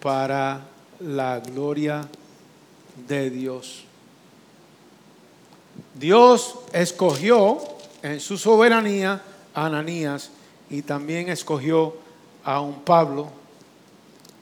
para 0.00 0.62
la 1.00 1.40
gloria 1.40 2.08
de 3.06 3.28
Dios. 3.28 3.84
Dios 5.94 6.54
escogió 6.72 7.76
en 8.02 8.20
su 8.20 8.38
soberanía 8.38 9.22
a 9.54 9.66
Ananías 9.66 10.30
y 10.70 10.82
también 10.82 11.28
escogió 11.28 11.96
a 12.44 12.60
un 12.60 12.80
Pablo, 12.82 13.28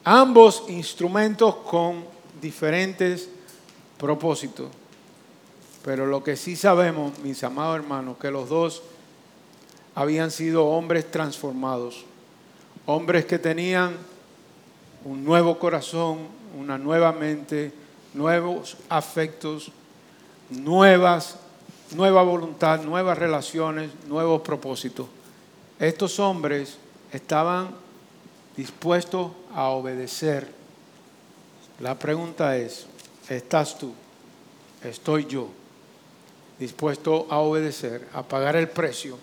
ambos 0.03 0.63
instrumentos 0.69 1.55
con 1.55 2.05
diferentes 2.41 3.29
propósitos. 3.97 4.67
Pero 5.83 6.05
lo 6.05 6.23
que 6.23 6.35
sí 6.35 6.55
sabemos, 6.55 7.17
mis 7.19 7.43
amados 7.43 7.77
hermanos, 7.77 8.17
que 8.17 8.31
los 8.31 8.49
dos 8.49 8.83
habían 9.95 10.31
sido 10.31 10.65
hombres 10.65 11.09
transformados, 11.09 12.05
hombres 12.85 13.25
que 13.25 13.39
tenían 13.39 13.95
un 15.03 15.23
nuevo 15.23 15.57
corazón, 15.57 16.19
una 16.59 16.77
nueva 16.77 17.11
mente, 17.11 17.73
nuevos 18.13 18.77
afectos, 18.89 19.71
nuevas, 20.49 21.37
nueva 21.91 22.23
voluntad, 22.23 22.81
nuevas 22.81 23.17
relaciones, 23.17 23.91
nuevos 24.07 24.41
propósitos. 24.41 25.07
Estos 25.79 26.19
hombres 26.19 26.77
estaban 27.11 27.69
dispuestos 28.55 29.31
a 29.53 29.69
obedecer. 29.69 30.51
La 31.79 31.97
pregunta 31.97 32.57
es, 32.57 32.87
¿estás 33.29 33.77
tú? 33.77 33.93
¿Estoy 34.83 35.25
yo? 35.25 35.49
dispuesto 36.59 37.27
a 37.29 37.37
obedecer, 37.37 38.07
a 38.13 38.23
pagar 38.23 38.55
el 38.55 38.69
precio, 38.69 39.17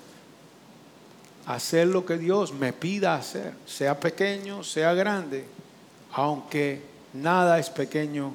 a 1.47 1.55
hacer 1.55 1.89
lo 1.89 2.07
que 2.07 2.17
Dios 2.17 2.53
me 2.53 2.73
pida 2.73 3.17
hacer, 3.17 3.53
sea 3.67 3.99
pequeño, 3.99 4.63
sea 4.63 4.95
grande, 4.95 5.45
aunque 6.13 6.83
nada 7.13 7.59
es 7.59 7.71
pequeño 7.71 8.35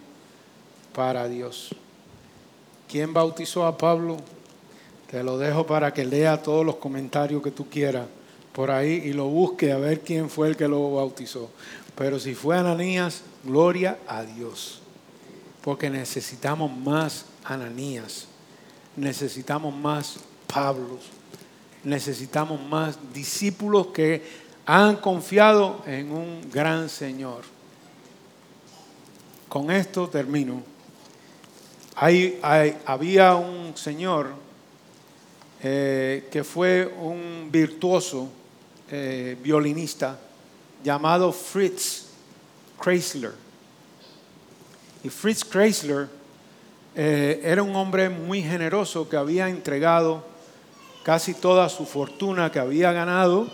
para 0.93 1.27
Dios. 1.27 1.73
¿Quién 2.89 3.13
bautizó 3.13 3.65
a 3.65 3.77
Pablo? 3.77 4.17
Te 5.09 5.23
lo 5.23 5.37
dejo 5.37 5.65
para 5.65 5.93
que 5.93 6.03
lea 6.03 6.41
todos 6.41 6.65
los 6.65 6.75
comentarios 6.75 7.41
que 7.41 7.51
tú 7.51 7.69
quieras 7.69 8.07
por 8.51 8.71
ahí 8.71 9.03
y 9.05 9.13
lo 9.13 9.27
busque 9.27 9.71
a 9.71 9.77
ver 9.77 10.01
quién 10.01 10.29
fue 10.29 10.49
el 10.49 10.57
que 10.57 10.67
lo 10.67 10.95
bautizó. 10.95 11.49
Pero 11.95 12.19
si 12.19 12.35
fue 12.35 12.57
Ananías, 12.57 13.21
gloria 13.43 13.99
a 14.07 14.23
Dios. 14.23 14.81
Porque 15.61 15.89
necesitamos 15.89 16.75
más 16.75 17.25
Ananías 17.43 18.27
necesitamos 18.99 19.73
más 19.73 20.17
Pablos, 20.51 21.01
necesitamos 21.83 22.59
más 22.61 22.97
discípulos 23.13 23.87
que 23.87 24.23
han 24.65 24.97
confiado 24.97 25.83
en 25.85 26.11
un 26.11 26.49
gran 26.51 26.89
Señor. 26.89 27.43
Con 29.47 29.71
esto 29.71 30.09
termino. 30.09 30.63
Había 32.00 33.36
un 33.36 33.76
señor 33.76 34.32
eh, 35.62 36.30
que 36.32 36.45
fue 36.45 36.86
un 36.86 37.50
virtuoso 37.52 38.30
eh, 38.89 39.38
violinista 39.43 40.18
llamado 40.82 41.34
Fritz 41.34 42.06
Kreisler. 42.80 43.34
Y 45.04 45.10
Fritz 45.10 45.43
Kreisler 45.43 46.08
eh, 46.95 47.41
era 47.43 47.62
un 47.62 47.76
hombre 47.76 48.08
muy 48.08 48.41
generoso 48.41 49.10
que 49.10 49.18
había 49.18 49.50
entregado 49.50 50.24
casi 51.04 51.34
toda 51.34 51.68
su 51.68 51.86
fortuna 51.86 52.50
que 52.50 52.60
había 52.60 52.93
ganado 52.93 53.50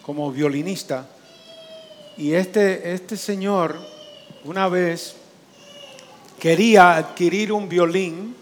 como 0.00 0.32
violinista. 0.32 1.06
Y 2.16 2.32
este, 2.32 2.94
este 2.94 3.18
señor 3.18 3.76
una 4.44 4.68
vez 4.68 5.16
quería 6.44 6.96
adquirir 6.96 7.50
un 7.52 7.70
violín, 7.70 8.36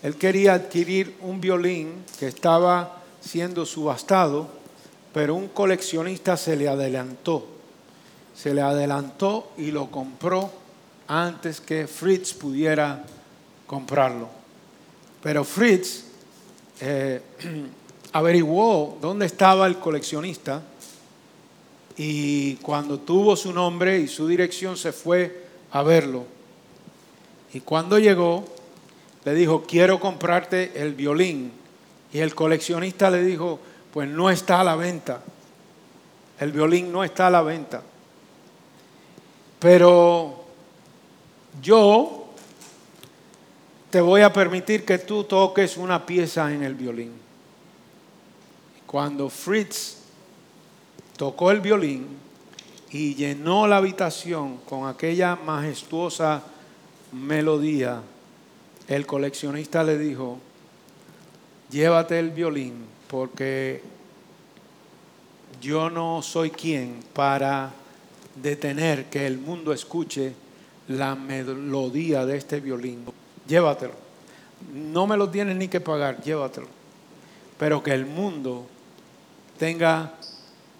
él 0.00 0.14
quería 0.14 0.54
adquirir 0.54 1.16
un 1.22 1.40
violín 1.40 2.04
que 2.20 2.28
estaba 2.28 3.02
siendo 3.20 3.66
subastado, 3.66 4.46
pero 5.12 5.34
un 5.34 5.48
coleccionista 5.48 6.36
se 6.36 6.54
le 6.54 6.68
adelantó, 6.68 7.48
se 8.32 8.54
le 8.54 8.62
adelantó 8.62 9.50
y 9.58 9.72
lo 9.72 9.90
compró 9.90 10.52
antes 11.08 11.60
que 11.60 11.88
Fritz 11.88 12.32
pudiera 12.32 13.04
comprarlo. 13.66 14.28
Pero 15.20 15.42
Fritz 15.42 16.04
eh, 16.80 17.20
averiguó 18.12 18.98
dónde 19.00 19.26
estaba 19.26 19.66
el 19.66 19.80
coleccionista 19.80 20.62
y 21.96 22.54
cuando 22.58 23.00
tuvo 23.00 23.34
su 23.34 23.52
nombre 23.52 23.98
y 23.98 24.06
su 24.06 24.28
dirección 24.28 24.76
se 24.76 24.92
fue 24.92 25.42
a 25.72 25.82
verlo. 25.82 26.33
Y 27.54 27.60
cuando 27.60 28.00
llegó, 28.00 28.44
le 29.24 29.32
dijo, 29.32 29.62
quiero 29.62 30.00
comprarte 30.00 30.72
el 30.74 30.94
violín. 30.94 31.52
Y 32.12 32.18
el 32.18 32.34
coleccionista 32.34 33.10
le 33.10 33.22
dijo, 33.22 33.60
pues 33.92 34.08
no 34.08 34.28
está 34.28 34.60
a 34.60 34.64
la 34.64 34.74
venta. 34.74 35.22
El 36.40 36.50
violín 36.50 36.90
no 36.90 37.04
está 37.04 37.28
a 37.28 37.30
la 37.30 37.42
venta. 37.42 37.80
Pero 39.60 40.44
yo 41.62 42.26
te 43.88 44.00
voy 44.00 44.22
a 44.22 44.32
permitir 44.32 44.84
que 44.84 44.98
tú 44.98 45.22
toques 45.22 45.76
una 45.76 46.04
pieza 46.04 46.52
en 46.52 46.64
el 46.64 46.74
violín. 46.74 47.12
Cuando 48.84 49.30
Fritz 49.30 49.98
tocó 51.16 51.52
el 51.52 51.60
violín 51.60 52.08
y 52.90 53.14
llenó 53.14 53.68
la 53.68 53.76
habitación 53.76 54.56
con 54.68 54.88
aquella 54.88 55.36
majestuosa 55.36 56.42
melodía, 57.14 58.02
el 58.88 59.06
coleccionista 59.06 59.82
le 59.82 59.96
dijo, 59.98 60.38
llévate 61.70 62.18
el 62.18 62.30
violín 62.30 62.74
porque 63.08 63.82
yo 65.60 65.88
no 65.88 66.20
soy 66.22 66.50
quien 66.50 67.00
para 67.12 67.72
detener 68.42 69.06
que 69.06 69.26
el 69.26 69.38
mundo 69.38 69.72
escuche 69.72 70.34
la 70.88 71.14
melodía 71.14 72.26
de 72.26 72.36
este 72.36 72.60
violín 72.60 73.06
llévatelo. 73.46 73.94
No 74.72 75.06
me 75.06 75.16
lo 75.16 75.30
tienes 75.30 75.56
ni 75.56 75.68
que 75.68 75.80
pagar, 75.80 76.22
llévatelo. 76.22 76.68
Pero 77.58 77.82
que 77.82 77.92
el 77.92 78.06
mundo 78.06 78.66
tenga 79.58 80.14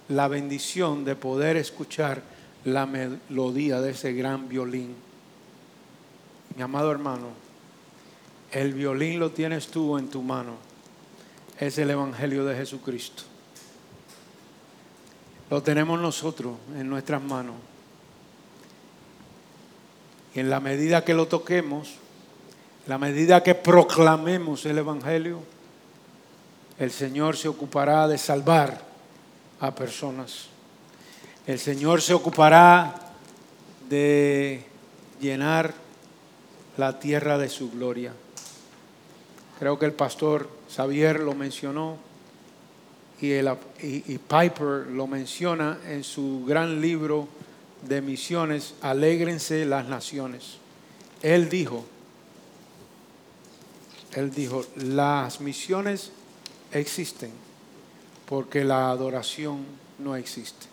la 0.08 0.28
bendición 0.28 1.04
de 1.04 1.16
poder 1.16 1.56
escuchar 1.56 2.22
la 2.64 2.86
melodía 2.86 3.80
de 3.80 3.90
ese 3.90 4.12
gran 4.12 4.48
violín. 4.48 4.94
Mi 6.56 6.62
amado 6.62 6.90
hermano, 6.90 7.28
el 8.52 8.72
violín 8.72 9.18
lo 9.18 9.30
tienes 9.30 9.68
tú 9.68 9.98
en 9.98 10.08
tu 10.08 10.22
mano. 10.22 10.54
Es 11.58 11.78
el 11.78 11.90
Evangelio 11.90 12.44
de 12.44 12.56
Jesucristo. 12.56 13.24
Lo 15.50 15.62
tenemos 15.62 16.00
nosotros 16.00 16.56
en 16.76 16.88
nuestras 16.88 17.22
manos. 17.22 17.56
Y 20.34 20.40
en 20.40 20.50
la 20.50 20.60
medida 20.60 21.04
que 21.04 21.14
lo 21.14 21.26
toquemos, 21.26 21.94
la 22.86 22.98
medida 22.98 23.42
que 23.42 23.54
proclamemos 23.54 24.66
el 24.66 24.78
Evangelio, 24.78 25.40
el 26.78 26.90
Señor 26.90 27.36
se 27.36 27.48
ocupará 27.48 28.08
de 28.08 28.18
salvar 28.18 28.80
a 29.60 29.74
personas. 29.74 30.48
El 31.46 31.58
Señor 31.58 32.02
se 32.02 32.14
ocupará 32.14 33.12
de 33.88 34.64
llenar 35.20 35.83
la 36.76 36.98
tierra 36.98 37.38
de 37.38 37.48
su 37.48 37.70
gloria. 37.70 38.12
Creo 39.58 39.78
que 39.78 39.86
el 39.86 39.92
pastor 39.92 40.48
Xavier 40.74 41.20
lo 41.20 41.34
mencionó 41.34 41.98
y, 43.20 43.32
el, 43.32 43.56
y 43.80 44.18
Piper 44.18 44.88
lo 44.88 45.06
menciona 45.06 45.78
en 45.86 46.02
su 46.04 46.44
gran 46.46 46.80
libro 46.80 47.28
de 47.82 48.00
misiones, 48.02 48.74
Alégrense 48.80 49.64
las 49.64 49.86
naciones. 49.88 50.58
Él 51.22 51.48
dijo, 51.48 51.84
él 54.14 54.32
dijo, 54.32 54.64
las 54.76 55.40
misiones 55.40 56.12
existen 56.72 57.30
porque 58.26 58.64
la 58.64 58.90
adoración 58.90 59.64
no 59.98 60.16
existe. 60.16 60.66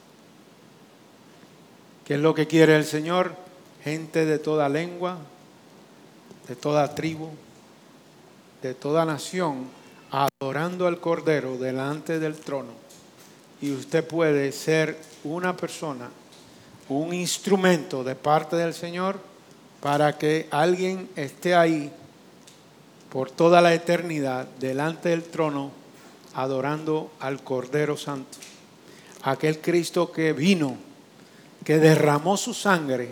¿Qué 2.06 2.16
es 2.16 2.20
lo 2.20 2.34
que 2.34 2.47
quiere 2.47 2.76
el 2.76 2.86
Señor? 2.86 3.36
Gente 3.84 4.26
de 4.26 4.38
toda 4.39 4.70
lengua, 4.70 5.18
de 6.48 6.56
toda 6.56 6.94
tribu, 6.96 7.30
de 8.62 8.74
toda 8.74 9.06
nación, 9.06 9.66
adorando 10.12 10.88
al 10.88 11.00
Cordero 11.00 11.58
delante 11.58 12.20
del 12.20 12.36
trono. 12.36 12.72
Y 13.62 13.72
usted 13.72 14.06
puede 14.06 14.52
ser 14.52 14.98
una 15.24 15.56
persona, 15.56 16.10
un 16.89 17.14
instrumento 17.14 18.04
de 18.04 18.16
parte 18.16 18.56
del 18.56 18.74
Señor 18.74 19.20
para 19.82 20.18
que 20.18 20.48
alguien 20.52 21.10
esté 21.16 21.56
ahí 21.56 21.92
por 23.12 23.30
toda 23.30 23.62
la 23.62 23.74
eternidad 23.74 24.48
delante 24.60 25.10
del 25.10 25.24
trono 25.24 25.72
adorando 26.34 27.12
al 27.20 27.44
Cordero 27.44 27.98
Santo, 27.98 28.38
aquel 29.24 29.60
Cristo 29.60 30.12
que 30.12 30.34
vino, 30.34 30.78
que 31.64 31.78
derramó 31.78 32.38
su 32.38 32.54
sangre 32.54 33.10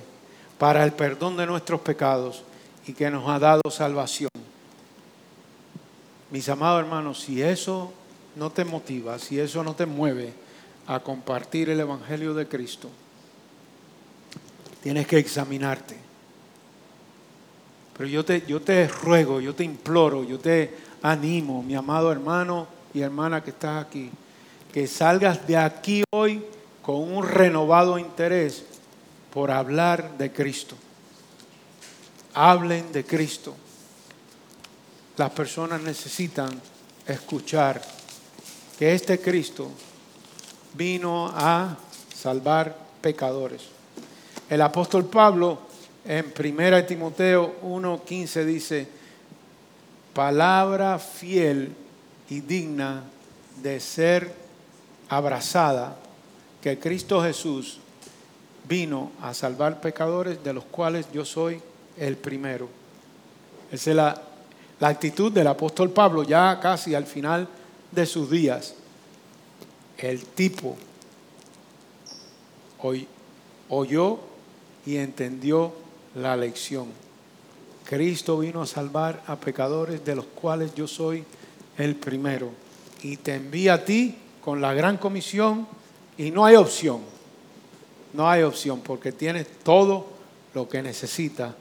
para 0.57 0.83
el 0.83 0.93
perdón 0.93 1.37
de 1.37 1.45
nuestros 1.45 1.81
pecados 1.81 2.43
y 2.89 2.93
que 2.93 3.11
nos 3.11 3.29
ha 3.29 3.37
dado 3.37 3.61
salvación. 3.69 4.31
Mis 6.31 6.49
amados 6.49 6.81
hermanos, 6.81 7.19
si 7.19 7.41
eso 7.41 7.93
no 8.35 8.49
te 8.49 8.65
motiva, 8.65 9.19
si 9.19 9.39
eso 9.39 9.63
no 9.63 9.75
te 9.75 9.85
mueve 9.85 10.33
a 10.87 10.99
compartir 10.99 11.69
el 11.69 11.79
Evangelio 11.79 12.33
de 12.33 12.47
Cristo, 12.47 12.89
tienes 14.81 15.05
que 15.05 15.19
examinarte 15.19 16.09
pero 17.99 18.09
yo 18.09 18.23
te, 18.23 18.45
yo 18.47 18.61
te 18.61 18.87
ruego, 18.87 19.41
yo 19.41 19.53
te 19.53 19.65
imploro, 19.65 20.23
yo 20.23 20.39
te 20.39 20.73
animo, 21.01 21.61
mi 21.61 21.75
amado 21.75 22.13
hermano 22.13 22.65
y 22.93 23.01
hermana 23.01 23.43
que 23.43 23.49
estás 23.49 23.85
aquí, 23.85 24.09
que 24.71 24.87
salgas 24.87 25.45
de 25.45 25.57
aquí 25.57 26.05
hoy 26.11 26.41
con 26.81 26.95
un 26.95 27.27
renovado 27.27 27.99
interés 27.99 28.63
por 29.33 29.51
hablar 29.51 30.17
de 30.17 30.31
Cristo. 30.31 30.77
Hablen 32.33 32.91
de 32.91 33.05
Cristo. 33.05 33.55
Las 35.17 35.31
personas 35.31 35.81
necesitan 35.81 36.49
escuchar 37.05 37.81
que 38.77 38.93
este 38.93 39.19
Cristo 39.19 39.69
vino 40.73 41.27
a 41.27 41.75
salvar 42.15 42.75
pecadores. 43.01 43.63
El 44.49 44.61
apóstol 44.61 45.05
Pablo 45.05 45.59
en 46.05 46.33
1 46.37 46.85
Timoteo 46.85 47.55
1:15 47.61 48.45
dice, 48.45 48.87
palabra 50.13 50.97
fiel 50.99 51.75
y 52.29 52.41
digna 52.41 53.03
de 53.61 53.79
ser 53.79 54.33
abrazada, 55.09 55.97
que 56.61 56.79
Cristo 56.79 57.21
Jesús 57.21 57.79
vino 58.67 59.11
a 59.21 59.33
salvar 59.33 59.81
pecadores, 59.81 60.43
de 60.43 60.53
los 60.53 60.63
cuales 60.65 61.07
yo 61.11 61.25
soy 61.25 61.61
el 61.99 62.17
primero. 62.17 62.69
Esa 63.71 63.89
es 63.91 63.95
la, 63.95 64.21
actitud 64.81 65.31
del 65.31 65.47
apóstol 65.47 65.91
Pablo, 65.91 66.23
ya 66.23 66.59
casi 66.61 66.95
al 66.95 67.05
final 67.05 67.47
de 67.91 68.05
sus 68.05 68.31
días. 68.31 68.73
El 69.97 70.23
tipo 70.25 70.77
oyó 73.67 74.19
y 74.85 74.95
entendió 74.95 75.73
la 76.15 76.37
lección. 76.37 76.87
Cristo 77.83 78.39
vino 78.39 78.61
a 78.61 78.65
salvar 78.65 79.21
a 79.27 79.35
pecadores 79.35 80.05
de 80.05 80.15
los 80.15 80.25
cuales 80.25 80.73
yo 80.73 80.87
soy 80.87 81.25
el 81.77 81.95
primero. 81.95 82.51
Y 83.01 83.17
te 83.17 83.35
envía 83.35 83.73
a 83.75 83.85
ti 83.85 84.15
con 84.41 84.61
la 84.61 84.73
gran 84.73 84.97
comisión 84.97 85.67
y 86.17 86.31
no 86.31 86.45
hay 86.45 86.55
opción. 86.55 87.01
No 88.13 88.29
hay 88.29 88.43
opción 88.43 88.79
porque 88.79 89.11
tienes 89.11 89.47
todo 89.63 90.07
lo 90.53 90.69
que 90.69 90.81
necesitas 90.81 91.53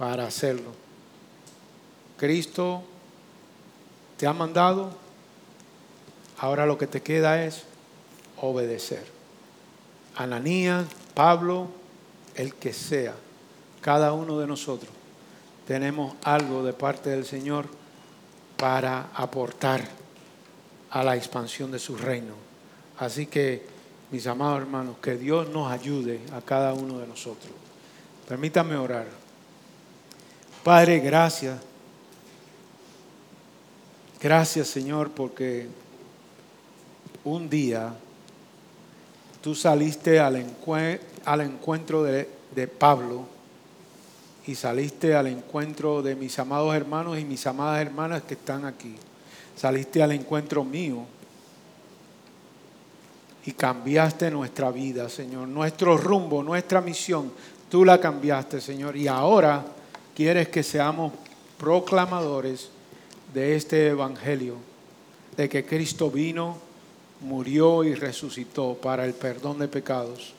para 0.00 0.26
hacerlo. 0.26 0.70
Cristo 2.16 2.82
te 4.16 4.26
ha 4.26 4.32
mandado, 4.32 4.96
ahora 6.38 6.64
lo 6.64 6.78
que 6.78 6.86
te 6.86 7.02
queda 7.02 7.44
es 7.44 7.64
obedecer. 8.40 9.04
Ananías, 10.16 10.86
Pablo, 11.12 11.68
el 12.34 12.54
que 12.54 12.72
sea, 12.72 13.14
cada 13.82 14.14
uno 14.14 14.38
de 14.38 14.46
nosotros, 14.46 14.90
tenemos 15.66 16.14
algo 16.22 16.62
de 16.62 16.72
parte 16.72 17.10
del 17.10 17.26
Señor 17.26 17.66
para 18.56 19.10
aportar 19.14 19.86
a 20.88 21.04
la 21.04 21.14
expansión 21.14 21.70
de 21.70 21.78
su 21.78 21.98
reino. 21.98 22.32
Así 22.98 23.26
que, 23.26 23.66
mis 24.10 24.26
amados 24.26 24.62
hermanos, 24.62 24.96
que 25.02 25.18
Dios 25.18 25.50
nos 25.50 25.70
ayude 25.70 26.20
a 26.32 26.40
cada 26.40 26.72
uno 26.72 27.00
de 27.00 27.06
nosotros. 27.06 27.52
Permítanme 28.26 28.76
orar. 28.76 29.19
Padre, 30.62 30.98
gracias. 30.98 31.58
Gracias, 34.20 34.68
Señor, 34.68 35.10
porque 35.10 35.66
un 37.24 37.48
día 37.48 37.94
tú 39.40 39.54
saliste 39.54 40.20
al, 40.20 40.36
encuentro 40.36 42.02
de, 42.02 42.28
de 42.54 42.68
Pablo 42.68 43.24
y 44.46 44.54
saliste 44.54 45.14
al 45.14 45.28
encuentro 45.28 46.02
de 46.02 46.14
mis 46.14 46.38
amados 46.38 46.74
hermanos 46.74 47.18
y 47.18 47.24
mis 47.24 47.46
amadas 47.46 47.80
hermanas 47.80 48.22
que 48.24 48.34
están 48.34 48.66
aquí. 48.66 48.96
Saliste 49.56 50.02
al 50.02 50.12
encuentro 50.12 50.62
mío 50.62 51.06
y 53.46 53.52
cambiaste 53.52 54.30
nuestra 54.30 54.70
vida, 54.70 55.08
Señor. 55.08 55.48
Nuestro 55.48 55.96
rumbo, 55.96 56.42
nuestra 56.42 56.82
misión, 56.82 57.32
tú 57.70 57.82
la 57.82 57.98
cambiaste, 57.98 58.60
Señor. 58.60 58.94
Y 58.94 59.08
ahora 59.08 59.64
quieres 60.20 60.48
que 60.48 60.62
seamos 60.62 61.12
proclamadores 61.56 62.68
de 63.32 63.56
este 63.56 63.88
Evangelio, 63.88 64.56
de 65.36 65.48
que 65.48 65.64
Cristo 65.64 66.10
vino, 66.10 66.58
murió 67.20 67.84
y 67.84 67.94
resucitó 67.94 68.74
para 68.74 69.06
el 69.06 69.14
perdón 69.14 69.58
de 69.58 69.68
pecados. 69.68 70.34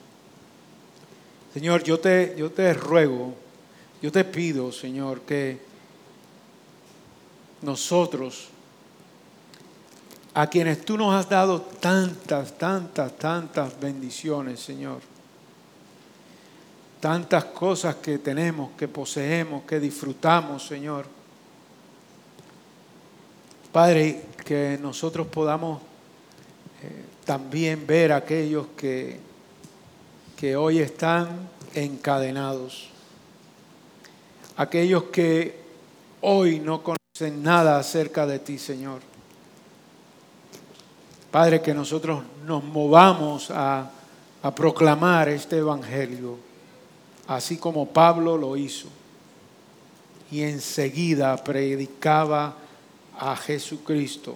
Señor, 1.54 1.84
yo 1.84 2.00
te, 2.00 2.36
yo 2.38 2.52
te 2.52 2.74
ruego 2.74 3.34
yo 4.02 4.12
te 4.12 4.24
pido, 4.24 4.72
Señor, 4.72 5.22
que 5.22 5.60
nosotros, 7.62 8.50
a 10.34 10.48
quienes 10.48 10.84
tú 10.84 10.98
nos 10.98 11.14
has 11.14 11.30
dado 11.30 11.62
tantas, 11.62 12.58
tantas, 12.58 13.16
tantas 13.18 13.80
bendiciones, 13.80 14.60
Señor, 14.60 15.02
tantas 17.02 17.44
cosas 17.46 17.96
que 17.96 18.20
tenemos, 18.20 18.72
que 18.78 18.88
poseemos, 18.88 19.64
que 19.64 19.80
disfrutamos, 19.80 20.66
Señor. 20.66 21.06
Padre, 23.74 24.22
que 24.46 24.80
nosotros 24.82 25.28
podamos 25.28 25.82
eh, 26.84 27.06
también 27.26 27.86
ver 27.86 28.14
a 28.14 28.18
aquellos 28.18 28.68
que, 28.78 29.20
que 30.38 30.56
hoy 30.56 30.80
están 30.80 31.50
encadenados 31.74 32.92
aquellos 34.62 35.06
que 35.06 35.60
hoy 36.22 36.60
no 36.60 36.84
conocen 36.84 37.42
nada 37.42 37.80
acerca 37.80 38.28
de 38.28 38.38
ti, 38.38 38.60
Señor. 38.60 39.02
Padre, 41.32 41.62
que 41.62 41.74
nosotros 41.74 42.24
nos 42.46 42.64
movamos 42.64 43.50
a, 43.50 43.90
a 44.44 44.54
proclamar 44.54 45.30
este 45.30 45.58
Evangelio, 45.58 46.38
así 47.36 47.58
como 47.58 47.88
Pablo 47.88 48.38
lo 48.38 48.58
hizo. 48.58 48.88
Y 50.32 50.44
enseguida 50.44 51.36
predicaba 51.44 52.56
a 53.18 53.36
Jesucristo 53.36 54.36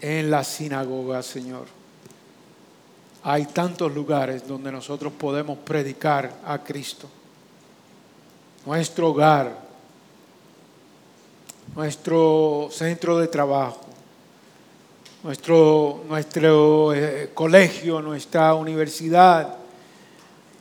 en 0.00 0.30
la 0.30 0.44
sinagoga, 0.44 1.22
Señor. 1.22 1.66
Hay 3.22 3.46
tantos 3.46 3.94
lugares 3.94 4.46
donde 4.46 4.72
nosotros 4.72 5.12
podemos 5.12 5.58
predicar 5.58 6.32
a 6.44 6.58
Cristo 6.58 7.08
nuestro 8.64 9.08
hogar, 9.08 9.58
nuestro 11.74 12.68
centro 12.70 13.18
de 13.18 13.28
trabajo, 13.28 13.80
nuestro, 15.22 16.02
nuestro 16.08 16.94
eh, 16.94 17.30
colegio, 17.32 18.02
nuestra 18.02 18.54
universidad, 18.54 19.59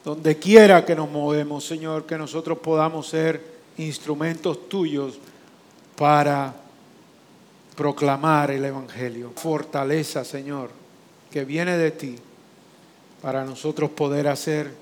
donde 0.10 0.39
quiera 0.39 0.84
que 0.84 0.95
nos 0.95 1.07
movemos, 1.07 1.64
Señor, 1.64 2.07
que 2.07 2.18
nosotros 2.18 2.57
podamos 2.57 3.07
ser 3.07 3.43
instrumentos 3.78 4.68
tuyos 4.68 5.20
para 5.95 6.55
proclamar 7.76 8.49
el 8.49 8.66
Evangelio. 8.66 9.32
Fortaleza, 9.36 10.26
Señor, 10.26 10.72
que 11.30 11.45
viene 11.45 11.78
de 11.78 11.91
ti 11.91 12.16
para 13.22 13.45
nosotros 13.45 13.91
poder 13.91 14.28
hacer 14.28 14.74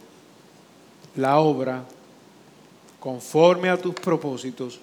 la 1.18 1.40
obra 1.40 1.84
conforme 3.02 3.68
a 3.68 3.76
tus 3.76 3.96
propósitos 3.96 4.80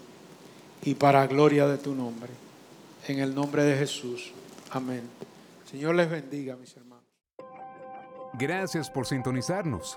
y 0.83 0.95
para 0.95 1.27
gloria 1.27 1.67
de 1.67 1.79
tu 1.79 1.95
nombre. 1.95 2.31
En 3.09 3.19
el 3.19 3.35
nombre 3.35 3.65
de 3.65 3.79
Jesús. 3.79 4.31
Amén. 4.71 5.09
Señor 5.71 5.95
les 5.95 6.11
bendiga, 6.11 6.55
mis 6.57 6.77
hermanos. 6.77 7.05
Gracias 8.35 8.91
por 8.91 9.07
sintonizarnos. 9.07 9.97